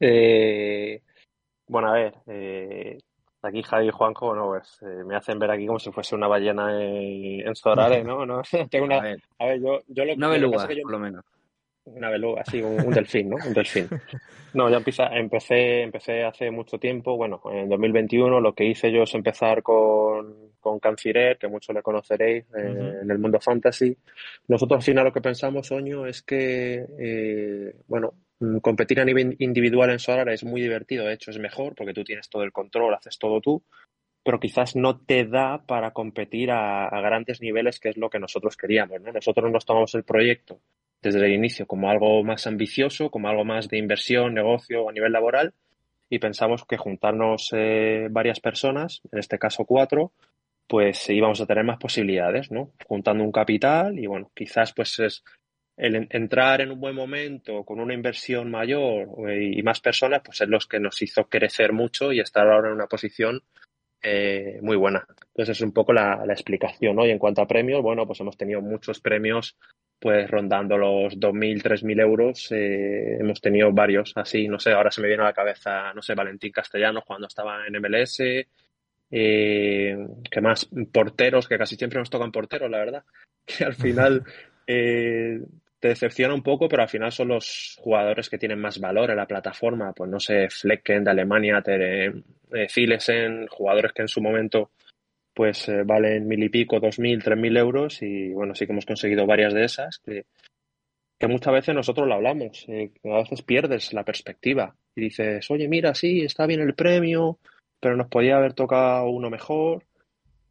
Eh, 0.00 1.02
bueno, 1.66 1.88
a 1.88 1.94
ver, 1.94 2.14
eh, 2.28 2.98
aquí 3.42 3.64
Javi 3.64 3.88
y 3.88 3.90
Juanjo, 3.90 4.32
no, 4.32 4.46
pues, 4.46 4.80
me 5.04 5.16
hacen 5.16 5.40
ver 5.40 5.50
aquí 5.50 5.66
como 5.66 5.80
si 5.80 5.90
fuese 5.90 6.14
una 6.14 6.28
ballena 6.28 6.70
en, 6.80 7.46
en 7.46 7.52
¿no? 8.06 8.24
no 8.24 8.42
tengo 8.70 8.84
una, 8.84 8.98
a 8.98 9.44
ver, 9.44 9.60
yo, 9.60 9.80
yo 9.88 10.04
lo, 10.04 10.14
una 10.14 10.28
beluga, 10.28 10.66
por 10.66 10.92
lo 10.92 10.98
menos 11.00 11.24
una 11.94 12.10
beluga, 12.10 12.42
así, 12.42 12.62
un, 12.62 12.90
delfín, 12.90 13.30
¿no? 13.30 13.36
Un 13.44 13.52
delfín. 13.52 13.88
No, 14.54 14.70
ya 14.70 14.78
empieza, 14.78 15.08
empecé, 15.08 15.82
empecé 15.82 16.24
hace 16.24 16.50
mucho 16.50 16.78
tiempo, 16.78 17.16
bueno, 17.16 17.40
en 17.52 17.68
2021 17.68 18.40
lo 18.40 18.54
que 18.54 18.64
hice 18.64 18.90
yo 18.90 19.02
es 19.02 19.14
empezar 19.14 19.62
con, 19.62 20.52
con 20.58 20.80
Cancirer, 20.80 21.38
que 21.38 21.48
muchos 21.48 21.74
le 21.74 21.82
conoceréis 21.82 22.44
eh, 22.56 23.00
en 23.02 23.10
el 23.10 23.18
mundo 23.18 23.40
fantasy. 23.40 23.96
Nosotros 24.48 24.78
al 24.78 24.82
final 24.82 25.04
lo 25.04 25.12
que 25.12 25.20
pensamos, 25.20 25.70
Oño, 25.70 26.06
es 26.06 26.22
que, 26.22 26.86
eh, 26.98 27.74
bueno, 27.86 28.14
competir 28.62 29.00
a 29.00 29.04
nivel 29.04 29.36
individual 29.38 29.90
en 29.90 29.98
Solar 29.98 30.28
es 30.30 30.44
muy 30.44 30.60
divertido, 30.60 31.04
de 31.04 31.14
hecho 31.14 31.30
es 31.30 31.38
mejor 31.38 31.74
porque 31.74 31.92
tú 31.92 32.04
tienes 32.04 32.28
todo 32.28 32.42
el 32.42 32.52
control, 32.52 32.94
haces 32.94 33.18
todo 33.18 33.40
tú, 33.40 33.62
pero 34.24 34.40
quizás 34.40 34.76
no 34.76 35.00
te 35.00 35.24
da 35.24 35.64
para 35.66 35.92
competir 35.92 36.50
a, 36.50 36.86
a 36.86 37.00
grandes 37.00 37.40
niveles, 37.40 37.80
que 37.80 37.90
es 37.90 37.96
lo 37.96 38.10
que 38.10 38.18
nosotros 38.18 38.56
queríamos, 38.56 39.00
¿no? 39.00 39.12
Nosotros 39.12 39.50
nos 39.50 39.66
tomamos 39.66 39.94
el 39.94 40.04
proyecto 40.04 40.60
desde 41.02 41.24
el 41.24 41.32
inicio 41.32 41.66
como 41.66 41.90
algo 41.90 42.22
más 42.24 42.46
ambicioso, 42.46 43.10
como 43.10 43.28
algo 43.28 43.44
más 43.44 43.68
de 43.68 43.78
inversión, 43.78 44.34
negocio 44.34 44.88
a 44.88 44.92
nivel 44.92 45.12
laboral 45.12 45.54
y 46.10 46.18
pensamos 46.18 46.64
que 46.64 46.76
juntarnos 46.76 47.50
eh, 47.52 48.08
varias 48.10 48.40
personas, 48.40 49.02
en 49.12 49.18
este 49.18 49.38
caso 49.38 49.64
cuatro, 49.64 50.12
pues 50.66 51.08
íbamos 51.10 51.40
a 51.40 51.46
tener 51.46 51.64
más 51.64 51.78
posibilidades, 51.78 52.50
¿no? 52.50 52.72
Juntando 52.86 53.24
un 53.24 53.32
capital 53.32 53.98
y 53.98 54.06
bueno, 54.06 54.30
quizás 54.34 54.72
pues 54.72 54.98
es 54.98 55.24
el 55.76 56.08
entrar 56.10 56.60
en 56.60 56.72
un 56.72 56.80
buen 56.80 56.94
momento 56.94 57.64
con 57.64 57.78
una 57.78 57.94
inversión 57.94 58.50
mayor 58.50 59.30
eh, 59.30 59.52
y 59.54 59.62
más 59.62 59.80
personas, 59.80 60.22
pues 60.24 60.40
es 60.40 60.48
lo 60.48 60.58
que 60.58 60.80
nos 60.80 61.00
hizo 61.02 61.28
crecer 61.28 61.72
mucho 61.72 62.12
y 62.12 62.20
estar 62.20 62.48
ahora 62.48 62.68
en 62.68 62.74
una 62.74 62.86
posición 62.86 63.42
eh, 64.02 64.58
muy 64.62 64.76
buena. 64.76 65.04
Entonces 65.08 65.56
es 65.56 65.62
un 65.62 65.72
poco 65.72 65.92
la, 65.92 66.24
la 66.24 66.32
explicación, 66.32 66.96
¿no? 66.96 67.06
Y 67.06 67.10
en 67.10 67.18
cuanto 67.18 67.42
a 67.42 67.48
premios, 67.48 67.82
bueno, 67.82 68.06
pues 68.06 68.20
hemos 68.20 68.36
tenido 68.36 68.60
muchos 68.60 69.00
premios 69.00 69.56
pues 69.98 70.30
rondando 70.30 70.78
los 70.78 71.18
2.000, 71.18 71.62
3.000 71.62 72.00
euros. 72.00 72.52
Eh, 72.52 73.16
hemos 73.20 73.40
tenido 73.40 73.72
varios 73.72 74.12
así, 74.16 74.46
no 74.48 74.58
sé, 74.58 74.72
ahora 74.72 74.90
se 74.90 75.00
me 75.00 75.08
viene 75.08 75.22
a 75.22 75.26
la 75.26 75.32
cabeza, 75.32 75.92
no 75.94 76.02
sé, 76.02 76.14
Valentín 76.14 76.52
Castellano 76.52 77.02
cuando 77.06 77.26
estaba 77.26 77.66
en 77.66 77.80
MLS, 77.80 78.20
eh, 79.10 80.06
que 80.30 80.40
más 80.40 80.68
porteros, 80.92 81.48
que 81.48 81.58
casi 81.58 81.76
siempre 81.76 81.98
nos 81.98 82.10
tocan 82.10 82.30
porteros, 82.30 82.70
la 82.70 82.78
verdad, 82.78 83.04
que 83.44 83.64
al 83.64 83.74
final 83.74 84.22
eh, 84.66 85.40
te 85.80 85.88
decepciona 85.88 86.34
un 86.34 86.42
poco, 86.42 86.68
pero 86.68 86.82
al 86.82 86.88
final 86.88 87.12
son 87.12 87.28
los 87.28 87.76
jugadores 87.80 88.28
que 88.28 88.38
tienen 88.38 88.60
más 88.60 88.80
valor 88.80 89.10
en 89.10 89.16
la 89.16 89.26
plataforma, 89.26 89.92
pues 89.92 90.10
no 90.10 90.18
sé, 90.18 90.48
Flecken 90.50 91.04
de 91.04 91.10
Alemania, 91.10 91.62
Zilesen, 92.68 93.46
jugadores 93.46 93.92
que 93.92 94.02
en 94.02 94.08
su 94.08 94.20
momento 94.20 94.70
pues 95.34 95.68
eh, 95.68 95.84
valen 95.84 96.26
mil 96.26 96.42
y 96.42 96.48
pico, 96.48 96.80
dos 96.80 96.98
mil, 96.98 97.22
tres 97.22 97.38
mil 97.38 97.56
euros 97.56 98.02
y 98.02 98.32
bueno, 98.32 98.56
sí 98.56 98.66
que 98.66 98.72
hemos 98.72 98.86
conseguido 98.86 99.24
varias 99.24 99.54
de 99.54 99.64
esas 99.64 100.00
que, 100.00 100.24
que 101.16 101.28
muchas 101.28 101.52
veces 101.52 101.76
nosotros 101.76 102.08
lo 102.08 102.14
hablamos, 102.14 102.64
eh, 102.68 102.90
a 103.04 103.18
veces 103.18 103.42
pierdes 103.42 103.92
la 103.92 104.04
perspectiva 104.04 104.74
y 104.96 105.02
dices, 105.02 105.48
oye, 105.52 105.68
mira, 105.68 105.94
sí, 105.94 106.22
está 106.22 106.44
bien 106.46 106.60
el 106.60 106.74
premio, 106.74 107.38
pero 107.78 107.96
nos 107.96 108.08
podía 108.08 108.36
haber 108.36 108.54
tocado 108.54 109.08
uno 109.10 109.30
mejor. 109.30 109.84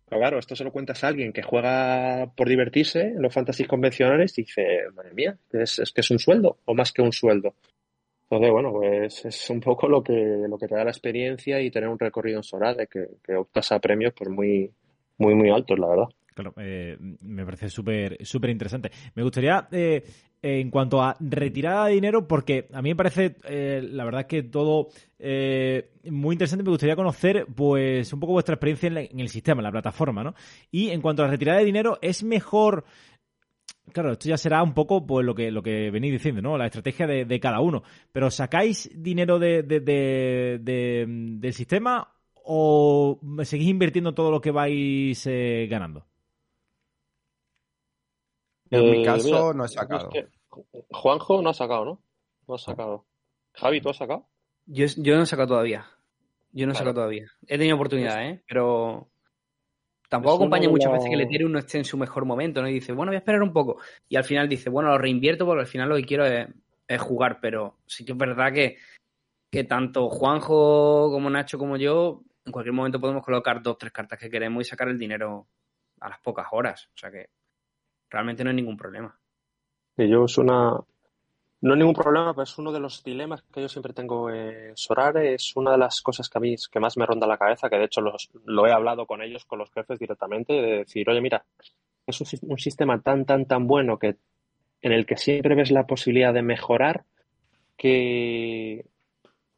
Claro, 0.09 0.39
esto 0.39 0.55
se 0.55 0.63
lo 0.63 0.71
cuentas 0.71 1.03
a 1.03 1.09
alguien 1.09 1.33
que 1.33 1.41
juega 1.41 2.31
por 2.35 2.47
divertirse 2.47 3.01
en 3.01 3.21
los 3.21 3.33
fantasies 3.33 3.67
convencionales 3.67 4.37
y 4.37 4.43
dice, 4.43 4.89
madre 4.95 5.13
mía, 5.13 5.37
es, 5.51 5.79
es 5.79 5.91
que 5.91 5.99
es 6.01 6.11
un 6.11 6.19
sueldo 6.19 6.59
o 6.65 6.73
más 6.73 6.93
que 6.93 7.01
un 7.01 7.11
sueldo. 7.11 7.55
Entonces, 8.29 8.51
bueno, 8.51 8.71
pues 8.73 9.25
es 9.25 9.49
un 9.49 9.61
poco 9.61 9.89
lo 9.89 10.03
que, 10.03 10.13
lo 10.49 10.57
que 10.57 10.67
te 10.67 10.75
da 10.75 10.85
la 10.85 10.91
experiencia 10.91 11.61
y 11.61 11.71
tener 11.71 11.89
un 11.89 11.99
recorrido 11.99 12.37
en 12.37 12.43
Sorade, 12.43 12.87
que, 12.87 13.07
que 13.23 13.35
optas 13.35 13.71
a 13.73 13.79
premios 13.79 14.13
pues 14.17 14.29
muy, 14.29 14.71
muy, 15.17 15.35
muy 15.35 15.49
altos, 15.49 15.79
la 15.79 15.87
verdad. 15.87 16.09
Claro, 16.37 16.53
eh, 16.57 16.95
me 17.21 17.43
parece 17.45 17.67
súper 17.67 18.23
súper 18.23 18.51
interesante. 18.51 18.91
Me 19.15 19.23
gustaría, 19.23 19.67
eh, 19.71 20.05
en 20.39 20.69
cuanto 20.69 21.01
a 21.01 21.17
retirada 21.19 21.87
de 21.87 21.93
dinero, 21.93 22.27
porque 22.27 22.67
a 22.71 22.83
mí 22.83 22.89
me 22.89 22.95
parece, 22.95 23.37
eh, 23.45 23.81
la 23.83 24.05
verdad 24.05 24.27
que 24.27 24.43
todo 24.43 24.89
muy 26.11 26.35
interesante, 26.35 26.63
me 26.63 26.69
gustaría 26.69 26.95
conocer 26.95 27.47
pues 27.55 28.13
un 28.13 28.19
poco 28.19 28.33
vuestra 28.33 28.53
experiencia 28.53 28.85
en, 28.85 28.97
en, 28.97 29.19
el 29.19 29.29
sistema, 29.29 29.61
en 29.61 29.63
la 29.63 29.71
plataforma, 29.71 30.23
¿no? 30.23 30.35
Y 30.69 30.89
en 30.91 31.01
cuanto 31.01 31.23
a 31.23 31.25
la 31.25 31.31
retirada 31.31 31.57
de 31.57 31.65
dinero, 31.65 31.97
¿es 32.03 32.23
mejor 32.23 32.85
Claro, 33.91 34.11
esto 34.11 34.29
ya 34.29 34.37
será 34.37 34.61
un 34.61 34.73
poco 34.75 35.07
pues 35.07 35.25
lo 35.25 35.33
que 35.33 35.49
lo 35.49 35.63
que 35.63 35.89
venís 35.89 36.11
diciendo, 36.11 36.41
¿no? 36.41 36.55
La 36.55 36.65
estrategia 36.67 37.07
de, 37.07 37.39
cada 37.39 37.61
uno. 37.61 37.81
Pero 38.11 38.29
¿sacáis 38.29 38.91
dinero 38.93 39.39
de, 39.39 39.63
del 41.39 41.53
sistema 41.53 42.13
o 42.43 43.19
seguís 43.43 43.69
invirtiendo 43.69 44.13
todo 44.13 44.31
lo 44.31 44.41
que 44.41 44.51
vais 44.51 45.25
eh, 45.25 45.67
ganando? 45.69 46.05
En 48.69 48.91
mi 48.91 49.01
eh, 49.01 49.05
caso 49.05 49.53
no 49.53 49.65
he 49.65 49.67
sacado. 49.67 50.09
Juanjo 50.91 51.41
no 51.41 51.49
ha 51.49 51.53
sacado, 51.53 51.85
¿no? 51.85 52.01
No 52.47 52.55
ha 52.55 52.57
sacado. 52.57 53.05
Javi, 53.53 53.81
¿tú 53.81 53.89
has 53.89 53.97
sacado? 53.97 54.27
Yo, 54.65 54.85
yo 54.97 55.15
no 55.15 55.23
he 55.23 55.25
sacado 55.25 55.49
todavía. 55.49 55.85
Yo 56.51 56.65
no 56.65 56.73
he 56.73 56.75
sacado 56.75 56.95
todavía. 56.95 57.27
He 57.47 57.57
tenido 57.57 57.75
oportunidad, 57.75 58.23
¿eh? 58.25 58.43
Pero 58.47 59.09
Tampoco 60.09 60.35
acompaña 60.35 60.69
muchas 60.69 60.91
veces 60.91 61.09
que 61.09 61.17
le 61.17 61.25
tire 61.25 61.45
uno 61.45 61.59
esté 61.59 61.79
en 61.79 61.85
su 61.85 61.97
mejor 61.97 62.23
momento, 62.23 62.61
¿no? 62.61 62.69
Y 62.69 62.73
dice, 62.73 62.93
bueno, 62.93 63.09
voy 63.09 63.17
a 63.17 63.19
esperar 63.19 63.41
un 63.41 63.51
poco. 63.51 63.79
Y 64.07 64.15
al 64.15 64.23
final 64.23 64.47
dice, 64.47 64.69
bueno, 64.69 64.89
lo 64.89 64.97
reinvierto 64.97 65.45
porque 65.45 65.61
al 65.61 65.67
final 65.67 65.89
lo 65.89 65.95
que 65.97 66.05
quiero 66.05 66.25
es, 66.25 66.47
jugar. 67.01 67.39
Pero 67.41 67.79
sí 67.85 68.05
que 68.05 68.13
es 68.13 68.17
verdad 68.17 68.53
que, 68.53 68.77
que 69.51 69.65
tanto 69.65 70.09
Juanjo 70.09 71.11
como 71.11 71.29
Nacho 71.29 71.57
como 71.57 71.75
yo, 71.75 72.21
en 72.45 72.53
cualquier 72.53 72.73
momento 72.73 73.01
podemos 73.01 73.23
colocar 73.23 73.61
dos, 73.61 73.77
tres 73.77 73.91
cartas 73.91 74.17
que 74.17 74.29
queremos 74.29 74.61
y 74.61 74.69
sacar 74.69 74.87
el 74.87 74.97
dinero 74.97 75.47
a 75.99 76.07
las 76.07 76.19
pocas 76.19 76.47
horas. 76.51 76.89
O 76.95 76.97
sea 76.97 77.11
que 77.11 77.29
realmente 78.09 78.43
no 78.43 78.49
hay 78.49 78.55
ningún 78.55 78.77
problema. 78.77 79.17
Y 79.97 80.07
yo 80.09 80.25
es 80.25 80.37
una, 80.37 80.79
no 81.61 81.73
hay 81.73 81.79
ningún 81.79 81.95
problema, 81.95 82.33
pero 82.33 82.43
es 82.43 82.57
uno 82.57 82.71
de 82.71 82.79
los 82.79 83.03
dilemas 83.03 83.43
que 83.51 83.61
yo 83.61 83.69
siempre 83.69 83.93
tengo. 83.93 84.29
Eh, 84.29 84.71
Sorare 84.75 85.33
es 85.33 85.55
una 85.55 85.71
de 85.71 85.79
las 85.79 86.01
cosas 86.01 86.29
que 86.29 86.37
a 86.37 86.41
mí 86.41 86.55
que 86.71 86.79
más 86.79 86.97
me 86.97 87.05
ronda 87.05 87.25
la 87.25 87.37
cabeza, 87.37 87.69
que 87.69 87.77
de 87.77 87.85
hecho 87.85 88.01
lo 88.01 88.67
he 88.67 88.71
hablado 88.71 89.05
con 89.05 89.21
ellos, 89.21 89.45
con 89.45 89.59
los 89.59 89.71
jefes 89.71 89.97
directamente, 89.97 90.53
de 90.53 90.77
decir, 90.79 91.09
oye, 91.09 91.21
mira, 91.21 91.43
es 92.07 92.21
un, 92.21 92.57
sistema 92.57 93.01
tan, 93.01 93.25
tan, 93.25 93.45
tan 93.45 93.67
bueno 93.67 93.99
que 93.99 94.15
en 94.81 94.91
el 94.93 95.05
que 95.05 95.17
siempre 95.17 95.55
ves 95.55 95.71
la 95.71 95.85
posibilidad 95.85 96.33
de 96.33 96.41
mejorar 96.41 97.03
que 97.75 98.85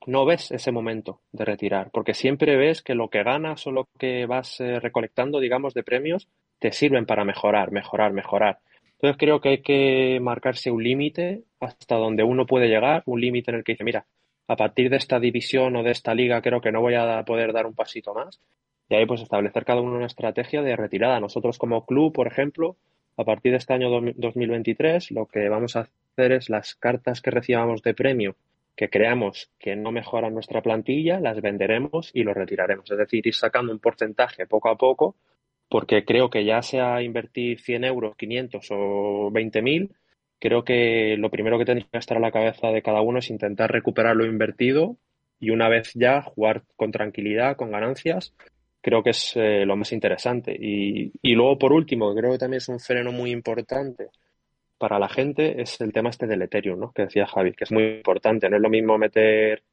no 0.08 0.26
ves 0.26 0.52
ese 0.52 0.72
momento 0.72 1.22
de 1.32 1.46
retirar, 1.46 1.92
porque 1.92 2.14
siempre 2.14 2.56
ves 2.58 2.82
que 2.82 2.96
lo 2.96 3.10
que 3.10 3.24
ganas 3.24 3.68
o 3.68 3.72
lo 3.72 3.88
que 4.00 4.26
vas 4.26 4.60
eh, 4.60 4.80
recolectando, 4.80 5.40
digamos, 5.40 5.74
de 5.74 5.84
premios, 5.84 6.28
te 6.60 6.72
sirven 6.72 7.06
para 7.06 7.26
mejorar, 7.26 7.72
mejorar, 7.72 8.14
mejorar. 8.14 8.60
Entonces 8.94 9.18
creo 9.18 9.40
que 9.40 9.50
hay 9.50 9.62
que 9.62 10.20
marcarse 10.22 10.72
un 10.72 10.84
límite 10.84 11.44
hasta 11.60 11.96
donde 11.96 12.24
uno 12.24 12.46
puede 12.46 12.68
llegar, 12.68 13.04
un 13.06 13.22
límite 13.22 13.52
en 13.52 13.58
el 13.58 13.64
que 13.64 13.74
dice, 13.74 13.84
mira, 13.84 14.06
a 14.48 14.56
partir 14.56 14.90
de 14.90 14.98
esta 14.98 15.20
división 15.20 15.76
o 15.76 15.84
de 15.84 15.92
esta 15.92 16.14
liga 16.14 16.42
creo 16.42 16.60
que 16.62 16.72
no 16.72 16.82
voy 16.82 16.96
a 16.96 17.24
poder 17.24 17.54
dar 17.54 17.66
un 17.66 17.76
pasito 17.76 18.14
más. 18.14 18.40
Y 18.90 18.96
ahí 18.96 19.06
pues 19.06 19.22
establecer 19.22 19.66
cada 19.66 19.82
uno 19.82 19.96
una 19.96 20.08
estrategia 20.08 20.62
de 20.62 20.76
retirada. 20.76 21.20
Nosotros 21.20 21.58
como 21.58 21.86
club, 21.86 22.12
por 22.12 22.28
ejemplo, 22.28 22.76
a 23.18 23.24
partir 23.24 23.52
de 23.52 23.60
este 23.60 23.74
año 23.74 23.90
2023, 23.90 25.12
lo 25.12 25.28
que 25.28 25.48
vamos 25.48 25.76
a 25.76 25.88
hacer 26.16 26.32
es 26.32 26.50
las 26.50 26.76
cartas 26.76 27.22
que 27.22 27.32
recibamos 27.32 27.82
de 27.84 27.94
premio 27.94 28.36
que 28.80 28.90
creamos 28.90 29.52
que 29.60 29.76
no 29.76 29.92
mejoran 29.92 30.34
nuestra 30.34 30.62
plantilla, 30.62 31.20
las 31.20 31.42
venderemos 31.42 32.12
y 32.14 32.24
lo 32.24 32.34
retiraremos. 32.34 32.90
Es 32.90 32.98
decir, 32.98 33.28
ir 33.28 33.36
sacando 33.36 33.74
un 33.74 33.80
porcentaje 33.80 34.48
poco 34.48 34.70
a 34.70 34.78
poco, 34.78 35.18
porque 35.70 36.04
creo 36.06 36.30
que 36.30 36.46
ya 36.46 36.62
sea 36.62 37.02
invertir 37.02 37.60
100 37.62 37.84
euros, 37.86 38.16
500 38.18 38.68
o 38.72 39.32
20.000, 39.32 39.92
creo 40.40 40.64
que 40.64 41.16
lo 41.18 41.30
primero 41.30 41.58
que 41.60 41.66
tendría 41.66 41.90
que 41.92 41.98
estar 42.00 42.18
a 42.18 42.22
la 42.22 42.32
cabeza 42.32 42.70
de 42.70 42.82
cada 42.82 43.02
uno 43.02 43.20
es 43.20 43.30
intentar 43.30 43.72
recuperar 43.72 44.16
lo 44.16 44.26
invertido 44.26 44.98
y 45.40 45.52
una 45.52 45.70
vez 45.70 45.92
ya 45.94 46.22
jugar 46.22 46.64
con 46.76 46.92
tranquilidad, 46.92 47.56
con 47.56 47.72
ganancias, 47.72 48.34
creo 48.82 49.04
que 49.04 49.12
es 49.12 49.34
eh, 49.36 49.66
lo 49.66 49.78
más 49.78 49.92
interesante. 49.92 50.56
Y, 50.60 51.12
y 51.22 51.34
luego, 51.34 51.58
por 51.58 51.74
último, 51.74 52.14
creo 52.16 52.32
que 52.32 52.40
también 52.40 52.58
es 52.58 52.70
un 52.70 52.80
freno 52.80 53.12
muy 53.12 53.32
importante 53.32 54.10
para 54.78 54.98
la 55.00 55.10
gente, 55.10 55.62
es 55.62 55.80
el 55.82 55.94
tema 55.94 56.10
este 56.10 56.26
del 56.26 56.42
Ethereum, 56.42 56.80
¿no? 56.80 56.92
Que 56.92 57.04
decía 57.04 57.28
Javi, 57.28 57.54
que 57.54 57.66
es 57.66 57.72
muy 57.72 57.84
importante. 57.84 58.50
No 58.50 58.56
es 58.56 58.62
lo 58.62 58.70
mismo 58.70 58.98
meter, 58.98 59.64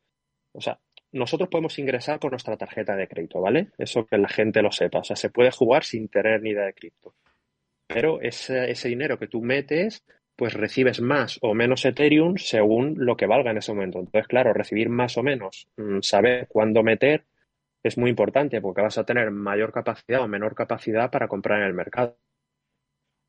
o 0.53 0.61
sea, 0.61 0.79
nosotros 1.17 1.49
podemos 1.49 1.79
ingresar 1.79 2.19
con 2.19 2.31
nuestra 2.31 2.57
tarjeta 2.57 2.95
de 2.95 3.09
crédito, 3.09 3.41
¿vale? 3.41 3.69
Eso 3.79 4.07
que 4.07 4.19
la 4.19 4.29
gente 4.29 4.63
lo 4.63 4.71
sepa. 4.71 5.01
O 5.01 5.05
sea, 5.05 5.17
se 5.17 5.31
puede 5.31 5.51
jugar 5.51 5.85
sin 5.85 6.09
tener 6.09 6.43
ni 6.43 6.51
idea 6.51 6.67
de 6.67 6.75
cripto. 6.75 7.15
Pero 7.87 8.21
ese, 8.21 8.71
ese 8.71 8.89
dinero 8.89 9.19
que 9.19 9.29
tú 9.29 9.41
metes, 9.41 10.05
pues 10.37 10.55
recibes 10.55 11.01
más 11.01 11.39
o 11.43 11.55
menos 11.55 11.85
Ethereum 11.85 12.37
según 12.37 12.95
lo 12.99 13.17
que 13.17 13.27
valga 13.27 13.51
en 13.51 13.59
ese 13.59 13.73
momento. 13.73 13.99
Entonces, 13.99 14.29
claro, 14.29 14.53
recibir 14.53 14.89
más 14.89 15.17
o 15.17 15.23
menos, 15.23 15.69
mm, 15.77 16.01
saber 16.03 16.47
cuándo 16.49 16.83
meter, 16.83 17.25
es 17.83 17.97
muy 17.97 18.11
importante 18.11 18.61
porque 18.61 18.83
vas 18.83 18.99
a 18.99 19.05
tener 19.05 19.31
mayor 19.31 19.73
capacidad 19.73 20.21
o 20.21 20.29
menor 20.29 20.55
capacidad 20.55 21.11
para 21.11 21.29
comprar 21.29 21.61
en 21.61 21.67
el 21.67 21.75
mercado. 21.75 22.19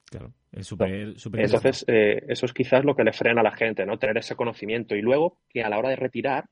Claro, 0.09 0.33
es 0.51 0.65
súper. 0.67 1.15
Entonces, 1.33 1.83
eh, 1.87 2.23
eso 2.27 2.45
es 2.45 2.53
quizás 2.53 2.85
lo 2.85 2.95
que 2.95 3.03
le 3.03 3.11
frena 3.11 3.41
a 3.41 3.43
la 3.43 3.55
gente, 3.55 3.85
¿no? 3.85 3.99
Tener 3.99 4.17
ese 4.17 4.35
conocimiento. 4.35 4.95
Y 4.95 5.01
luego, 5.01 5.37
que 5.49 5.63
a 5.63 5.69
la 5.69 5.77
hora 5.77 5.89
de 5.89 5.97
retirar, 5.97 6.45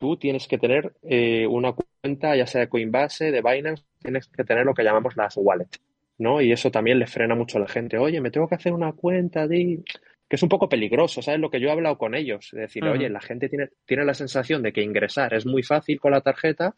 tú 0.00 0.16
tienes 0.16 0.48
que 0.48 0.58
tener 0.58 0.94
eh, 1.02 1.46
una 1.46 1.72
cuenta, 1.72 2.34
ya 2.34 2.46
sea 2.46 2.62
de 2.62 2.68
Coinbase, 2.68 3.30
de 3.30 3.42
Binance, 3.42 3.84
tienes 4.00 4.26
que 4.28 4.44
tener 4.44 4.64
lo 4.64 4.74
que 4.74 4.82
llamamos 4.82 5.16
las 5.16 5.36
wallets, 5.36 5.80
¿no? 6.18 6.40
Y 6.40 6.50
eso 6.50 6.70
también 6.70 6.98
le 6.98 7.06
frena 7.06 7.34
mucho 7.34 7.58
a 7.58 7.60
la 7.60 7.68
gente. 7.68 7.98
Oye, 7.98 8.20
me 8.20 8.30
tengo 8.30 8.48
que 8.48 8.54
hacer 8.54 8.72
una 8.72 8.92
cuenta 8.92 9.46
de 9.46 9.84
que 10.28 10.36
es 10.36 10.42
un 10.42 10.48
poco 10.48 10.68
peligroso, 10.68 11.20
¿sabes? 11.20 11.40
Lo 11.40 11.50
que 11.50 11.60
yo 11.60 11.68
he 11.68 11.72
hablado 11.72 11.98
con 11.98 12.14
ellos, 12.14 12.50
decir, 12.52 12.84
oye, 12.84 13.10
la 13.10 13.20
gente 13.20 13.48
tiene, 13.48 13.68
tiene 13.84 14.04
la 14.04 14.14
sensación 14.14 14.62
de 14.62 14.72
que 14.72 14.82
ingresar 14.82 15.34
es 15.34 15.44
muy 15.44 15.62
fácil 15.62 16.00
con 16.00 16.12
la 16.12 16.22
tarjeta, 16.22 16.74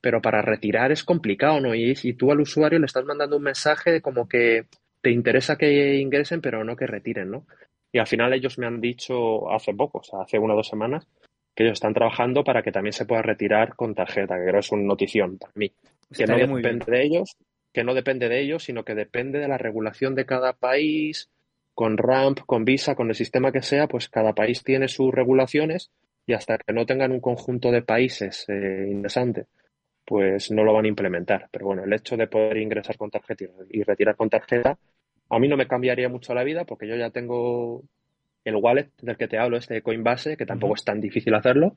pero 0.00 0.20
para 0.20 0.42
retirar 0.42 0.90
es 0.90 1.04
complicado, 1.04 1.60
¿no? 1.60 1.74
Y, 1.74 1.94
y 2.02 2.14
tú 2.14 2.32
al 2.32 2.40
usuario 2.40 2.78
le 2.78 2.86
estás 2.86 3.04
mandando 3.04 3.36
un 3.36 3.42
mensaje 3.44 3.92
de 3.92 4.00
como 4.00 4.28
que 4.28 4.66
te 5.00 5.10
interesa 5.10 5.56
que 5.56 5.96
ingresen, 5.96 6.40
pero 6.40 6.64
no 6.64 6.76
que 6.76 6.86
retiren, 6.86 7.30
¿no? 7.30 7.46
Y 7.92 7.98
al 7.98 8.06
final 8.06 8.32
ellos 8.32 8.58
me 8.58 8.66
han 8.66 8.80
dicho 8.80 9.48
hace 9.52 9.74
poco, 9.74 9.98
o 9.98 10.02
sea, 10.02 10.22
hace 10.22 10.38
una 10.38 10.54
o 10.54 10.56
dos 10.56 10.68
semanas, 10.68 11.06
que 11.54 11.64
ellos 11.64 11.74
están 11.74 11.94
trabajando 11.94 12.44
para 12.44 12.62
que 12.62 12.72
también 12.72 12.92
se 12.92 13.06
pueda 13.06 13.22
retirar 13.22 13.76
con 13.76 13.94
tarjeta, 13.94 14.36
que 14.36 14.44
creo 14.44 14.60
es 14.60 14.72
una 14.72 14.82
notición 14.82 15.38
para 15.38 15.52
mí. 15.54 15.72
Que 16.12 16.26
no 16.26 16.36
depende 16.36 16.84
de 16.86 17.02
ellos, 17.02 17.36
que 17.72 17.84
no 17.84 17.94
depende 17.94 18.28
de 18.28 18.40
ellos, 18.40 18.64
sino 18.64 18.84
que 18.84 18.94
depende 18.94 19.38
de 19.38 19.48
la 19.48 19.58
regulación 19.58 20.14
de 20.14 20.26
cada 20.26 20.52
país, 20.52 21.30
con 21.74 21.96
RAMP, 21.96 22.40
con 22.46 22.64
Visa, 22.64 22.94
con 22.94 23.08
el 23.08 23.14
sistema 23.14 23.52
que 23.52 23.62
sea, 23.62 23.88
pues 23.88 24.08
cada 24.08 24.32
país 24.32 24.62
tiene 24.62 24.88
sus 24.88 25.12
regulaciones 25.12 25.90
y 26.26 26.32
hasta 26.32 26.58
que 26.58 26.72
no 26.72 26.86
tengan 26.86 27.12
un 27.12 27.20
conjunto 27.20 27.70
de 27.70 27.82
países 27.82 28.44
eh, 28.48 28.86
interesante 28.88 29.46
pues 30.04 30.50
no 30.50 30.64
lo 30.64 30.72
van 30.72 30.84
a 30.84 30.88
implementar. 30.88 31.48
Pero 31.50 31.66
bueno, 31.66 31.84
el 31.84 31.92
hecho 31.92 32.16
de 32.16 32.26
poder 32.26 32.58
ingresar 32.58 32.96
con 32.96 33.10
tarjeta 33.10 33.44
y 33.70 33.82
retirar 33.82 34.16
con 34.16 34.30
tarjeta, 34.30 34.78
a 35.30 35.38
mí 35.38 35.48
no 35.48 35.56
me 35.56 35.66
cambiaría 35.66 36.08
mucho 36.08 36.34
la 36.34 36.44
vida 36.44 36.64
porque 36.64 36.86
yo 36.86 36.96
ya 36.96 37.10
tengo 37.10 37.82
el 38.44 38.56
wallet 38.56 38.90
del 39.00 39.16
que 39.16 39.28
te 39.28 39.38
hablo, 39.38 39.56
este 39.56 39.74
de 39.74 39.82
Coinbase, 39.82 40.36
que 40.36 40.46
tampoco 40.46 40.74
es 40.74 40.84
tan 40.84 41.00
difícil 41.00 41.34
hacerlo. 41.34 41.76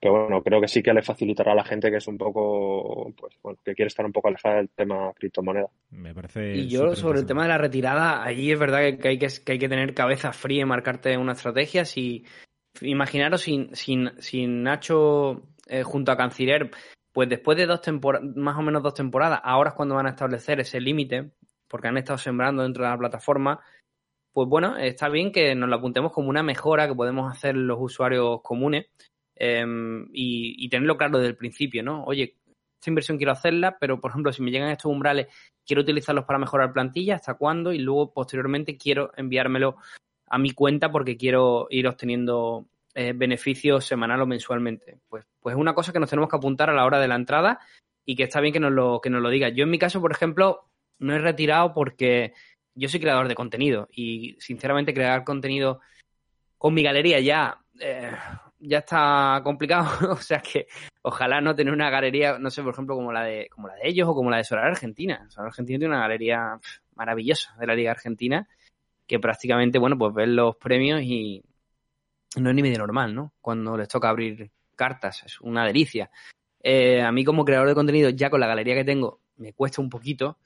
Pero 0.00 0.26
bueno, 0.26 0.42
creo 0.42 0.60
que 0.60 0.68
sí 0.68 0.80
que 0.80 0.92
le 0.92 1.02
facilitará 1.02 1.52
a 1.52 1.56
la 1.56 1.64
gente 1.64 1.90
que 1.90 1.96
es 1.96 2.06
un 2.06 2.16
poco, 2.16 3.12
pues 3.16 3.34
bueno, 3.42 3.58
que 3.64 3.74
quiere 3.74 3.88
estar 3.88 4.06
un 4.06 4.12
poco 4.12 4.28
alejada 4.28 4.56
del 4.56 4.68
tema 4.68 5.12
criptomoneda. 5.14 5.68
Me 5.90 6.14
parece. 6.14 6.54
Y 6.54 6.68
yo 6.68 6.94
sobre 6.94 7.18
el 7.18 7.26
tema 7.26 7.42
de 7.42 7.48
la 7.48 7.58
retirada, 7.58 8.22
allí 8.22 8.52
es 8.52 8.58
verdad 8.58 8.96
que 8.98 9.08
hay 9.08 9.18
que, 9.18 9.26
que 9.44 9.52
hay 9.52 9.58
que 9.58 9.68
tener 9.68 9.94
cabeza 9.94 10.32
fría 10.32 10.62
y 10.62 10.66
marcarte 10.66 11.16
una 11.16 11.32
estrategia. 11.32 11.84
Si 11.84 12.24
imaginaros 12.80 13.40
sin, 13.40 13.74
sin, 13.74 14.12
sin 14.20 14.62
Nacho 14.62 15.42
eh, 15.66 15.82
junto 15.82 16.12
a 16.12 16.16
Canciller 16.16 16.70
pues 17.18 17.28
después 17.28 17.58
de 17.58 17.66
dos 17.66 17.82
temporadas, 17.82 18.28
más 18.36 18.56
o 18.56 18.62
menos 18.62 18.80
dos 18.80 18.94
temporadas, 18.94 19.40
ahora 19.42 19.70
es 19.70 19.74
cuando 19.74 19.96
van 19.96 20.06
a 20.06 20.10
establecer 20.10 20.60
ese 20.60 20.80
límite, 20.80 21.32
porque 21.66 21.88
han 21.88 21.96
estado 21.96 22.16
sembrando 22.16 22.62
dentro 22.62 22.84
de 22.84 22.90
la 22.90 22.96
plataforma, 22.96 23.58
pues 24.38 24.48
bueno, 24.48 24.76
está 24.76 25.08
bien 25.08 25.32
que 25.32 25.56
nos 25.56 25.68
lo 25.68 25.74
apuntemos 25.74 26.12
como 26.12 26.28
una 26.28 26.44
mejora 26.44 26.86
que 26.86 26.94
podemos 26.94 27.28
hacer 27.28 27.56
los 27.56 27.76
usuarios 27.80 28.40
comunes 28.40 28.86
em, 29.34 30.06
y, 30.12 30.68
tenerlo 30.68 30.96
claro 30.96 31.18
desde 31.18 31.30
el 31.30 31.36
principio, 31.36 31.82
¿no? 31.82 32.04
Oye, 32.04 32.36
esta 32.80 32.88
inversión 32.88 33.16
quiero 33.16 33.32
hacerla, 33.32 33.78
pero 33.80 34.00
por 34.00 34.12
ejemplo, 34.12 34.32
si 34.32 34.40
me 34.40 34.52
llegan 34.52 34.70
estos 34.70 34.92
umbrales, 34.92 35.26
quiero 35.66 35.82
utilizarlos 35.82 36.24
para 36.24 36.38
mejorar 36.38 36.72
plantilla, 36.72 37.16
¿hasta 37.16 37.34
cuándo? 37.34 37.72
Y 37.72 37.80
luego 37.80 38.12
posteriormente 38.12 38.76
quiero 38.76 39.10
enviármelo 39.16 39.74
a 40.28 40.38
mi 40.38 40.52
cuenta 40.52 40.92
porque 40.92 41.16
quiero 41.16 41.66
ir 41.70 41.88
obteniendo 41.88 42.68
eh, 42.94 43.14
beneficios 43.16 43.86
semanal 43.86 44.20
o 44.20 44.26
mensualmente. 44.26 45.00
Pues, 45.08 45.24
pues 45.40 45.56
es 45.56 45.60
una 45.60 45.74
cosa 45.74 45.92
que 45.92 45.98
nos 45.98 46.10
tenemos 46.10 46.30
que 46.30 46.36
apuntar 46.36 46.70
a 46.70 46.74
la 46.74 46.84
hora 46.84 47.00
de 47.00 47.08
la 47.08 47.16
entrada 47.16 47.58
y 48.06 48.14
que 48.14 48.22
está 48.22 48.40
bien 48.40 48.52
que 48.52 48.60
nos 48.60 48.70
lo, 48.70 49.00
que 49.00 49.10
nos 49.10 49.20
lo 49.20 49.30
diga. 49.30 49.48
Yo 49.48 49.64
en 49.64 49.70
mi 49.70 49.80
caso, 49.80 50.00
por 50.00 50.12
ejemplo, 50.12 50.68
no 51.00 51.12
he 51.12 51.18
retirado 51.18 51.74
porque 51.74 52.34
yo 52.78 52.88
soy 52.88 53.00
creador 53.00 53.28
de 53.28 53.34
contenido 53.34 53.88
y 53.90 54.36
sinceramente 54.38 54.94
crear 54.94 55.24
contenido 55.24 55.80
con 56.56 56.74
mi 56.74 56.82
galería 56.82 57.20
ya, 57.20 57.58
eh, 57.80 58.12
ya 58.60 58.78
está 58.78 59.40
complicado. 59.42 59.88
o 60.12 60.16
sea 60.16 60.40
que 60.40 60.68
ojalá 61.02 61.40
no 61.40 61.54
tener 61.54 61.72
una 61.72 61.90
galería, 61.90 62.38
no 62.38 62.50
sé, 62.50 62.62
por 62.62 62.72
ejemplo, 62.72 62.94
como 62.94 63.12
la 63.12 63.24
de, 63.24 63.48
como 63.50 63.68
la 63.68 63.74
de 63.74 63.88
ellos 63.88 64.08
o 64.08 64.14
como 64.14 64.30
la 64.30 64.38
de 64.38 64.44
Solar 64.44 64.66
Argentina. 64.66 65.26
Solar 65.28 65.48
Argentina 65.48 65.78
tiene 65.78 65.94
una 65.94 66.02
galería 66.02 66.58
maravillosa 66.94 67.56
de 67.58 67.66
la 67.66 67.74
Liga 67.74 67.90
Argentina 67.90 68.48
que 69.06 69.18
prácticamente, 69.18 69.78
bueno, 69.78 69.96
pues 69.96 70.14
ven 70.14 70.36
los 70.36 70.56
premios 70.56 71.02
y, 71.02 71.42
no 72.36 72.50
es 72.50 72.54
ni 72.54 72.62
medio 72.62 72.78
normal, 72.78 73.14
¿no? 73.14 73.32
Cuando 73.40 73.76
les 73.76 73.88
toca 73.88 74.10
abrir 74.10 74.50
cartas, 74.76 75.22
es 75.24 75.40
una 75.40 75.64
delicia. 75.64 76.10
Eh, 76.62 77.00
a 77.00 77.10
mí 77.10 77.24
como 77.24 77.44
creador 77.44 77.68
de 77.68 77.74
contenido, 77.74 78.10
ya 78.10 78.30
con 78.30 78.40
la 78.40 78.46
galería 78.46 78.74
que 78.74 78.84
tengo, 78.84 79.20
me 79.36 79.54
cuesta 79.54 79.80
un 79.80 79.88
poquito, 79.88 80.38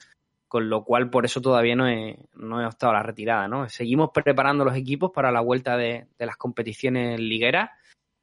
con 0.52 0.68
lo 0.68 0.84
cual 0.84 1.08
por 1.08 1.24
eso 1.24 1.40
todavía 1.40 1.74
no 1.74 1.88
he, 1.88 2.18
no 2.34 2.60
he 2.60 2.66
optado 2.66 2.90
a 2.90 2.96
la 2.96 3.02
retirada, 3.02 3.48
¿no? 3.48 3.70
Seguimos 3.70 4.10
preparando 4.12 4.66
los 4.66 4.76
equipos 4.76 5.10
para 5.10 5.32
la 5.32 5.40
vuelta 5.40 5.78
de, 5.78 6.08
las 6.18 6.36
competiciones 6.36 7.18
ligueras 7.18 7.70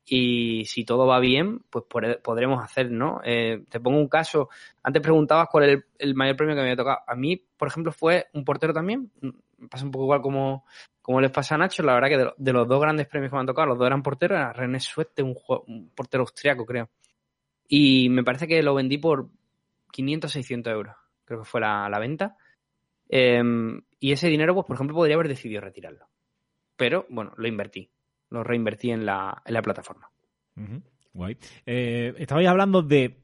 y 0.06 0.64
si 0.66 0.86
todo 0.86 1.08
va 1.08 1.20
bien, 1.20 1.64
pues 1.72 1.86
podremos 2.22 2.64
hacer, 2.64 2.92
¿no? 2.92 3.20
Eh, 3.26 3.64
te 3.68 3.80
pongo 3.80 3.98
un 3.98 4.08
caso, 4.08 4.50
antes 4.84 5.02
preguntabas 5.02 5.48
cuál 5.52 5.64
es 5.64 5.70
el, 5.72 5.86
el, 5.98 6.14
mayor 6.14 6.36
premio 6.36 6.54
que 6.54 6.62
me 6.62 6.68
había 6.68 6.76
tocado. 6.76 7.00
A 7.08 7.16
mí, 7.16 7.36
por 7.58 7.68
ejemplo, 7.68 7.92
fue 7.92 8.28
un 8.34 8.46
portero 8.46 8.74
también, 8.74 9.12
me 9.58 9.68
pasa 9.68 9.86
un 9.86 9.90
poco 9.90 10.04
igual 10.04 10.22
como, 10.22 10.66
como 11.02 11.22
les 11.22 11.32
pasa 11.32 11.56
a 11.56 11.58
Nacho, 11.58 11.82
la 11.82 11.96
verdad 11.96 12.10
que 12.10 12.32
de, 12.38 12.54
los 12.54 12.68
dos 12.68 12.80
grandes 12.80 13.08
premios 13.08 13.32
que 13.32 13.38
me 13.38 13.40
han 13.40 13.48
tocado, 13.48 13.70
los 13.70 13.80
dos 13.80 13.88
eran 13.88 14.04
porteros, 14.04 14.38
era 14.38 14.54
René 14.54 14.80
Suete, 14.80 15.24
un, 15.24 15.36
un 15.66 15.90
portero 15.96 16.22
austriaco, 16.22 16.64
creo. 16.64 16.90
Y 17.68 18.08
me 18.10 18.24
parece 18.24 18.48
que 18.48 18.62
lo 18.62 18.76
vendí 18.76 19.00
por 19.00 19.30
500, 19.92 20.32
600 20.32 20.72
euros, 20.72 20.96
creo 21.30 21.42
que 21.42 21.46
fue 21.46 21.62
la, 21.62 22.00
venta. 22.00 22.36
Em, 23.08 23.82
y 24.00 24.12
ese 24.12 24.28
dinero, 24.28 24.56
pues 24.56 24.66
por 24.66 24.76
ejemplo, 24.76 24.96
podría 24.96 25.16
haber 25.16 25.28
decidido 25.28 25.62
retirarlo. 25.62 26.08
Pero, 26.76 27.06
bueno, 27.10 27.34
lo 27.38 27.48
invertí. 27.48 27.92
Lo 28.32 28.44
reinvertí 28.44 28.90
en 28.90 29.06
la, 29.06 29.44
en 29.46 29.54
la 29.54 29.62
plataforma. 29.62 30.10
Guay. 31.14 31.38
Eh, 31.68 32.16
estabais 32.18 32.48
hablando 32.48 32.82
de 32.82 33.16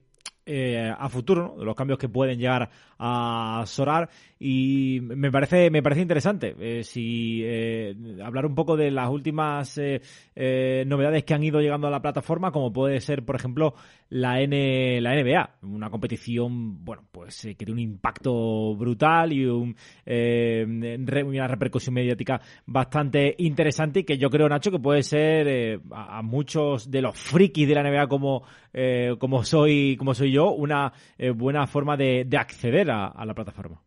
eh, 0.48 0.94
a 0.96 1.10
futuro, 1.10 1.56
de 1.58 1.66
los 1.66 1.76
cambios 1.76 1.98
que 1.98 2.08
pueden 2.08 2.38
llegar 2.38 2.70
a 3.00 3.64
Sorar. 3.66 4.10
Y 4.38 5.00
me 5.02 5.32
parece 5.32 5.72
me 5.72 5.82
parece 5.82 6.02
interesante 6.02 6.56
eh, 6.60 6.84
si 6.84 7.42
eh, 7.44 7.96
hablar 8.24 8.46
un 8.46 8.54
poco 8.54 8.78
de 8.78 8.92
las 8.92 9.10
últimas 9.10 9.80
novedades 10.36 11.24
que 11.24 11.34
han 11.34 11.44
ido 11.44 11.62
llegando 11.62 11.88
a 11.88 11.90
la 11.90 12.02
plataforma 12.02 12.52
como 12.52 12.72
puede 12.72 13.00
ser 13.00 13.24
por 13.24 13.38
ejemplo 13.38 13.74
la 14.10 14.42
N 14.42 15.00
la 15.02 15.16
NBA 15.16 15.56
una 15.64 15.90
competición 15.90 16.84
bueno 16.84 17.06
pues 17.12 17.42
que 17.42 17.56
tiene 17.56 17.72
un 17.72 17.80
impacto 17.80 18.76
brutal 18.76 19.32
y 19.32 19.46
un, 19.46 19.76
una 20.06 21.48
repercusión 21.48 21.96
mediática 21.96 22.42
bastante 22.66 23.36
interesante 23.40 24.02
y 24.02 24.04
que 24.04 24.18
yo 24.18 24.30
creo 24.30 24.50
Nacho 24.50 24.70
que 24.70 24.80
puede 24.80 25.02
ser 25.02 25.80
a, 25.92 26.22
muchos 26.22 26.92
de 26.92 27.02
los 27.02 27.18
frikis 27.18 27.68
de 27.68 27.76
la 27.76 27.84
NBA 27.84 28.08
como 28.08 28.44
como 29.18 29.44
soy 29.46 29.96
como 29.98 30.14
soy 30.14 30.34
yo 30.34 30.35
una 30.44 30.94
eh, 31.18 31.32
buena 31.32 31.68
forma 31.68 31.98
de, 31.98 32.28
acceder 32.38 32.92
a, 32.92 33.26
la 33.26 33.34
plataforma. 33.34 33.82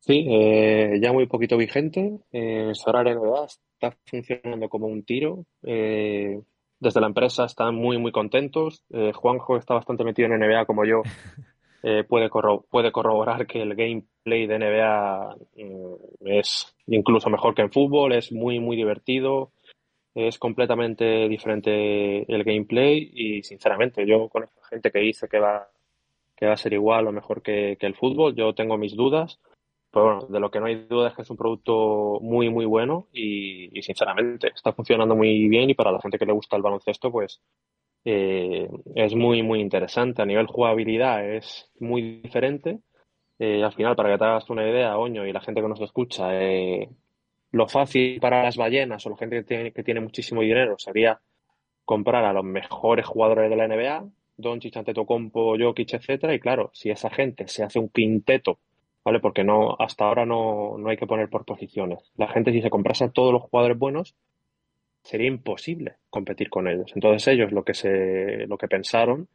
Sí, 0.00 0.26
eh, 0.28 0.98
ya 1.00 1.12
muy 1.12 1.26
poquito 1.26 1.56
vigente. 1.56 2.18
Eh, 2.32 2.70
Sorar 2.74 3.06
NBA 3.06 3.44
está 3.44 3.96
funcionando 4.06 4.68
como 4.68 4.86
un 4.86 5.04
tiro. 5.04 5.44
Eh, 5.62 6.40
desde 6.78 7.00
la 7.00 7.06
empresa 7.06 7.44
están 7.44 7.74
muy, 7.74 7.98
muy 7.98 8.10
contentos. 8.10 8.82
Eh, 8.90 9.12
Juanjo 9.14 9.56
está 9.56 9.74
bastante 9.74 10.02
metido 10.04 10.26
en 10.28 10.40
NBA 10.40 10.64
como 10.66 10.84
yo. 10.84 11.02
Puede, 12.08 12.28
corro 12.28 12.66
puede 12.70 12.92
corroborar 12.92 13.46
que 13.46 13.62
el 13.62 13.74
gameplay 13.74 14.46
de 14.46 14.58
NBA 14.58 15.34
mm, 15.56 16.26
es 16.26 16.76
incluso 16.86 17.30
mejor 17.30 17.54
que 17.54 17.62
en 17.62 17.72
fútbol. 17.72 18.12
Es 18.12 18.32
muy, 18.32 18.60
muy 18.60 18.76
divertido. 18.76 19.52
Es 20.14 20.38
completamente 20.38 21.28
diferente 21.28 22.32
el 22.32 22.44
gameplay 22.44 23.10
y, 23.14 23.42
sinceramente, 23.42 24.06
yo 24.06 24.28
conozco 24.28 24.60
gente 24.62 24.90
que 24.90 24.98
dice 24.98 25.28
que 25.28 25.38
va, 25.38 25.68
que 26.36 26.46
va 26.46 26.54
a 26.54 26.56
ser 26.56 26.72
igual 26.72 27.06
o 27.06 27.12
mejor 27.12 27.42
que, 27.42 27.76
que 27.78 27.86
el 27.86 27.94
fútbol. 27.94 28.34
Yo 28.34 28.54
tengo 28.54 28.76
mis 28.76 28.96
dudas 28.96 29.38
pero 29.90 30.04
bueno, 30.04 30.26
de 30.28 30.40
lo 30.40 30.50
que 30.50 30.60
no 30.60 30.66
hay 30.66 30.86
duda 30.88 31.08
es 31.08 31.14
que 31.14 31.22
es 31.22 31.30
un 31.30 31.36
producto 31.36 32.18
muy, 32.22 32.48
muy 32.48 32.64
bueno 32.64 33.08
y, 33.12 33.70
sinceramente 33.82 34.48
está 34.54 34.72
funcionando 34.72 35.16
muy 35.16 35.48
bien 35.48 35.70
y 35.70 35.74
para 35.74 35.90
la 35.92 36.00
gente 36.00 36.18
que 36.18 36.26
le 36.26 36.32
gusta 36.32 36.56
el 36.56 36.62
baloncesto, 36.62 37.10
pues 37.10 37.40
eh, 38.04 38.68
es 38.94 39.14
muy, 39.14 39.42
muy 39.42 39.60
interesante. 39.60 40.22
A 40.22 40.26
nivel 40.26 40.46
jugabilidad 40.46 41.24
es 41.28 41.70
muy 41.80 42.20
diferente. 42.22 42.80
Eh, 43.38 43.64
al 43.64 43.72
final, 43.72 43.96
para 43.96 44.10
que 44.12 44.18
te 44.18 44.24
hagas 44.24 44.48
una 44.50 44.68
idea, 44.68 44.96
Oño, 44.98 45.26
y 45.26 45.32
la 45.32 45.40
gente 45.40 45.60
que 45.60 45.68
nos 45.68 45.80
escucha, 45.80 46.28
eh, 46.40 46.88
lo 47.52 47.68
fácil 47.68 48.20
para 48.20 48.42
las 48.42 48.56
ballenas 48.56 49.04
o 49.06 49.10
la 49.10 49.16
gente 49.16 49.36
que 49.36 49.42
tiene, 49.42 49.72
que 49.72 49.82
tiene 49.82 50.00
muchísimo 50.00 50.42
dinero 50.42 50.78
sería 50.78 51.20
comprar 51.84 52.24
a 52.24 52.32
los 52.32 52.44
mejores 52.44 53.06
jugadores 53.06 53.50
de 53.50 53.56
la 53.56 53.66
NBA, 53.66 54.04
Doncic, 54.36 54.76
Antetokounmpo, 54.76 55.56
Jokic, 55.58 55.94
etcétera, 55.94 56.34
y 56.34 56.40
claro, 56.40 56.70
si 56.72 56.90
esa 56.90 57.10
gente 57.10 57.48
se 57.48 57.64
hace 57.64 57.78
un 57.78 57.88
quinteto 57.88 58.58
¿vale? 59.04 59.20
Porque 59.20 59.44
no, 59.44 59.76
hasta 59.78 60.04
ahora 60.04 60.26
no, 60.26 60.76
no 60.78 60.88
hay 60.88 60.96
que 60.96 61.06
poner 61.06 61.28
por 61.28 61.44
posiciones. 61.44 62.12
La 62.16 62.28
gente, 62.28 62.52
si 62.52 62.62
se 62.62 62.70
comprase 62.70 63.04
a 63.04 63.10
todos 63.10 63.32
los 63.32 63.42
jugadores 63.42 63.78
buenos, 63.78 64.14
sería 65.02 65.28
imposible 65.28 65.96
competir 66.10 66.50
con 66.50 66.68
ellos. 66.68 66.92
Entonces 66.94 67.26
ellos 67.28 67.52
lo 67.52 67.64
que 67.64 67.74
se, 67.74 68.46
lo 68.46 68.58
que 68.58 68.68
pensaron, 68.68 69.28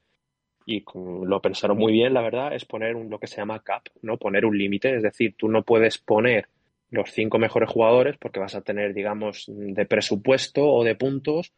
y 0.67 0.83
lo 0.95 1.41
pensaron 1.41 1.77
muy 1.77 1.93
bien, 1.93 2.13
la 2.13 2.21
verdad, 2.21 2.55
es 2.55 2.65
poner 2.65 2.95
un, 2.95 3.09
lo 3.09 3.19
que 3.19 3.27
se 3.27 3.37
llama 3.37 3.61
cap, 3.61 3.83
¿no? 4.01 4.17
Poner 4.17 4.45
un 4.45 4.57
límite. 4.57 4.95
Es 4.95 5.03
decir, 5.03 5.35
tú 5.37 5.47
no 5.47 5.63
puedes 5.63 5.99
poner 5.99 6.47
los 6.89 7.11
cinco 7.11 7.39
mejores 7.39 7.69
jugadores 7.69 8.17
porque 8.17 8.39
vas 8.39 8.55
a 8.55 8.61
tener, 8.61 8.93
digamos, 8.93 9.45
de 9.47 9.85
presupuesto 9.85 10.65
o 10.65 10.83
de 10.83 10.95
puntos 10.95 11.53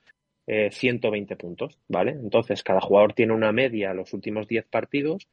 eh, 0.47 0.71
120 0.71 1.35
puntos, 1.35 1.77
¿vale? 1.89 2.11
Entonces, 2.11 2.63
cada 2.63 2.79
jugador 2.79 3.13
tiene 3.13 3.33
una 3.33 3.51
media 3.51 3.93
los 3.93 4.13
últimos 4.13 4.47
10 4.47 4.65
partidos 4.67 5.27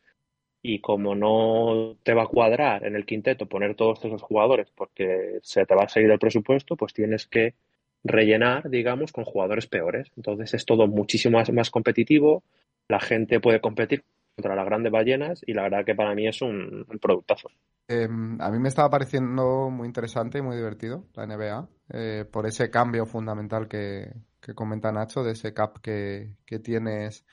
y 0.60 0.80
como 0.80 1.14
no 1.14 1.96
te 2.02 2.14
va 2.14 2.24
a 2.24 2.26
cuadrar 2.26 2.84
en 2.84 2.96
el 2.96 3.06
quinteto 3.06 3.46
poner 3.46 3.76
todos 3.76 4.04
esos 4.04 4.22
jugadores 4.22 4.70
porque 4.74 5.38
se 5.42 5.66
te 5.66 5.74
va 5.74 5.84
a 5.84 5.88
seguir 5.88 6.10
el 6.10 6.18
presupuesto, 6.18 6.76
pues 6.76 6.92
tienes 6.94 7.26
que 7.26 7.54
rellenar, 8.02 8.70
digamos, 8.70 9.12
con 9.12 9.24
jugadores 9.24 9.66
peores. 9.68 10.10
Entonces 10.16 10.52
es 10.54 10.64
todo 10.64 10.88
muchísimo 10.88 11.38
más, 11.38 11.52
más 11.52 11.70
competitivo, 11.70 12.42
la 12.88 12.98
gente 13.00 13.40
puede 13.40 13.60
competir 13.60 14.02
contra 14.34 14.56
las 14.56 14.66
grandes 14.66 14.90
ballenas 14.90 15.42
y 15.46 15.54
la 15.54 15.62
verdad 15.62 15.84
que 15.84 15.94
para 15.94 16.14
mí 16.14 16.26
es 16.26 16.42
un, 16.42 16.84
un 16.88 16.98
productazo. 16.98 17.50
Eh, 17.86 18.08
a 18.38 18.50
mí 18.50 18.58
me 18.58 18.68
estaba 18.68 18.88
pareciendo 18.88 19.68
muy 19.70 19.86
interesante 19.86 20.38
y 20.38 20.42
muy 20.42 20.56
divertido 20.56 21.06
la 21.14 21.26
NBA 21.26 21.68
eh, 21.90 22.24
por 22.30 22.46
ese 22.46 22.70
cambio 22.70 23.04
fundamental 23.04 23.68
que, 23.68 24.14
que, 24.40 24.54
comenta 24.54 24.90
Nacho, 24.90 25.22
de 25.22 25.32
ese 25.32 25.52
cap 25.52 25.80
que, 25.80 26.36
que 26.46 26.58
tienes 26.60 27.26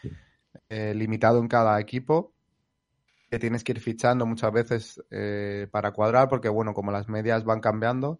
eh, 0.67 0.93
limitado 0.93 1.39
en 1.39 1.47
cada 1.47 1.79
equipo 1.79 2.33
que 3.31 3.39
tienes 3.39 3.63
que 3.63 3.71
ir 3.71 3.79
fichando 3.79 4.25
muchas 4.25 4.51
veces 4.51 5.01
eh, 5.09 5.65
para 5.71 5.93
cuadrar, 5.93 6.27
porque 6.27 6.49
bueno, 6.49 6.73
como 6.73 6.91
las 6.91 7.07
medias 7.07 7.45
van 7.45 7.61
cambiando. 7.61 8.19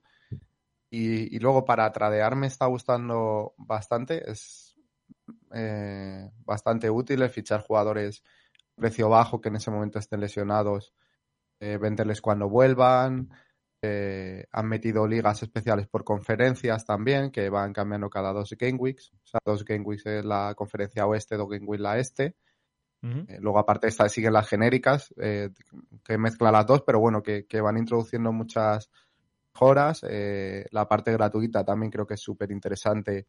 Y, 0.90 1.36
y 1.36 1.40
luego 1.40 1.66
para 1.66 1.92
tradear 1.92 2.38
me 2.38 2.48
está 2.48 2.66
gustando 2.68 3.54
bastante, 3.58 4.32
es 4.32 4.78
eh, 5.54 6.32
bastante 6.46 6.90
útil 6.90 7.22
el 7.22 7.30
fichar 7.30 7.62
jugadores 7.62 8.24
precio 8.76 9.10
bajo 9.10 9.42
que 9.42 9.50
en 9.50 9.58
ese 9.58 9.70
momento 9.70 10.00
estén 10.00 10.22
lesionados, 10.22 10.94
eh, 11.62 11.78
venderles 11.78 12.22
cuando 12.22 12.50
vuelvan. 12.50 13.30
Eh, 13.84 14.46
han 14.52 14.68
metido 14.68 15.08
ligas 15.08 15.42
especiales 15.42 15.88
por 15.88 16.04
conferencias 16.04 16.86
también, 16.86 17.32
que 17.32 17.50
van 17.50 17.72
cambiando 17.74 18.10
cada 18.10 18.34
dos 18.34 18.56
game 18.60 18.78
weeks. 18.78 19.12
O 19.14 19.28
sea, 19.28 19.40
dos 19.46 19.64
game 19.64 19.84
weeks 19.84 20.06
es 20.06 20.26
la 20.26 20.54
conferencia 20.56 21.06
oeste, 21.06 21.38
dos 21.38 21.50
game 21.50 21.66
weeks 21.66 21.82
la 21.82 21.98
este. 22.00 22.36
Uh 23.04 23.08
-huh. 23.08 23.40
luego, 23.40 23.60
aparte, 23.60 23.88
esta, 23.88 24.08
siguen 24.10 24.34
las 24.34 24.48
genéricas, 24.48 25.14
eh, 25.18 25.50
que 26.04 26.18
mezclan 26.18 26.54
las 26.54 26.68
dos, 26.68 26.84
pero 26.86 27.00
bueno, 27.00 27.24
que, 27.24 27.48
que 27.48 27.62
van 27.62 27.78
introduciendo 27.78 28.32
muchas 28.32 28.92
mejoras. 29.54 30.02
Eh, 30.08 30.66
la 30.72 30.88
parte 30.88 31.12
gratuita 31.12 31.64
también 31.64 31.92
creo 31.92 32.06
que 32.06 32.16
es 32.16 32.22
súper 32.22 32.52
interesante 32.52 33.28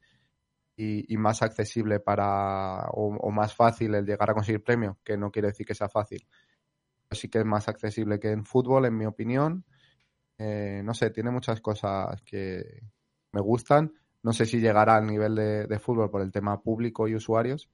y, 0.77 1.13
y, 1.13 1.17
más 1.17 1.43
accesible 1.43 2.01
para, 2.01 2.89
o, 2.93 3.17
o, 3.17 3.31
más 3.31 3.55
fácil 3.55 3.95
el 3.95 4.07
llegar 4.07 4.31
a 4.31 4.35
conseguir 4.35 4.63
premio, 4.63 4.99
que 5.05 5.17
no 5.17 5.31
quiere 5.31 5.49
decir 5.49 5.67
que 5.67 5.75
sea 5.75 5.89
fácil. 5.89 6.27
Sí 7.15 7.29
que 7.29 7.39
es 7.39 7.45
más 7.45 7.69
accesible 7.69 8.19
que 8.19 8.31
en 8.31 8.45
fútbol, 8.45 8.87
en 8.87 8.97
mi 8.97 9.07
opinión. 9.07 9.65
Eh, 10.39 10.83
no 10.85 10.95
sé, 10.95 11.11
tiene 11.11 11.31
muchas 11.31 11.61
cosas 11.61 12.21
que 12.23 12.83
me 13.33 13.41
gustan. 13.41 13.93
No 14.23 14.33
sé 14.33 14.47
si 14.47 14.61
llegará 14.61 14.97
al 14.97 15.07
nivel 15.07 15.35
de, 15.35 15.67
de 15.67 15.79
fútbol 15.79 16.11
por 16.11 16.23
el 16.23 16.33
tema 16.33 16.61
público 16.61 17.09
y 17.09 17.15
usuarios 17.15 17.69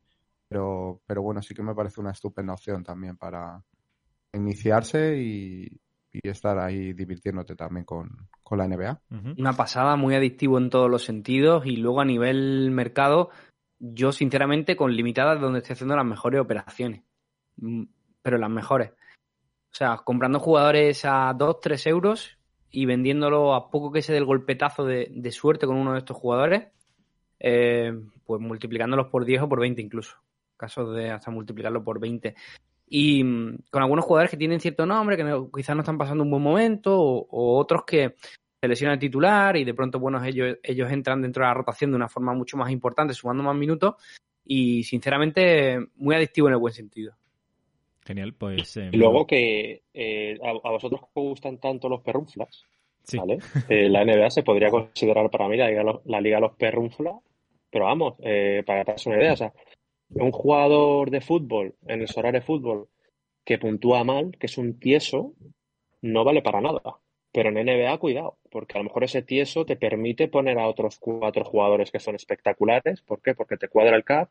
pero, 0.49 1.03
pero 1.07 1.23
bueno, 1.23 1.43
sí 1.43 1.55
que 1.55 1.63
me 1.63 1.75
parece 1.75 2.01
una 2.01 2.13
estupenda 2.13 2.55
opción 2.55 2.83
también 2.83 3.17
para 3.17 3.63
iniciarse 4.33 5.19
y, 5.19 5.81
y 6.11 6.29
estar 6.29 6.59
ahí 6.59 6.95
divirtiéndote 6.95 7.55
también 7.55 7.85
con, 7.85 8.29
con 8.43 8.59
la 8.59 8.67
NBA. 8.67 9.01
Una 9.37 9.53
pasada, 9.53 9.97
muy 9.97 10.15
adictivo 10.15 10.59
en 10.59 10.71
todos 10.71 10.91
los 10.91 11.05
sentidos 11.05 11.67
y 11.67 11.77
luego 11.77 12.01
a 12.01 12.07
nivel 12.07 12.71
mercado, 12.71 13.29
yo 13.79 14.11
sinceramente 14.11 14.75
con 14.75 14.97
limitadas 14.97 15.41
donde 15.41 15.59
estoy 15.59 15.75
haciendo 15.75 15.97
las 15.97 16.07
mejores 16.07 16.41
operaciones, 16.41 17.05
mm, 17.57 17.85
pero 18.23 18.39
las 18.39 18.51
mejores. 18.51 18.93
O 19.79 19.85
sea, 19.87 19.99
comprando 19.99 20.41
jugadores 20.41 21.05
a 21.05 21.33
2, 21.39 21.61
3 21.61 21.87
euros 21.87 22.37
y 22.69 22.85
vendiéndolo 22.85 23.55
a 23.55 23.71
poco 23.71 23.93
que 23.93 24.03
se 24.03 24.11
dé 24.11 24.19
el 24.19 24.25
golpetazo 24.25 24.85
de, 24.85 25.31
suerte 25.31 25.69
con 25.69 25.77
uno 25.77 25.93
de 25.93 26.01
estos 26.01 26.17
jugadores, 26.17 26.67
eh, 27.39 27.93
pues 28.25 28.41
multiplicándolos 28.41 29.07
por 29.07 29.25
10 29.25 29.43
o 29.43 29.49
por 29.49 29.61
20 29.61 29.81
incluso 29.81 30.17
casos 30.57 30.97
de 30.97 31.13
hasta 31.13 31.31
multiplicarlo 31.31 31.85
por 31.85 32.01
20. 32.01 32.35
Y 32.89 33.23
mm, 33.23 33.59
con 33.71 33.83
algunos 33.85 34.05
jugadores 34.05 34.33
que 34.33 34.37
tienen 34.37 34.59
cierto 34.59 34.85
nombre, 34.85 35.17
que 35.17 35.47
quizás 35.55 35.77
no 35.77 35.83
están 35.83 35.97
pasando 35.97 36.25
un 36.25 36.31
buen 36.33 36.43
momento, 36.43 37.01
o, 37.01 37.57
otros 37.57 37.85
que 37.87 38.17
se 38.61 38.67
lesiona 38.67 38.95
el 38.95 38.99
titular 38.99 39.57
y 39.57 39.63
de 39.63 39.75
pronto, 39.75 40.01
bueno, 40.01 40.21
ellos 40.25 40.91
entran 40.91 41.23
dentro 41.23 41.45
de 41.45 41.51
la 41.51 41.55
rotación 41.55 41.93
de 41.93 41.99
una 41.99 42.09
forma 42.09 42.35
mucho 42.35 42.57
más 42.57 42.73
importante, 42.73 43.15
sumando 43.15 43.45
más 43.45 43.55
minutos, 43.55 43.95
y 44.45 44.83
sinceramente 44.83 45.79
muy 45.95 46.17
adictivo 46.17 46.49
en 46.49 46.55
el 46.55 46.59
buen 46.59 46.75
sentido. 46.75 47.15
Genial, 48.09 48.33
pues. 48.33 48.75
Eh, 48.79 48.89
luego 48.95 49.27
que 49.27 49.83
eh, 49.93 50.39
a, 50.43 50.49
a, 50.49 50.71
vosotros 50.71 51.03
que 51.03 51.21
os 51.21 51.29
gustan 51.29 51.59
tanto 51.59 51.91
los 51.91 52.01
perrunflas, 52.01 52.65
sí. 53.03 53.19
¿vale? 53.19 53.37
Eh, 53.69 53.91
la 53.91 54.03
NBA 54.03 54.31
se 54.31 54.43
podría 54.43 54.71
considerar 54.71 55.29
para 55.29 55.47
mí 55.47 55.59
la 55.59 55.69
liga, 55.69 56.01
la 56.07 56.21
liga 56.23 56.41
los 56.41 56.57
perrunflas, 56.57 57.17
pero 57.69 57.85
vamos, 57.85 58.15
para 58.65 58.83
te 58.87 59.11
una 59.11 59.19
idea, 59.19 59.35
o 59.35 59.37
sea, 59.37 59.53
un 60.09 60.33
jugador 60.33 61.11
de 61.11 61.21
fútbol, 61.21 61.75
en 61.87 62.01
el 62.01 62.09
Sorar 62.09 62.33
de 62.33 62.41
fútbol, 62.41 62.89
que 63.45 63.59
puntúa 63.59 64.05
mal, 64.05 64.39
que 64.39 64.47
es 64.47 64.57
un 64.57 64.79
tieso, 64.81 65.35
no 66.01 66.25
vale 66.25 66.41
para 66.41 66.63
nada. 66.63 66.81
Pero 67.31 67.51
en 67.51 67.57
NBA, 67.57 67.99
cuidado, 67.99 68.39
porque 68.51 68.79
a 68.79 68.81
lo 68.81 68.85
mejor 68.85 69.05
ese 69.05 69.21
tieso 69.21 69.67
te 69.67 69.77
permite 69.77 70.29
poner 70.29 70.59
a 70.59 70.67
otros 70.67 70.99
cuatro 70.99 71.45
jugadores 71.45 71.91
que 71.91 72.01
son 72.01 72.15
espectaculares. 72.15 73.03
¿Por 73.03 73.21
qué? 73.21 73.35
Porque 73.35 73.59
te 73.59 73.69
cuadra 73.69 73.97
el 73.97 74.05
cap, 74.05 74.31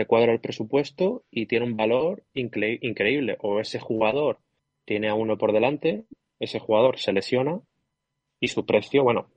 te 0.00 0.06
cuadra 0.06 0.32
el 0.32 0.40
presupuesto 0.40 1.24
y 1.30 1.44
tiene 1.44 1.66
un 1.66 1.76
valor 1.76 2.24
incre 2.32 2.78
increíble. 2.80 3.36
O 3.42 3.60
ese 3.60 3.78
jugador 3.78 4.38
tiene 4.86 5.10
a 5.10 5.14
uno 5.14 5.36
por 5.36 5.52
delante, 5.52 6.06
ese 6.38 6.58
jugador 6.58 6.98
se 6.98 7.12
lesiona 7.12 7.60
y 8.40 8.48
su 8.48 8.64
precio, 8.64 9.04
bueno, 9.04 9.28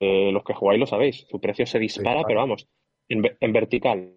eh, 0.00 0.32
los 0.32 0.44
que 0.44 0.54
jugáis 0.54 0.80
lo 0.80 0.86
sabéis, 0.86 1.26
su 1.28 1.38
precio 1.42 1.66
se 1.66 1.78
dispara, 1.78 2.20
sí, 2.20 2.24
pero 2.26 2.40
vamos, 2.40 2.66
en, 3.10 3.36
en 3.38 3.52
vertical. 3.52 4.14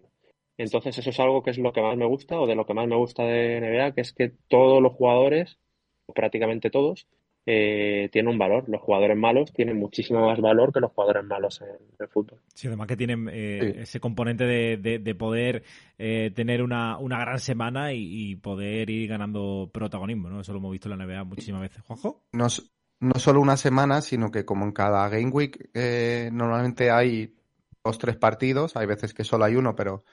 Entonces 0.56 0.96
eso 0.96 1.10
es 1.10 1.20
algo 1.20 1.42
que 1.42 1.50
es 1.50 1.58
lo 1.58 1.74
que 1.74 1.82
más 1.82 1.98
me 1.98 2.06
gusta 2.06 2.40
o 2.40 2.46
de 2.46 2.54
lo 2.54 2.64
que 2.64 2.72
más 2.72 2.88
me 2.88 2.96
gusta 2.96 3.24
de 3.24 3.60
NBA, 3.60 3.92
que 3.92 4.00
es 4.00 4.14
que 4.14 4.32
todos 4.48 4.80
los 4.82 4.94
jugadores, 4.94 5.58
prácticamente 6.14 6.70
todos, 6.70 7.06
eh, 7.46 8.08
tienen 8.10 8.32
un 8.32 8.38
valor. 8.38 8.68
Los 8.68 8.82
jugadores 8.82 9.16
malos 9.16 9.52
tienen 9.52 9.78
muchísimo 9.78 10.26
más 10.26 10.40
valor 10.40 10.72
que 10.72 10.80
los 10.80 10.90
jugadores 10.92 11.24
malos 11.24 11.60
en 11.62 11.68
el 11.98 12.08
fútbol. 12.08 12.40
Sí, 12.52 12.66
además 12.66 12.88
que 12.88 12.96
tienen 12.96 13.28
eh, 13.32 13.72
sí. 13.74 13.80
ese 13.82 14.00
componente 14.00 14.44
de, 14.44 14.76
de, 14.76 14.98
de 14.98 15.14
poder 15.14 15.62
eh, 15.96 16.32
tener 16.34 16.62
una, 16.62 16.98
una, 16.98 17.20
gran 17.20 17.38
semana 17.38 17.92
y, 17.92 18.30
y, 18.32 18.36
poder 18.36 18.90
ir 18.90 19.08
ganando 19.08 19.70
protagonismo, 19.72 20.28
¿no? 20.28 20.40
Eso 20.40 20.52
lo 20.52 20.58
hemos 20.58 20.72
visto 20.72 20.90
en 20.90 20.98
la 20.98 21.06
NBA 21.06 21.24
muchísimas 21.24 21.60
veces. 21.60 21.82
¿Juanjo? 21.84 22.24
No, 22.32 22.48
no 23.00 23.18
solo 23.18 23.40
una 23.40 23.56
semana, 23.56 24.00
sino 24.00 24.30
que 24.30 24.44
como 24.44 24.64
en 24.64 24.72
cada 24.72 25.08
Game 25.08 25.30
Week 25.30 25.70
eh, 25.74 26.30
normalmente 26.32 26.90
hay 26.90 27.34
dos, 27.84 27.98
tres 27.98 28.16
partidos, 28.16 28.76
hay 28.76 28.86
veces 28.86 29.14
que 29.14 29.24
solo 29.24 29.44
hay 29.44 29.54
uno, 29.54 29.76
pero 29.76 30.04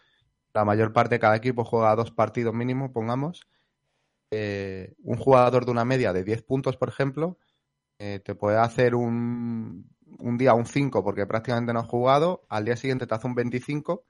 la 0.53 0.65
mayor 0.65 0.93
parte 0.93 1.15
de 1.15 1.19
cada 1.19 1.35
equipo 1.35 1.63
juega 1.63 1.95
dos 1.95 2.11
partidos 2.11 2.53
mínimo, 2.53 2.91
pongamos. 2.91 3.47
Eh, 4.35 4.95
un 5.03 5.17
jugador 5.17 5.63
de 5.63 5.71
una 5.71 5.85
media 5.85 6.11
de 6.11 6.23
10 6.23 6.41
puntos, 6.41 6.75
por 6.75 6.89
ejemplo, 6.89 7.37
eh, 7.99 8.19
te 8.19 8.33
puede 8.33 8.57
hacer 8.57 8.95
un, 8.95 9.87
un 10.17 10.37
día 10.39 10.55
un 10.55 10.65
5 10.65 11.03
porque 11.03 11.27
prácticamente 11.27 11.71
no 11.71 11.81
has 11.81 11.87
jugado, 11.87 12.47
al 12.49 12.65
día 12.65 12.75
siguiente 12.75 13.05
te 13.05 13.13
hace 13.13 13.27
un 13.27 13.35
25, 13.35 14.05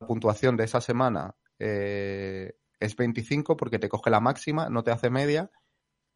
la 0.00 0.06
puntuación 0.06 0.58
de 0.58 0.64
esa 0.64 0.82
semana 0.82 1.34
eh, 1.58 2.52
es 2.78 2.96
25 2.96 3.56
porque 3.56 3.78
te 3.78 3.88
coge 3.88 4.10
la 4.10 4.20
máxima, 4.20 4.68
no 4.68 4.82
te 4.82 4.90
hace 4.90 5.08
media. 5.08 5.50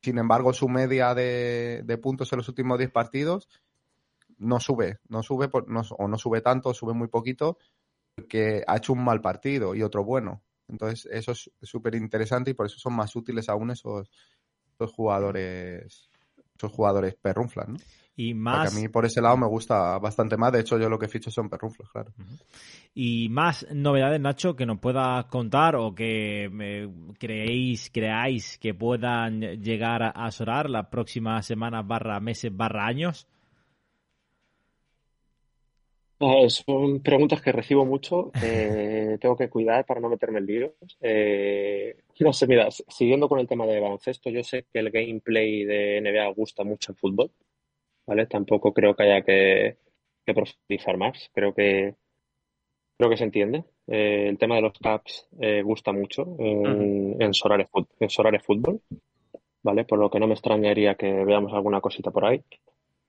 Sin 0.02 0.18
embargo, 0.18 0.52
su 0.52 0.68
media 0.68 1.14
de, 1.14 1.98
puntos 2.02 2.30
en 2.32 2.38
los 2.38 2.48
últimos 2.48 2.76
10 2.76 2.90
partidos 2.90 3.48
no 4.36 4.60
sube, 4.60 4.98
no 5.08 5.22
sube 5.22 5.48
o 5.52 6.08
no 6.08 6.18
sube 6.18 6.40
tanto, 6.42 6.74
sube 6.74 6.92
muy 6.92 7.08
poquito, 7.08 7.56
porque 8.14 8.64
ha 8.66 8.76
hecho 8.76 8.92
un 8.92 9.02
mal 9.02 9.22
partido 9.22 9.74
y 9.74 9.82
otro 9.82 10.04
bueno. 10.04 10.42
Entonces, 10.70 11.08
eso 11.12 11.32
es 11.32 11.50
súper 11.62 11.94
interesante 11.94 12.50
y 12.50 12.54
por 12.54 12.66
eso 12.66 12.78
son 12.78 12.94
más 12.94 13.14
útiles 13.16 13.48
aún 13.48 13.70
esos, 13.70 14.10
esos 14.74 14.92
jugadores, 14.92 16.10
esos 16.56 16.72
jugadores 16.72 17.14
perrunflas, 17.16 17.68
¿no? 17.68 17.76
Y 18.16 18.34
más... 18.34 18.76
a 18.76 18.78
mí 18.78 18.88
por 18.88 19.06
ese 19.06 19.22
lado 19.22 19.38
me 19.38 19.46
gusta 19.46 19.98
bastante 19.98 20.36
más. 20.36 20.52
De 20.52 20.60
hecho, 20.60 20.78
yo 20.78 20.90
lo 20.90 20.98
que 20.98 21.08
ficho 21.08 21.30
son 21.30 21.48
perrunflos, 21.48 21.88
claro. 21.90 22.12
Y 22.92 23.30
más 23.30 23.66
novedades, 23.72 24.20
Nacho, 24.20 24.54
que 24.54 24.66
nos 24.66 24.78
pueda 24.78 25.26
contar 25.28 25.74
o 25.76 25.94
que 25.94 26.90
creéis, 27.18 27.90
creáis 27.90 28.58
que 28.58 28.74
puedan 28.74 29.40
llegar 29.62 30.12
a 30.14 30.30
sonar 30.32 30.68
las 30.68 30.88
próximas 30.88 31.46
semanas, 31.46 31.86
barra 31.86 32.20
meses, 32.20 32.54
barra 32.54 32.86
años. 32.86 33.26
Son 36.48 37.00
preguntas 37.00 37.40
que 37.40 37.52
recibo 37.52 37.84
mucho. 37.84 38.30
Eh, 38.42 39.18
tengo 39.20 39.36
que 39.36 39.48
cuidar 39.48 39.84
para 39.86 40.00
no 40.00 40.08
meterme 40.08 40.38
en 40.38 40.46
líos. 40.46 40.72
Eh, 41.00 41.96
no 42.20 42.32
sé, 42.32 42.46
mira, 42.46 42.68
siguiendo 42.70 43.28
con 43.28 43.38
el 43.38 43.48
tema 43.48 43.66
de 43.66 43.80
baloncesto, 43.80 44.30
yo 44.30 44.44
sé 44.44 44.66
que 44.72 44.80
el 44.80 44.90
gameplay 44.90 45.64
de 45.64 46.00
NBA 46.00 46.26
gusta 46.34 46.64
mucho 46.64 46.92
el 46.92 46.98
fútbol. 46.98 47.30
¿vale? 48.10 48.26
Tampoco 48.26 48.72
creo 48.72 48.96
que 48.96 49.02
haya 49.04 49.22
que, 49.22 49.76
profundizar 50.34 50.96
más. 50.96 51.30
Creo 51.32 51.54
que 51.54 51.94
creo 52.96 53.10
que 53.10 53.16
se 53.16 53.24
entiende. 53.24 53.64
Eh, 53.86 54.26
el 54.28 54.36
tema 54.36 54.56
de 54.56 54.62
los 54.62 54.78
caps 54.78 55.28
eh, 55.40 55.62
gusta 55.62 55.92
mucho 55.92 56.36
en, 56.38 57.20
en, 57.20 57.34
Sorare, 57.34 57.68
Fútbol, 58.40 58.80
¿vale? 59.62 59.84
Por 59.84 59.98
lo 59.98 60.10
que 60.10 60.20
no 60.20 60.26
me 60.26 60.34
extrañaría 60.34 60.96
que 60.96 61.24
veamos 61.24 61.52
alguna 61.52 61.80
cosita 61.80 62.10
por 62.10 62.24
ahí. 62.24 62.42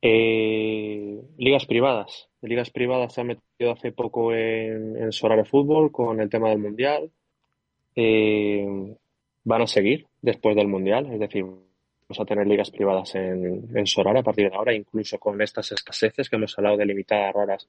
Eh, 0.02 1.22
ligas 1.38 1.66
privadas. 1.66 2.30
Ligas 2.42 2.72
privadas 2.72 3.14
se 3.14 3.22
ha 3.22 3.24
metido 3.24 3.72
hace 3.72 3.92
poco 3.92 4.34
en, 4.34 4.98
en 4.98 5.46
Fútbol 5.46 5.92
con 5.92 6.20
el 6.20 6.30
tema 6.30 6.50
del 6.50 6.60
Mundial. 6.60 7.12
van 9.44 9.62
a 9.62 9.68
seguir 9.68 10.08
después 10.22 10.56
del 10.56 10.68
Mundial, 10.68 11.12
es 11.12 11.20
decir, 11.20 11.46
a 12.20 12.26
tener 12.26 12.48
ligas 12.48 12.72
privadas 12.72 13.16
en, 13.16 13.70
en 13.76 14.18
a 14.18 14.24
partir 14.24 14.50
de 14.50 14.56
ahora, 14.56 14.74
incluso 14.74 15.18
con 15.20 15.42
estas 15.42 15.72
escaseces 15.72 16.30
que 16.30 16.36
hemos 16.36 16.58
hablado 16.58 16.78
de 16.78 16.86
limitadas 16.86 17.34
raras, 17.34 17.68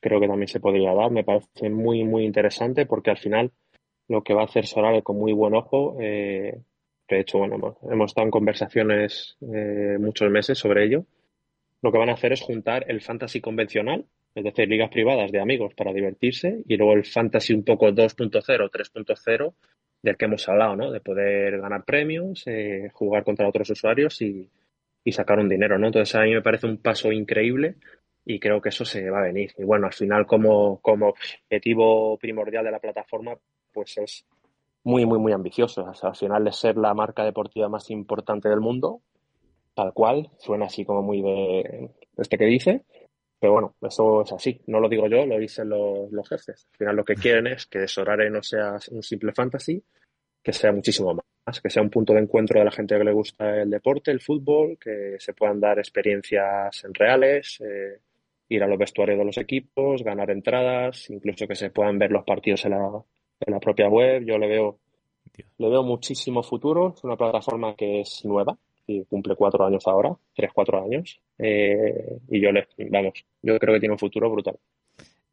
creo 0.00 0.20
que 0.20 0.28
también 0.28 0.48
se 0.48 0.60
podría 0.60 0.94
dar. 0.94 1.10
Me 1.10 1.24
parece 1.24 1.68
muy, 1.70 2.04
muy 2.04 2.24
interesante 2.24 2.86
porque 2.86 3.10
al 3.10 3.18
final 3.18 3.50
lo 4.08 4.22
que 4.22 4.34
va 4.34 4.42
a 4.42 4.46
hacer 4.46 4.66
Solar 4.66 5.02
con 5.02 5.18
muy 5.18 5.32
buen 5.32 5.54
ojo, 5.54 5.96
eh, 6.00 6.60
de 7.08 7.20
hecho, 7.20 7.38
bueno, 7.38 7.76
hemos 7.90 8.10
estado 8.10 8.26
en 8.26 8.30
conversaciones 8.30 9.36
eh, 9.42 9.96
muchos 10.00 10.30
meses 10.30 10.58
sobre 10.58 10.84
ello. 10.84 11.04
Lo 11.82 11.90
que 11.90 11.98
van 11.98 12.10
a 12.10 12.14
hacer 12.14 12.32
es 12.32 12.40
juntar 12.40 12.84
el 12.88 13.00
fantasy 13.00 13.40
convencional, 13.40 14.06
es 14.34 14.44
decir, 14.44 14.68
ligas 14.68 14.90
privadas 14.90 15.30
de 15.32 15.40
amigos 15.40 15.74
para 15.74 15.92
divertirse, 15.92 16.62
y 16.66 16.76
luego 16.76 16.94
el 16.94 17.04
fantasy 17.04 17.52
un 17.52 17.64
poco 17.64 17.88
2.0, 17.88 18.70
3.0, 18.70 19.54
del 20.02 20.16
que 20.16 20.24
hemos 20.24 20.48
hablado, 20.48 20.76
¿no? 20.76 20.90
De 20.90 21.00
poder 21.00 21.60
ganar 21.60 21.84
premios, 21.84 22.44
eh, 22.46 22.90
jugar 22.92 23.24
contra 23.24 23.48
otros 23.48 23.70
usuarios 23.70 24.20
y, 24.22 24.48
sacar 25.10 25.38
un 25.40 25.48
dinero, 25.48 25.78
¿no? 25.78 25.88
Entonces 25.88 26.14
a 26.14 26.22
mí 26.22 26.32
me 26.32 26.42
parece 26.42 26.66
un 26.66 26.78
paso 26.78 27.10
increíble 27.10 27.74
y 28.24 28.38
creo 28.38 28.60
que 28.60 28.68
eso 28.68 28.84
se 28.84 29.10
va 29.10 29.18
a 29.18 29.24
venir. 29.24 29.52
Y 29.58 29.64
bueno, 29.64 29.86
al 29.86 29.92
final 29.92 30.26
como, 30.26 30.80
como 30.80 31.08
objetivo 31.08 32.16
primordial 32.18 32.64
de 32.64 32.70
la 32.70 32.78
plataforma, 32.78 33.36
pues 33.72 33.98
es 33.98 34.24
muy, 34.84 35.04
muy, 35.04 35.18
muy 35.18 35.32
ambicioso. 35.32 35.84
O 35.84 35.94
sea, 35.94 36.10
al 36.10 36.16
final 36.16 36.44
de 36.44 36.52
ser 36.52 36.76
la 36.76 36.94
marca 36.94 37.24
deportiva 37.24 37.68
más 37.68 37.90
importante 37.90 38.48
del 38.48 38.60
mundo, 38.60 39.02
tal 39.74 39.92
cual, 39.92 40.30
suena 40.38 40.66
así 40.66 40.84
como 40.84 41.02
muy 41.02 41.22
de 41.22 41.90
este 42.16 42.38
que 42.38 42.44
dice, 42.44 42.84
pero 43.42 43.54
bueno, 43.54 43.74
eso 43.82 44.22
es 44.22 44.32
así. 44.32 44.60
No 44.68 44.78
lo 44.78 44.88
digo 44.88 45.08
yo, 45.08 45.26
lo 45.26 45.36
dicen 45.36 45.68
los, 45.68 46.12
los 46.12 46.28
jefes. 46.28 46.68
Al 46.72 46.78
final 46.78 46.96
lo 46.96 47.04
que 47.04 47.16
quieren 47.16 47.48
es 47.48 47.66
que 47.66 47.88
Sorare 47.88 48.30
no 48.30 48.40
sea 48.40 48.76
un 48.92 49.02
simple 49.02 49.32
fantasy, 49.32 49.82
que 50.42 50.52
sea 50.52 50.70
muchísimo 50.70 51.14
más, 51.14 51.60
que 51.60 51.68
sea 51.68 51.82
un 51.82 51.90
punto 51.90 52.12
de 52.12 52.20
encuentro 52.20 52.60
de 52.60 52.64
la 52.64 52.70
gente 52.70 52.96
que 52.96 53.02
le 53.02 53.12
gusta 53.12 53.62
el 53.62 53.70
deporte, 53.70 54.12
el 54.12 54.20
fútbol, 54.20 54.78
que 54.78 55.16
se 55.18 55.34
puedan 55.34 55.58
dar 55.58 55.80
experiencias 55.80 56.84
en 56.84 56.94
reales, 56.94 57.60
eh, 57.60 57.98
ir 58.48 58.62
a 58.62 58.68
los 58.68 58.78
vestuarios 58.78 59.18
de 59.18 59.24
los 59.24 59.38
equipos, 59.38 60.04
ganar 60.04 60.30
entradas, 60.30 61.10
incluso 61.10 61.48
que 61.48 61.56
se 61.56 61.70
puedan 61.70 61.98
ver 61.98 62.12
los 62.12 62.24
partidos 62.24 62.64
en 62.66 62.72
la, 62.72 63.02
en 63.40 63.52
la 63.52 63.58
propia 63.58 63.88
web. 63.88 64.24
Yo 64.24 64.38
le 64.38 64.46
veo, 64.46 64.78
le 65.58 65.68
veo 65.68 65.82
muchísimo 65.82 66.42
futuro. 66.44 66.94
Es 66.96 67.02
una 67.02 67.16
plataforma 67.16 67.74
que 67.74 68.02
es 68.02 68.24
nueva, 68.24 68.56
y 68.86 69.04
cumple 69.04 69.36
cuatro 69.36 69.64
años 69.64 69.86
ahora, 69.86 70.14
tres, 70.34 70.50
cuatro 70.54 70.82
años. 70.82 71.20
Eh, 71.38 72.18
y 72.28 72.40
yo 72.40 72.52
le, 72.52 72.66
vamos, 72.90 73.24
yo 73.42 73.58
creo 73.58 73.74
que 73.74 73.80
tiene 73.80 73.94
un 73.94 73.98
futuro 73.98 74.30
brutal. 74.30 74.58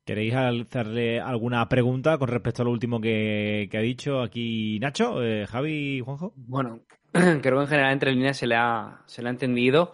¿Queréis 0.09 0.33
hacerle 0.33 1.19
alguna 1.19 1.69
pregunta 1.69 2.17
con 2.17 2.29
respecto 2.29 2.63
a 2.63 2.65
lo 2.65 2.71
último 2.71 2.99
que, 2.99 3.69
ha 3.71 3.79
dicho 3.79 4.21
aquí 4.21 4.79
Nacho, 4.79 5.23
eh, 5.23 5.45
Javi, 5.45 5.99
Juanjo? 5.99 6.33
Bueno, 6.35 6.79
creo 7.11 7.41
que 7.41 7.61
en 7.61 7.67
general 7.67 7.93
entre 7.93 8.11
líneas 8.13 8.37
se 8.37 8.47
le 8.47 8.55
ha, 8.55 9.03
se 9.05 9.21
le 9.21 9.27
ha 9.27 9.31
entendido. 9.31 9.91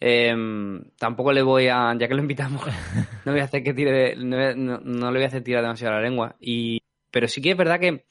Em, 0.00 0.84
tampoco 0.98 1.32
le 1.32 1.40
voy 1.40 1.68
a, 1.68 1.96
ya 1.98 2.08
que 2.08 2.14
lo 2.14 2.20
invitamos, 2.20 2.62
no 3.24 3.32
voy 3.32 3.40
a 3.40 3.44
hacer 3.44 3.62
que 3.62 3.72
tire, 3.72 4.16
no, 4.16 5.10
le 5.10 5.18
voy 5.18 5.22
a 5.22 5.28
hacer 5.28 5.42
tirar 5.42 5.62
demasiado 5.62 5.94
la 5.94 6.02
lengua. 6.02 6.36
Y, 6.40 6.82
pero 7.10 7.26
sí 7.26 7.40
que 7.40 7.52
es 7.52 7.56
verdad 7.56 7.80
que 7.80 8.04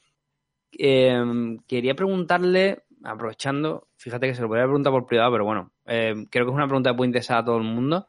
em, 0.72 1.58
quería 1.68 1.94
preguntarle 1.94 2.82
aprovechando, 3.04 3.88
fíjate 3.96 4.26
que 4.26 4.34
se 4.34 4.42
lo 4.42 4.48
voy 4.48 4.58
a 4.58 4.64
preguntar 4.64 4.92
por 4.92 5.06
privado, 5.06 5.32
pero 5.32 5.44
bueno, 5.44 5.72
eh, 5.86 6.14
creo 6.30 6.44
que 6.44 6.50
es 6.50 6.54
una 6.56 6.66
pregunta 6.66 6.90
que 6.90 6.96
puede 6.96 7.08
interesar 7.08 7.38
a 7.38 7.44
todo 7.44 7.58
el 7.58 7.64
mundo. 7.64 8.06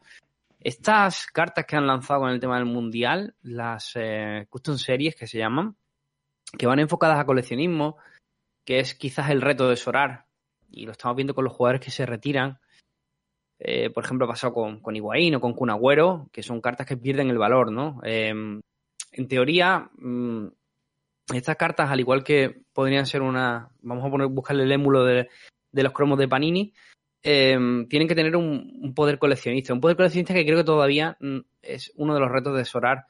Estas 0.59 1.27
cartas 1.27 1.65
que 1.65 1.75
han 1.75 1.85
lanzado 1.85 2.21
con 2.21 2.31
el 2.31 2.39
tema 2.39 2.57
del 2.57 2.65
mundial, 2.65 3.35
las 3.41 3.91
eh, 3.95 4.47
custom 4.49 4.77
series 4.77 5.15
que 5.15 5.27
se 5.27 5.37
llaman, 5.37 5.75
que 6.57 6.65
van 6.65 6.79
enfocadas 6.79 7.19
a 7.19 7.25
coleccionismo, 7.25 7.97
que 8.65 8.79
es 8.79 8.95
quizás 8.95 9.29
el 9.29 9.41
reto 9.41 9.69
de 9.69 9.75
Sorar, 9.75 10.25
y 10.71 10.85
lo 10.85 10.91
estamos 10.93 11.15
viendo 11.15 11.35
con 11.35 11.43
los 11.43 11.53
jugadores 11.53 11.81
que 11.81 11.91
se 11.91 12.05
retiran. 12.05 12.59
Eh, 13.59 13.89
por 13.89 14.03
ejemplo, 14.03 14.25
ha 14.25 14.29
pasado 14.29 14.53
con, 14.53 14.79
con 14.81 14.95
Higuaín 14.95 15.35
o 15.35 15.41
con 15.41 15.53
Cunagüero, 15.53 16.29
que 16.31 16.43
son 16.43 16.61
cartas 16.61 16.87
que 16.87 16.97
pierden 16.97 17.29
el 17.29 17.37
valor, 17.37 17.71
¿no? 17.71 18.01
en 18.03 19.29
teoría, 19.29 19.89
mm, 19.97 20.47
estas 21.33 21.55
cartas, 21.55 21.89
al 21.89 21.99
igual 21.99 22.23
que 22.23 22.61
podrían 22.73 23.05
ser 23.05 23.21
una, 23.21 23.69
vamos 23.81 24.05
a 24.05 24.09
poner, 24.09 24.27
buscarle 24.27 24.63
el 24.63 24.71
émulo 24.71 25.03
de, 25.03 25.29
los 25.71 25.93
cromos 25.93 26.19
de 26.19 26.27
Panini, 26.27 26.73
eh, 27.23 27.57
tienen 27.89 28.07
que 28.07 28.15
tener 28.15 28.35
un, 28.35 28.93
poder 28.95 29.17
coleccionista. 29.17 29.73
Un 29.73 29.81
poder 29.81 29.97
coleccionista 29.97 30.33
que 30.33 30.45
creo 30.45 30.57
que 30.57 30.63
todavía 30.63 31.17
mm, 31.19 31.39
es 31.61 31.91
uno 31.95 32.13
de 32.13 32.19
los 32.19 32.31
retos 32.31 32.55
de 32.55 32.65
Sorar 32.65 33.05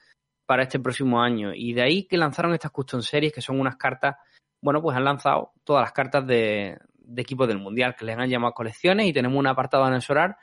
para 0.46 0.64
este 0.64 0.80
próximo 0.80 1.22
año. 1.22 1.54
Y 1.54 1.74
de 1.74 1.82
ahí 1.82 2.08
que 2.08 2.18
lanzaron 2.18 2.54
estas 2.54 2.72
custom 2.72 3.02
series, 3.02 3.34
que 3.34 3.42
son 3.42 3.60
unas 3.60 3.76
cartas, 3.76 4.16
bueno, 4.62 4.82
pues 4.82 4.96
han 4.96 5.04
lanzado 5.04 5.52
todas 5.64 5.82
las 5.82 5.92
cartas 5.92 6.26
de, 6.26 6.78
de 6.94 7.22
equipos 7.22 7.48
del 7.48 7.60
Mundial, 7.60 7.96
que 7.98 8.06
les 8.06 8.18
han 8.18 8.30
llamado 8.30 8.54
colecciones, 8.54 9.08
y 9.08 9.14
tenemos 9.14 9.38
un 9.38 9.48
apartado 9.48 9.88
en 9.88 9.94
el 9.94 10.02
Sorar 10.02 10.38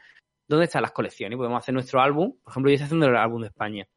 donde 0.46 0.66
están 0.66 0.82
las 0.82 0.92
colecciones. 0.92 1.36
Y 1.36 1.38
podemos 1.38 1.58
hacer 1.58 1.72
nuestro 1.72 2.00
álbum. 2.02 2.34
Por 2.42 2.52
ejemplo, 2.52 2.70
yo 2.70 2.74
estoy 2.74 2.86
haciendo 2.86 3.06
el 3.06 3.16
álbum 3.16 3.40
de 3.40 3.48
España. 3.48 3.88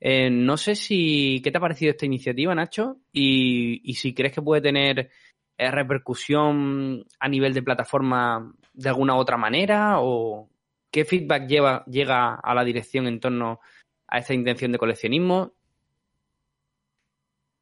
Eh, 0.00 0.30
no 0.30 0.56
sé 0.56 0.76
si 0.76 1.40
qué 1.42 1.50
te 1.50 1.58
ha 1.58 1.60
parecido 1.60 1.90
esta 1.90 2.06
iniciativa, 2.06 2.54
Nacho, 2.54 2.98
y, 3.12 3.92
si 3.94 4.14
crees 4.14 4.32
que 4.32 4.42
puede 4.42 4.62
tener 4.62 5.10
eh, 5.56 5.70
repercusión 5.70 7.04
a 7.18 7.28
nivel 7.28 7.52
de 7.52 7.62
plataforma 7.62 8.54
de 8.72 8.88
alguna 8.88 9.16
otra 9.16 9.36
manera 9.36 10.00
o 10.00 10.48
qué 10.90 11.04
feedback 11.04 11.48
lleva, 11.48 11.84
llega 11.86 12.34
a 12.34 12.54
la 12.54 12.64
dirección 12.64 13.06
en 13.08 13.18
torno 13.18 13.60
a 14.06 14.18
esta 14.18 14.34
intención 14.34 14.70
de 14.70 14.78
coleccionismo. 14.78 15.52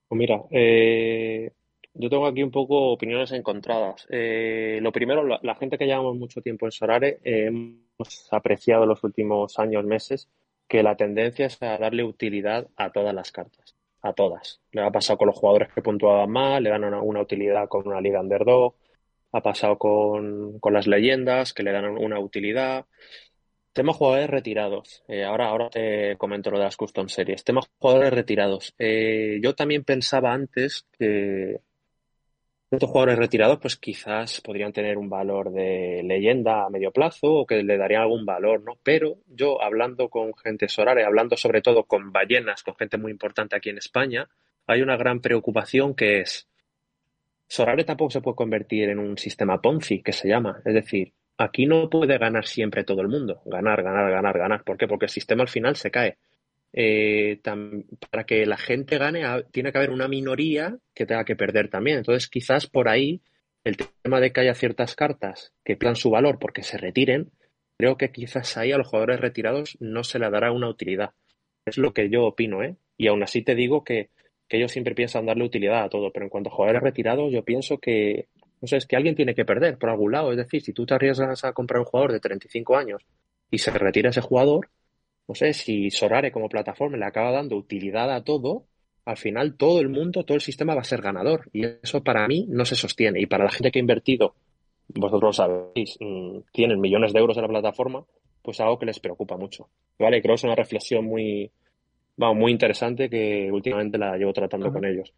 Pues 0.08 0.18
mira, 0.18 0.42
eh, 0.50 1.50
yo 1.94 2.10
tengo 2.10 2.26
aquí 2.26 2.42
un 2.42 2.50
poco 2.50 2.92
opiniones 2.92 3.32
encontradas. 3.32 4.06
lo 4.10 4.92
primero, 4.92 5.24
la, 5.24 5.54
gente 5.56 5.78
que 5.78 5.86
llevamos 5.86 6.16
mucho 6.16 6.42
tiempo 6.42 6.66
en 6.66 6.72
Sorare 6.72 7.18
hemos 7.24 8.28
apreciado 8.30 8.84
los 8.84 9.02
últimos 9.02 9.58
años, 9.58 9.84
meses, 9.84 10.28
que 10.68 10.82
la 10.82 10.96
tendencia 10.96 11.46
es 11.46 11.62
a 11.62 11.78
darle 11.78 12.04
utilidad 12.04 12.68
a 12.76 12.90
todas 12.90 13.14
las 13.14 13.32
cartas, 13.32 13.74
a 14.02 14.12
todas. 14.12 14.60
Le 14.72 14.82
ha 14.82 14.90
pasado 14.90 15.18
con 15.18 15.28
los 15.28 15.38
jugadores 15.38 15.72
que 15.72 15.82
puntuaban 15.82 16.30
mal, 16.30 16.62
le 16.62 16.70
dan 16.70 16.84
una, 16.84 17.20
utilidad 17.20 17.68
con 17.68 17.86
una 17.86 18.00
liga 18.00 18.20
underdog, 18.20 18.74
ha 19.32 19.42
pasado 19.42 19.78
con, 19.78 20.58
las 20.70 20.86
leyendas, 20.86 21.52
que 21.52 21.62
le 21.62 21.72
dan 21.72 21.86
una 21.98 22.18
utilidad. 22.18 22.86
Tema 23.72 23.92
jugadores 23.92 24.30
retirados. 24.30 25.04
Eh, 25.06 25.24
ahora, 25.24 25.48
ahora 25.48 25.68
te 25.68 26.16
comento 26.16 26.50
lo 26.50 26.58
de 26.58 26.64
las 26.64 26.76
custom 26.76 27.08
series. 27.08 27.44
Tema 27.44 27.60
jugadores 27.78 28.12
retirados. 28.12 28.74
Eh, 28.78 29.38
yo 29.42 29.54
también 29.54 29.84
pensaba 29.84 30.32
antes 30.32 30.86
que, 30.98 31.60
estos 32.70 32.90
jugadores 32.90 33.18
retirados, 33.18 33.58
pues 33.60 33.76
quizás 33.76 34.40
podrían 34.40 34.72
tener 34.72 34.98
un 34.98 35.08
valor 35.08 35.52
de 35.52 36.02
leyenda 36.04 36.64
a 36.64 36.70
medio 36.70 36.90
plazo 36.90 37.28
o 37.28 37.46
que 37.46 37.62
le 37.62 37.78
darían 37.78 38.02
algún 38.02 38.26
valor, 38.26 38.62
¿no? 38.62 38.72
Pero 38.82 39.18
yo 39.28 39.62
hablando 39.62 40.08
con 40.08 40.34
gente 40.34 40.68
Sorare, 40.68 41.04
hablando 41.04 41.36
sobre 41.36 41.62
todo 41.62 41.84
con 41.84 42.10
ballenas, 42.10 42.62
con 42.62 42.74
gente 42.76 42.98
muy 42.98 43.12
importante 43.12 43.56
aquí 43.56 43.70
en 43.70 43.78
España, 43.78 44.28
hay 44.66 44.82
una 44.82 44.96
gran 44.96 45.20
preocupación 45.20 45.94
que 45.94 46.20
es 46.20 46.48
Sorare 47.48 47.84
tampoco 47.84 48.10
se 48.10 48.20
puede 48.20 48.36
convertir 48.36 48.88
en 48.88 48.98
un 48.98 49.16
sistema 49.16 49.60
Ponzi, 49.62 50.02
que 50.02 50.12
se 50.12 50.28
llama. 50.28 50.60
Es 50.64 50.74
decir, 50.74 51.12
aquí 51.38 51.66
no 51.66 51.88
puede 51.88 52.18
ganar 52.18 52.46
siempre 52.46 52.82
todo 52.82 53.02
el 53.02 53.08
mundo. 53.08 53.42
Ganar, 53.44 53.82
ganar, 53.82 54.10
ganar, 54.10 54.38
ganar. 54.38 54.64
¿Por 54.64 54.76
qué? 54.76 54.88
Porque 54.88 55.06
el 55.06 55.10
sistema 55.10 55.42
al 55.42 55.48
final 55.48 55.76
se 55.76 55.90
cae. 55.90 56.18
Eh, 56.78 57.40
para 58.10 58.24
que 58.24 58.44
la 58.44 58.58
gente 58.58 58.98
gane, 58.98 59.22
tiene 59.50 59.72
que 59.72 59.78
haber 59.78 59.90
una 59.90 60.08
minoría 60.08 60.76
que 60.94 61.06
tenga 61.06 61.24
que 61.24 61.34
perder 61.34 61.70
también. 61.70 61.96
Entonces, 61.98 62.28
quizás 62.28 62.66
por 62.66 62.90
ahí 62.90 63.22
el 63.64 63.78
tema 64.02 64.20
de 64.20 64.30
que 64.30 64.40
haya 64.40 64.54
ciertas 64.54 64.94
cartas 64.94 65.54
que 65.64 65.76
plan 65.76 65.96
su 65.96 66.10
valor 66.10 66.38
porque 66.38 66.62
se 66.62 66.76
retiren, 66.76 67.32
creo 67.78 67.96
que 67.96 68.12
quizás 68.12 68.58
ahí 68.58 68.72
a 68.72 68.78
los 68.78 68.88
jugadores 68.88 69.20
retirados 69.20 69.78
no 69.80 70.04
se 70.04 70.18
le 70.18 70.28
dará 70.28 70.52
una 70.52 70.68
utilidad. 70.68 71.14
Es 71.64 71.78
lo 71.78 71.94
que 71.94 72.10
yo 72.10 72.24
opino, 72.26 72.62
¿eh? 72.62 72.76
Y 72.98 73.06
aún 73.08 73.22
así 73.22 73.40
te 73.40 73.54
digo 73.54 73.82
que, 73.82 74.10
que 74.46 74.58
ellos 74.58 74.70
siempre 74.70 74.94
piensan 74.94 75.24
darle 75.24 75.44
utilidad 75.44 75.82
a 75.82 75.88
todo, 75.88 76.12
pero 76.12 76.26
en 76.26 76.30
cuanto 76.30 76.50
a 76.50 76.52
jugadores 76.52 76.82
retirados, 76.82 77.32
yo 77.32 77.42
pienso 77.42 77.78
que, 77.78 78.28
no 78.60 78.68
sé, 78.68 78.76
es 78.76 78.86
que 78.86 78.96
alguien 78.96 79.16
tiene 79.16 79.34
que 79.34 79.46
perder 79.46 79.78
por 79.78 79.88
algún 79.88 80.12
lado. 80.12 80.30
Es 80.30 80.36
decir, 80.36 80.60
si 80.60 80.74
tú 80.74 80.84
te 80.84 80.92
arriesgas 80.92 81.42
a 81.42 81.54
comprar 81.54 81.80
un 81.80 81.86
jugador 81.86 82.12
de 82.12 82.20
35 82.20 82.76
años 82.76 83.02
y 83.50 83.58
se 83.58 83.70
retira 83.70 84.10
ese 84.10 84.20
jugador, 84.20 84.68
no 85.28 85.34
sé, 85.34 85.52
si 85.52 85.90
Sorare 85.90 86.30
como 86.30 86.48
plataforma 86.48 86.96
le 86.96 87.04
acaba 87.04 87.32
dando 87.32 87.56
utilidad 87.56 88.12
a 88.12 88.22
todo, 88.22 88.66
al 89.04 89.16
final 89.16 89.56
todo 89.56 89.80
el 89.80 89.88
mundo, 89.88 90.24
todo 90.24 90.34
el 90.34 90.40
sistema 90.40 90.74
va 90.74 90.80
a 90.80 90.84
ser 90.84 91.00
ganador. 91.00 91.48
Y 91.52 91.64
eso 91.64 92.02
para 92.02 92.26
mí 92.26 92.46
no 92.48 92.64
se 92.64 92.74
sostiene. 92.74 93.20
Y 93.20 93.26
para 93.26 93.44
la 93.44 93.50
gente 93.50 93.70
que 93.70 93.78
ha 93.78 93.80
invertido, 93.80 94.34
vosotros 94.88 95.22
lo 95.22 95.32
sabéis, 95.32 95.96
mm, 96.00 96.38
tienen 96.52 96.80
millones 96.80 97.12
de 97.12 97.20
euros 97.20 97.36
en 97.36 97.42
la 97.42 97.48
plataforma, 97.48 98.04
pues 98.42 98.60
algo 98.60 98.78
que 98.78 98.86
les 98.86 99.00
preocupa 99.00 99.36
mucho. 99.36 99.68
¿Vale? 99.98 100.20
Creo 100.20 100.34
que 100.34 100.40
es 100.40 100.44
una 100.44 100.54
reflexión 100.54 101.04
muy, 101.04 101.50
muy 102.16 102.52
interesante 102.52 103.08
que 103.08 103.50
últimamente 103.50 103.98
la 103.98 104.16
llevo 104.16 104.32
tratando 104.32 104.72
con 104.72 104.84
ellos. 104.84 105.12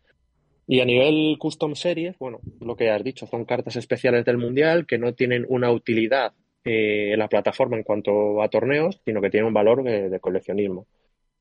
Y 0.66 0.80
a 0.80 0.84
nivel 0.84 1.36
custom 1.38 1.74
series, 1.74 2.18
bueno, 2.18 2.40
lo 2.60 2.76
que 2.76 2.90
has 2.90 3.02
dicho, 3.02 3.26
son 3.26 3.46
cartas 3.46 3.76
especiales 3.76 4.24
del 4.26 4.36
Mundial 4.36 4.86
que 4.86 4.98
no 4.98 5.14
tienen 5.14 5.46
una 5.48 5.70
utilidad 5.70 6.34
eh, 6.64 7.14
la 7.16 7.28
plataforma 7.28 7.76
en 7.76 7.82
cuanto 7.82 8.42
a 8.42 8.48
torneos, 8.48 9.00
sino 9.04 9.20
que 9.20 9.30
tiene 9.30 9.46
un 9.46 9.54
valor 9.54 9.82
de, 9.82 10.20
coleccionismo. 10.20 10.86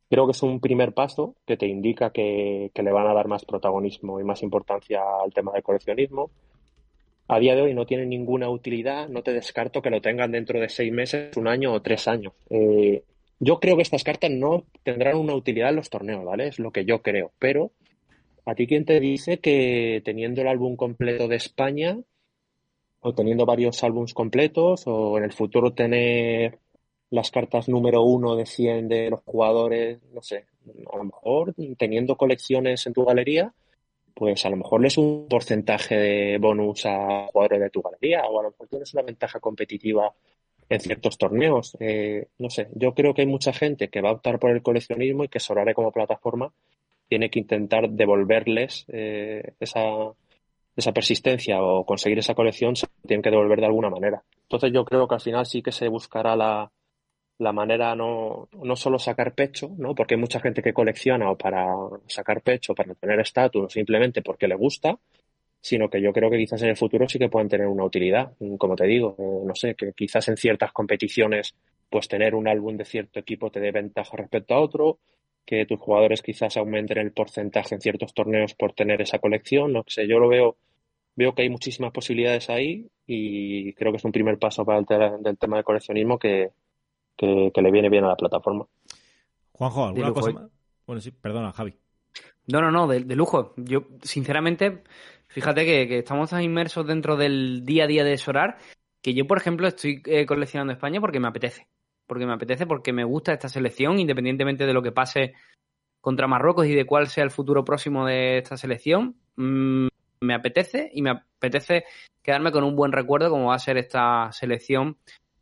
Creo 0.09 0.25
que 0.25 0.31
es 0.31 0.43
un 0.43 0.61
primer 0.61 0.93
paso 0.93 1.35
que 1.45 1.57
te 1.57 1.67
indica 1.67 2.11
que, 2.11 2.71
le 2.73 2.91
van 2.91 3.07
a 3.07 3.13
dar 3.13 3.27
más 3.27 3.43
protagonismo 3.43 4.19
y 4.19 4.23
más 4.23 4.43
importancia 4.43 5.01
al 5.23 5.33
tema 5.33 5.51
del 5.51 5.63
coleccionismo. 5.63 6.31
A 7.27 7.39
día 7.39 7.55
de 7.55 7.61
hoy 7.61 7.73
no 7.73 7.85
tiene 7.85 8.05
ninguna 8.05 8.49
utilidad, 8.49 9.09
no 9.09 9.21
te 9.21 9.33
descarto 9.33 9.81
que 9.81 9.89
lo 9.89 9.99
tengan 9.99 10.31
dentro 10.31 10.61
de 10.61 10.69
seis 10.69 10.93
meses, 10.93 11.35
un 11.35 11.47
año 11.49 11.73
o 11.73 11.81
tres 11.81 12.07
años. 12.07 12.33
Eh, 12.49 13.03
yo 13.39 13.59
creo 13.59 13.75
que 13.75 13.81
estas 13.81 14.03
cartas 14.03 14.31
no 14.31 14.65
tendrán 14.83 15.17
una 15.17 15.35
utilidad 15.35 15.69
en 15.69 15.75
los 15.75 15.89
torneos, 15.89 16.23
¿vale? 16.23 16.47
Es 16.47 16.59
lo 16.59 16.71
que 16.71 16.85
yo 16.85 17.01
creo. 17.01 17.31
Pero, 17.37 17.71
¿a 18.45 18.55
ti 18.55 18.65
quién 18.65 18.85
te 18.85 19.01
dice 19.01 19.39
que 19.39 20.01
teniendo 20.05 20.41
el 20.41 20.47
álbum 20.47 20.77
completo 20.77 21.27
de 21.27 21.35
España 21.35 21.97
o 23.07 23.13
teniendo 23.13 23.45
varios 23.45 23.83
álbums 23.83 24.13
completos 24.13 24.83
o 24.85 25.17
en 25.17 25.23
el 25.23 25.31
futuro 25.31 25.73
tener 25.73 26.59
las 27.09 27.31
cartas 27.31 27.69
número 27.69 28.03
uno 28.03 28.35
de 28.35 28.45
100 28.45 28.89
de 28.89 29.09
los 29.09 29.21
jugadores, 29.21 29.99
no 30.13 30.21
sé, 30.21 30.45
a 30.91 30.97
lo 30.97 31.05
mejor 31.05 31.55
teniendo 31.77 32.17
colecciones 32.17 32.85
en 32.85 32.93
tu 32.93 33.05
galería, 33.05 33.53
pues 34.13 34.45
a 34.45 34.49
lo 34.49 34.57
mejor 34.57 34.81
les 34.81 34.97
un 34.97 35.27
porcentaje 35.29 35.95
de 35.95 36.37
bonus 36.37 36.85
a 36.85 37.27
jugadores 37.31 37.61
de 37.61 37.69
tu 37.69 37.81
galería 37.81 38.23
o 38.25 38.39
a 38.39 38.43
lo 38.43 38.49
mejor 38.49 38.67
tienes 38.67 38.93
una 38.93 39.03
ventaja 39.03 39.39
competitiva 39.39 40.13
en 40.69 40.79
ciertos 40.81 41.17
torneos. 41.17 41.77
Eh, 41.79 42.27
no 42.39 42.49
sé, 42.49 42.67
yo 42.73 42.93
creo 42.93 43.13
que 43.13 43.21
hay 43.21 43.27
mucha 43.27 43.53
gente 43.53 43.87
que 43.89 44.01
va 44.01 44.09
a 44.09 44.13
optar 44.13 44.39
por 44.39 44.51
el 44.51 44.61
coleccionismo 44.61 45.23
y 45.23 45.29
que 45.29 45.39
Solare 45.39 45.73
como 45.73 45.91
plataforma 45.91 46.51
tiene 47.07 47.29
que 47.29 47.39
intentar 47.39 47.89
devolverles 47.89 48.85
eh, 48.89 49.53
esa, 49.61 50.11
esa 50.77 50.91
persistencia 50.93 51.61
o 51.61 51.83
conseguir 51.85 52.19
esa 52.19 52.35
colección 52.35 52.75
se 52.75 52.87
tienen 53.05 53.23
que 53.23 53.31
devolver 53.31 53.59
de 53.59 53.65
alguna 53.65 53.89
manera. 53.89 54.23
Entonces 54.43 54.71
yo 54.71 54.85
creo 54.85 55.07
que 55.07 55.15
al 55.15 55.21
final 55.21 55.45
sí 55.45 55.63
que 55.63 55.71
se 55.71 55.87
buscará 55.87 56.35
la, 56.35 56.71
la 57.39 57.51
manera 57.51 57.95
no, 57.95 58.47
no 58.63 58.75
solo 58.75 58.99
sacar 58.99 59.33
pecho, 59.33 59.71
¿no? 59.77 59.95
porque 59.95 60.13
hay 60.13 60.19
mucha 60.19 60.39
gente 60.39 60.61
que 60.61 60.73
colecciona 60.73 61.31
o 61.31 61.37
para 61.37 61.65
sacar 62.05 62.41
pecho, 62.41 62.75
para 62.75 62.93
tener 62.93 63.19
estatus, 63.19 63.73
simplemente 63.73 64.21
porque 64.21 64.47
le 64.47 64.55
gusta, 64.55 64.99
sino 65.59 65.89
que 65.89 65.99
yo 65.99 66.13
creo 66.13 66.29
que 66.29 66.37
quizás 66.37 66.61
en 66.61 66.69
el 66.69 66.77
futuro 66.77 67.09
sí 67.09 67.17
que 67.17 67.29
pueden 67.29 67.49
tener 67.49 67.67
una 67.67 67.83
utilidad. 67.83 68.33
Como 68.59 68.75
te 68.75 68.85
digo, 68.85 69.15
eh, 69.17 69.45
no 69.45 69.55
sé, 69.55 69.73
que 69.73 69.93
quizás 69.93 70.27
en 70.27 70.37
ciertas 70.37 70.71
competiciones, 70.71 71.55
pues 71.89 72.07
tener 72.07 72.35
un 72.35 72.47
álbum 72.47 72.77
de 72.77 72.85
cierto 72.85 73.19
equipo 73.19 73.49
te 73.49 73.59
dé 73.59 73.71
ventaja 73.71 74.15
respecto 74.15 74.53
a 74.53 74.61
otro, 74.61 74.99
que 75.45 75.65
tus 75.65 75.79
jugadores 75.79 76.21
quizás 76.21 76.57
aumenten 76.57 76.97
el 76.97 77.13
porcentaje 77.13 77.73
en 77.73 77.81
ciertos 77.81 78.13
torneos 78.13 78.53
por 78.53 78.73
tener 78.73 79.01
esa 79.01 79.19
colección, 79.19 79.73
no 79.73 79.83
sé, 79.87 80.05
yo 80.07 80.19
lo 80.19 80.27
veo 80.27 80.57
veo 81.17 81.33
que 81.33 81.41
hay 81.41 81.49
muchísimas 81.49 81.91
posibilidades 81.91 82.49
ahí 82.49 82.87
y 83.05 83.73
creo 83.73 83.91
que 83.91 83.97
es 83.97 84.05
un 84.05 84.11
primer 84.11 84.37
paso 84.37 84.63
para 84.63 84.79
el 84.79 84.85
del 85.23 85.37
tema 85.37 85.57
de 85.57 85.63
coleccionismo 85.63 86.17
que, 86.17 86.51
le 87.19 87.71
viene 87.71 87.89
bien 87.89 88.05
a 88.05 88.09
la 88.09 88.15
plataforma. 88.15 88.65
Juanjo, 89.51 89.85
¿alguna 89.85 90.13
cosa 90.13 90.31
más? 90.31 90.51
Bueno, 90.85 91.01
sí, 91.01 91.11
perdona, 91.11 91.51
Javi. 91.51 91.73
No, 92.45 92.61
no, 92.61 92.71
no, 92.71 92.87
de, 92.87 93.01
lujo. 93.15 93.53
Yo, 93.57 93.87
sinceramente, 94.03 94.83
fíjate 95.27 95.65
que, 95.65 95.97
estamos 95.97 96.29
tan 96.29 96.43
inmersos 96.43 96.85
dentro 96.85 97.17
del 97.17 97.65
día 97.65 97.85
a 97.85 97.87
día 97.87 98.03
de 98.03 98.17
Sorar 98.17 98.57
que 99.01 99.13
yo, 99.13 99.25
por 99.25 99.37
ejemplo, 99.37 99.67
estoy 99.67 100.01
eh, 100.05 100.25
coleccionando 100.25 100.73
España 100.73 101.01
porque 101.01 101.19
me 101.19 101.27
apetece. 101.27 101.67
Porque 102.05 102.25
me 102.25 102.33
apetece, 102.33 102.67
porque 102.67 102.93
me 102.93 103.03
gusta 103.03 103.33
esta 103.33 103.49
selección, 103.49 103.99
independientemente 103.99 104.65
de 104.65 104.73
lo 104.73 104.81
que 104.81 104.91
pase 104.91 105.33
contra 105.99 106.27
Marruecos 106.27 106.67
y 106.67 106.75
de 106.75 106.85
cuál 106.85 107.07
sea 107.07 107.23
el 107.23 107.31
futuro 107.31 107.65
próximo 107.65 108.05
de 108.05 108.37
esta 108.37 108.55
selección. 108.55 109.15
Mm, 109.35 109.87
me 110.27 110.35
apetece 110.35 110.91
y 110.93 111.01
me 111.01 111.11
apetece 111.11 111.85
quedarme 112.21 112.51
con 112.51 112.63
un 112.63 112.75
buen 112.75 112.91
recuerdo 112.91 113.29
como 113.29 113.47
va 113.47 113.55
a 113.55 113.59
ser 113.59 113.77
esta 113.77 114.31
selección. 114.31 114.97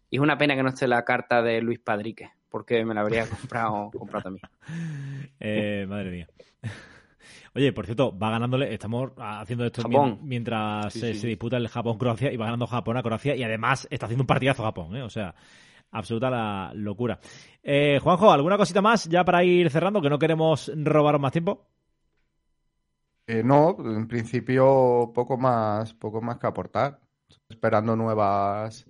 Y 0.09 0.17
es 0.17 0.21
una 0.21 0.37
pena 0.37 0.55
que 0.55 0.63
no 0.63 0.69
esté 0.69 0.87
la 0.87 1.03
carta 1.03 1.41
de 1.41 1.59
Luis 1.61 1.79
Padrique, 1.79 2.29
porque 2.49 2.85
me 2.85 2.93
la 2.93 3.01
habría 3.01 3.27
comprado, 3.29 3.91
comprado 3.91 4.23
también. 4.23 4.43
Eh, 5.37 5.85
madre 5.87 6.11
mía. 6.11 6.27
Oye, 7.55 7.71
por 7.73 7.85
cierto, 7.85 8.17
va 8.17 8.31
ganándole, 8.31 8.73
estamos 8.73 9.11
haciendo 9.17 9.65
esto 9.65 9.83
mientras 10.21 10.93
se, 10.93 11.13
disputa 11.13 11.57
el 11.57 11.67
Japón-Croacia 11.67 12.31
y 12.31 12.37
va 12.37 12.45
ganando 12.45 12.67
Japón 12.67 12.97
a 12.97 13.03
Croacia 13.03 13.35
y 13.35 13.43
además 13.43 13.87
está 13.89 14.05
haciendo 14.05 14.23
un 14.23 14.27
partidazo 14.27 14.63
Japón, 14.63 14.95
¿eh? 14.95 15.03
o 15.03 15.09
sea, 15.09 15.35
absoluta 15.91 16.29
la 16.29 16.71
locura. 16.73 17.19
Eh, 17.63 17.99
Juanjo, 18.01 18.31
¿alguna 18.31 18.57
cosita 18.57 18.81
más 18.81 19.07
ya 19.07 19.23
para 19.23 19.43
ir 19.43 19.69
cerrando 19.69 20.01
que 20.01 20.09
no 20.09 20.19
queremos 20.19 20.71
robar 20.75 21.19
más 21.19 21.31
tiempo? 21.31 21.67
Eh, 23.27 23.41
no, 23.43 23.75
en 23.79 24.07
principio 24.07 25.11
poco 25.13 25.37
más, 25.37 25.93
poco 25.93 26.21
más 26.21 26.37
que 26.37 26.47
aportar. 26.47 26.99
Esperando 27.49 27.95
nuevas 27.95 28.85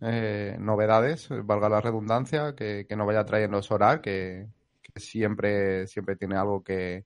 eh, 0.00 0.56
novedades, 0.58 1.28
valga 1.44 1.68
la 1.68 1.80
redundancia, 1.80 2.54
que, 2.54 2.86
que 2.88 2.96
nos 2.96 3.06
vaya 3.06 3.24
trayendo 3.24 3.62
Sorar, 3.62 4.00
que, 4.00 4.48
que, 4.82 5.00
siempre, 5.00 5.86
siempre 5.86 6.16
tiene 6.16 6.36
algo 6.36 6.62
que 6.62 7.04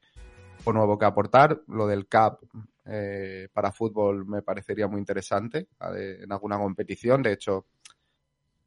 o 0.64 0.72
nuevo 0.72 0.98
que 0.98 1.06
aportar. 1.06 1.60
Lo 1.66 1.86
del 1.86 2.06
CAP 2.06 2.42
eh, 2.86 3.48
para 3.52 3.72
fútbol 3.72 4.26
me 4.26 4.42
parecería 4.42 4.86
muy 4.86 5.00
interesante 5.00 5.68
en 5.80 6.30
alguna 6.30 6.58
competición. 6.58 7.22
De 7.22 7.32
hecho, 7.32 7.66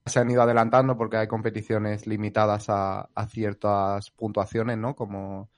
se 0.06 0.20
han 0.20 0.30
ido 0.30 0.42
adelantando 0.42 0.98
porque 0.98 1.18
hay 1.18 1.28
competiciones 1.28 2.06
limitadas 2.06 2.70
a, 2.70 3.10
a 3.14 3.28
ciertas 3.28 4.12
puntuaciones, 4.12 4.78
¿no? 4.78 4.96
Como 4.96 5.50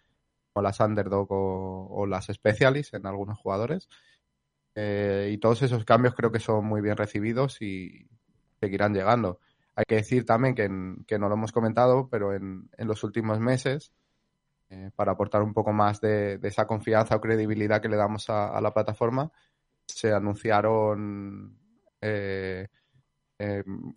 o 0.55 0.61
las 0.61 0.79
underdog 0.79 1.27
o, 1.29 2.05
las 2.07 2.27
specialists 2.27 2.93
en 2.93 3.05
algunos 3.05 3.37
jugadores. 3.37 3.89
Eh, 4.73 5.29
y 5.33 5.37
todos 5.37 5.61
esos 5.61 5.83
cambios 5.83 6.15
creo 6.15 6.31
que 6.31 6.39
son 6.39 6.65
muy 6.65 6.81
bien 6.81 6.95
recibidos 6.95 7.61
y 7.61 8.07
seguirán 8.61 8.93
llegando. 8.93 9.39
Hay 9.75 9.83
que 9.85 9.95
decir 9.95 10.25
también 10.25 10.55
que, 10.55 11.19
no 11.19 11.27
lo 11.27 11.35
hemos 11.35 11.51
comentado, 11.51 12.07
pero 12.09 12.33
en, 12.33 12.69
los 12.77 13.03
últimos 13.03 13.39
meses, 13.39 13.93
eh, 14.69 14.91
para 14.95 15.11
aportar 15.11 15.43
un 15.43 15.53
poco 15.53 15.73
más 15.73 15.99
de, 15.99 16.39
esa 16.43 16.65
confianza 16.65 17.17
o 17.17 17.21
credibilidad 17.21 17.81
que 17.81 17.89
le 17.89 17.97
damos 17.97 18.29
a, 18.29 18.59
la 18.61 18.73
plataforma, 18.73 19.31
se 19.85 20.13
anunciaron 20.13 21.59
eh, 21.99 22.69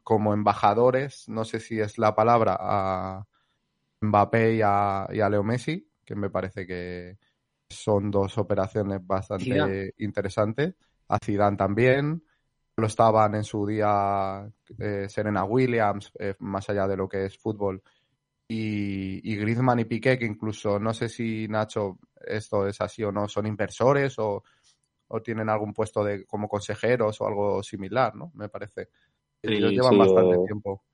como 0.03 0.35
embajadores, 0.35 1.29
no 1.29 1.45
sé 1.45 1.61
si 1.61 1.79
es 1.79 1.99
la 1.99 2.17
palabra, 2.17 2.57
a 2.59 3.27
Mbappé 4.01 4.57
y 4.57 4.61
a, 4.65 5.07
y 5.13 5.21
a 5.21 5.29
Leo 5.29 5.45
Messi, 5.45 5.88
que 6.09 6.15
me 6.15 6.31
parece 6.31 6.67
que 6.67 7.19
son 7.69 8.11
dos 8.11 8.39
operaciones 8.39 9.07
bastante 9.07 9.93
interesantes. 9.99 10.75
A 11.09 11.19
Zidane 11.23 11.57
también. 11.57 12.25
Lo 12.79 12.87
estaban 12.87 13.35
en 13.35 13.45
su 13.45 13.67
día 13.67 14.51
eh, 14.79 15.07
Serena 15.09 15.45
Williams, 15.45 16.11
eh, 16.19 16.35
más 16.39 16.71
allá 16.71 16.87
de 16.87 16.97
lo 16.97 17.09
que 17.09 17.27
es 17.27 17.37
fútbol. 17.37 17.83
Y, 18.49 19.21
y 19.31 19.37
Griezmann 19.37 19.81
y 19.81 19.85
Piqué, 19.85 20.19
que 20.19 20.25
incluso 20.25 20.79
no 20.79 20.95
sé 20.95 21.11
si 21.11 21.47
Nacho 21.47 21.99
esto 22.25 22.67
es 22.67 22.81
así 22.81 23.05
o 23.05 23.13
no, 23.13 23.29
son 23.29 23.47
inversores 23.47 24.19
o, 24.19 24.43
o 25.09 25.21
tienen 25.21 25.51
algún 25.51 25.75
puesto 25.75 26.03
de 26.03 26.25
como 26.25 26.49
consejeros 26.49 27.21
o 27.21 27.27
algo 27.27 27.63
similar, 27.63 28.15
¿no? 28.15 28.33
Me 28.35 28.49
parece. 28.49 28.89
Sí, 29.43 29.53
Ellos 29.53 29.73
llevan 29.73 29.93
sí, 29.93 29.99
bastante 29.99 30.39
tiempo. 30.47 30.85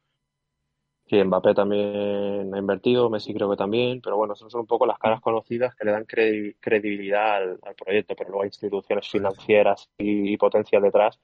Sí, 1.07 1.23
Mbappé 1.23 1.55
también 1.55 2.55
ha 2.55 2.59
invertido, 2.59 3.11
Messi 3.11 3.35
creo 3.35 3.51
que 3.51 3.57
también, 3.57 4.01
pero 4.01 4.17
bueno, 4.17 4.35
son 4.35 4.51
son 4.51 4.63
un 4.63 4.67
poco 4.67 4.87
las 4.87 4.99
caras 4.99 5.21
conocidas 5.21 5.75
que 5.75 5.85
le 5.85 5.93
dan 5.93 6.07
credi- 6.07 6.57
credibilidad 6.61 7.37
al, 7.37 7.59
al 7.63 7.75
proyecto, 7.75 8.15
pero 8.17 8.31
luego 8.31 8.43
hay 8.43 8.49
instituciones 8.49 9.09
financieras 9.11 9.91
y, 9.99 10.33
y 10.33 10.37
potencias 10.39 10.83
detrás 10.83 11.21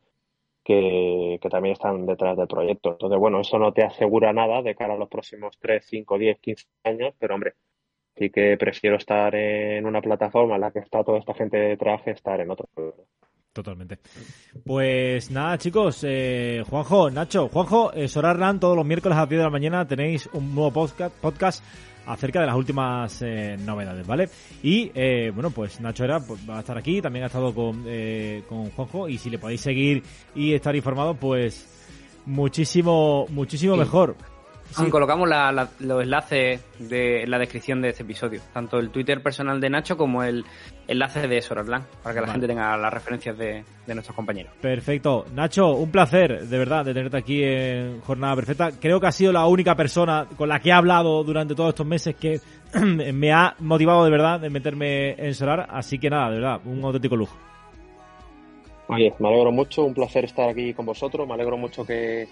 que, 0.65 1.39
que 1.43 1.49
también 1.51 1.75
están 1.75 2.07
detrás 2.07 2.37
del 2.37 2.49
proyecto. 2.49 2.93
Entonces, 2.93 3.19
bueno, 3.19 3.41
eso 3.41 3.59
no 3.59 3.73
te 3.73 3.85
asegura 3.85 4.33
nada 4.33 4.63
de 4.63 4.75
cara 4.77 4.95
a 4.95 4.99
los 4.99 5.09
próximos 5.11 5.59
3, 5.61 5.87
5, 5.87 6.19
10, 6.19 6.39
15 6.41 6.67
años, 6.85 7.15
pero 7.19 7.35
hombre, 7.37 7.55
sí 8.17 8.31
que 8.31 8.57
prefiero 8.59 8.97
estar 8.97 9.35
en 9.37 9.87
una 9.87 10.03
plataforma 10.03 10.57
en 10.57 10.63
la 10.63 10.73
que 10.73 10.81
está 10.81 11.05
toda 11.05 11.19
esta 11.19 11.35
gente 11.35 11.59
detrás 11.59 12.03
que 12.03 12.13
estar 12.13 12.41
en 12.41 12.51
otra. 12.51 12.67
Totalmente. 13.53 13.99
Pues 14.65 15.31
nada, 15.31 15.59
chicos, 15.59 16.05
eh, 16.07 16.63
Juanjo, 16.69 17.11
Nacho, 17.11 17.49
Juanjo, 17.49 17.93
eh, 17.93 18.07
Sorarlan, 18.07 18.61
todos 18.61 18.77
los 18.77 18.87
miércoles 18.87 19.17
a 19.17 19.23
las 19.23 19.29
10 19.29 19.39
de 19.41 19.45
la 19.45 19.51
mañana 19.51 19.87
tenéis 19.89 20.29
un 20.33 20.55
nuevo 20.55 20.71
podcast, 20.73 21.15
podcast 21.17 21.65
acerca 22.07 22.41
de 22.41 22.47
las 22.47 22.55
últimas 22.57 23.21
eh, 23.23 23.57
novedades, 23.59 24.07
¿vale? 24.07 24.29
Y 24.63 24.93
eh, 24.95 25.33
bueno, 25.35 25.51
pues 25.51 25.81
Nacho 25.81 26.05
era, 26.05 26.21
pues, 26.21 26.49
va 26.49 26.59
a 26.59 26.61
estar 26.61 26.79
aquí, 26.79 27.03
también 27.03 27.25
ha 27.25 27.27
estado 27.27 27.53
con, 27.53 27.85
eh, 27.87 28.45
con 28.49 28.71
Juanjo, 28.71 29.09
y 29.09 29.19
si 29.19 29.31
le 29.31 29.39
podéis 29.39 29.61
seguir 29.63 30.03
y 30.35 30.55
estar 30.55 30.75
informados, 30.77 31.17
pues 31.21 31.69
muchísimo, 32.27 33.27
muchísimo 33.31 33.75
Sí. 33.75 33.81
mejor. 33.81 34.17
Sí. 34.77 34.89
Colocamos 34.91 35.29
la- 35.29 35.51
la- 35.53 35.69
los 35.81 36.03
enlaces 36.03 36.61
de, 36.79 37.23
en 37.25 37.31
la 37.31 37.39
descripción 37.39 37.83
de 37.83 37.89
este 37.91 38.05
episodio, 38.05 38.41
tanto 38.53 38.79
el 38.79 38.91
Twitter 38.91 39.23
personal 39.23 39.61
de 39.61 39.69
Nacho 39.69 39.97
como 39.97 40.23
el 40.23 40.45
enlace 40.87 41.27
de 41.27 41.43
Sorarlan, 41.43 41.85
para 42.03 42.15
que 42.15 42.21
la 42.21 42.27
Vale. 42.27 42.33
gente 42.33 42.47
tenga 42.47 42.77
las 42.77 42.93
referencias 42.93 43.37
de, 43.37 43.65
de 43.87 43.95
nuestros 43.95 44.15
compañeros. 44.15 44.53
Perfecto. 44.61 45.25
Nacho, 45.35 45.73
un 45.75 45.91
placer, 45.91 46.47
de 46.47 46.59
verdad, 46.59 46.85
de 46.85 46.95
tenerte 46.95 47.17
aquí 47.17 47.43
en 47.43 48.01
Jornada 48.03 48.37
Perfecta. 48.37 48.71
Creo 48.81 49.01
que 49.01 49.07
has 49.09 49.15
sido 49.17 49.33
la 49.33 49.47
única 49.47 49.75
persona 49.75 50.27
con 50.37 50.49
la 50.49 50.61
que 50.61 50.69
he 50.69 50.73
hablado 50.73 51.25
durante 51.25 51.55
todos 51.55 51.71
estos 51.71 51.87
meses 51.87 52.15
que 52.15 52.41
me 52.81 53.33
ha 53.33 53.55
motivado 53.59 54.05
de 54.05 54.11
verdad 54.11 54.39
de 54.41 54.51
meterme 54.51 55.11
en 55.13 55.35
Solar. 55.35 55.67
Así 55.71 55.99
que 55.99 56.09
nada, 56.11 56.31
de 56.31 56.37
verdad, 56.41 56.61
un 56.65 56.85
auténtico 56.85 57.17
lujo. 57.17 57.37
Oye, 58.89 59.15
me 59.21 59.29
alegro 59.29 59.53
mucho, 59.53 59.85
un 59.85 59.95
placer 59.95 60.25
estar 60.25 60.49
aquí 60.49 60.75
con 60.75 60.85
vosotros, 60.87 61.27
me 61.27 61.35
alegro 61.35 61.57
mucho 61.57 61.85
que, 61.87 62.27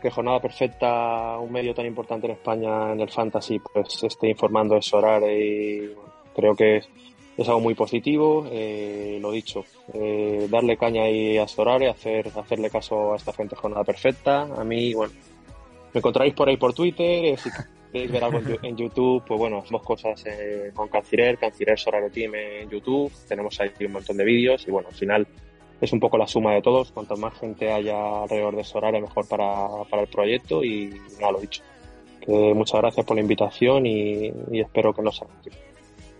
que 0.00 0.10
Jornada 0.10 0.40
Perfecta, 0.40 1.38
un 1.38 1.52
medio 1.52 1.74
tan 1.74 1.86
importante 1.86 2.26
en 2.26 2.32
España 2.32 2.92
en 2.92 3.00
el 3.00 3.10
fantasy, 3.10 3.58
pues 3.58 4.02
esté 4.02 4.28
informando 4.28 4.74
de 4.74 4.82
Sorar 4.82 5.22
y 5.30 5.92
creo 6.34 6.54
que 6.54 6.76
es, 6.76 7.48
algo 7.48 7.60
muy 7.60 7.74
positivo, 7.74 8.46
eh, 8.50 9.18
lo 9.20 9.30
dicho, 9.30 9.64
eh, 9.94 10.48
darle 10.50 10.76
caña 10.76 11.02
ahí 11.02 11.38
a 11.38 11.46
Sorar 11.46 11.82
y 11.82 11.86
hacer, 11.86 12.28
hacerle 12.36 12.70
caso 12.70 13.12
a 13.12 13.16
esta 13.16 13.32
gente 13.32 13.56
Jornada 13.56 13.84
Perfecta, 13.84 14.42
a 14.42 14.64
mí, 14.64 14.94
bueno, 14.94 15.12
me 15.92 15.98
encontraréis 15.98 16.34
por 16.34 16.48
ahí 16.48 16.56
por 16.56 16.74
Twitter, 16.74 17.24
eh, 17.24 17.36
si 17.36 17.50
queréis 17.92 18.10
ver 18.10 18.24
algo 18.24 18.40
en 18.62 18.76
YouTube, 18.76 19.22
pues 19.26 19.38
bueno, 19.38 19.58
hacemos 19.58 19.82
cosas 19.82 20.24
eh, 20.26 20.70
con 20.74 20.88
Cancirer, 20.88 21.38
Cancirer 21.38 21.78
Sorare 21.78 22.10
Team 22.10 22.34
en 22.34 22.70
YouTube, 22.70 23.12
tenemos 23.26 23.58
ahí 23.60 23.70
un 23.80 23.92
montón 23.92 24.16
de 24.16 24.24
vídeos 24.24 24.66
y 24.66 24.70
bueno, 24.70 24.88
al 24.88 24.94
final 24.94 25.26
es 25.80 25.92
un 25.92 26.00
poco 26.00 26.18
la 26.18 26.26
suma 26.26 26.54
de 26.54 26.62
todos. 26.62 26.90
Cuanto 26.92 27.16
más 27.16 27.34
gente 27.38 27.70
haya 27.72 28.22
alrededor 28.22 28.56
de 28.56 28.64
Sorare, 28.64 29.00
mejor 29.00 29.26
para, 29.28 29.68
para 29.90 30.02
el 30.02 30.08
proyecto. 30.08 30.64
Y 30.64 30.90
nada, 31.20 31.32
lo 31.32 31.40
dicho. 31.40 31.62
Que 32.20 32.52
muchas 32.54 32.80
gracias 32.80 33.06
por 33.06 33.16
la 33.16 33.22
invitación 33.22 33.86
y, 33.86 34.32
y 34.50 34.60
espero 34.60 34.92
que 34.92 35.02
nos 35.02 35.20
hagan. 35.22 35.36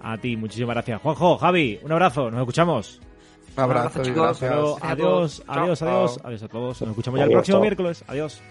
A 0.00 0.16
ti, 0.16 0.36
muchísimas 0.36 0.74
gracias. 0.76 1.02
Juanjo, 1.02 1.36
Javi, 1.38 1.80
un 1.82 1.90
abrazo, 1.92 2.30
nos 2.30 2.40
escuchamos. 2.40 3.00
Un 3.56 3.64
abrazo 3.64 3.98
abrazo, 3.98 4.02
y 4.02 4.04
chicos. 4.14 4.38
Pero 4.38 4.76
adiós, 4.80 5.42
adiós, 5.48 5.82
adiós, 5.82 6.14
Chao. 6.16 6.26
adiós 6.28 6.42
a 6.44 6.48
todos. 6.48 6.80
Nos 6.82 6.90
escuchamos 6.90 7.18
ya 7.18 7.24
el 7.24 7.30
Adiós, 7.30 7.38
próximo 7.38 7.54
chao. 7.56 7.62
miércoles. 7.62 8.04
Adiós. 8.06 8.42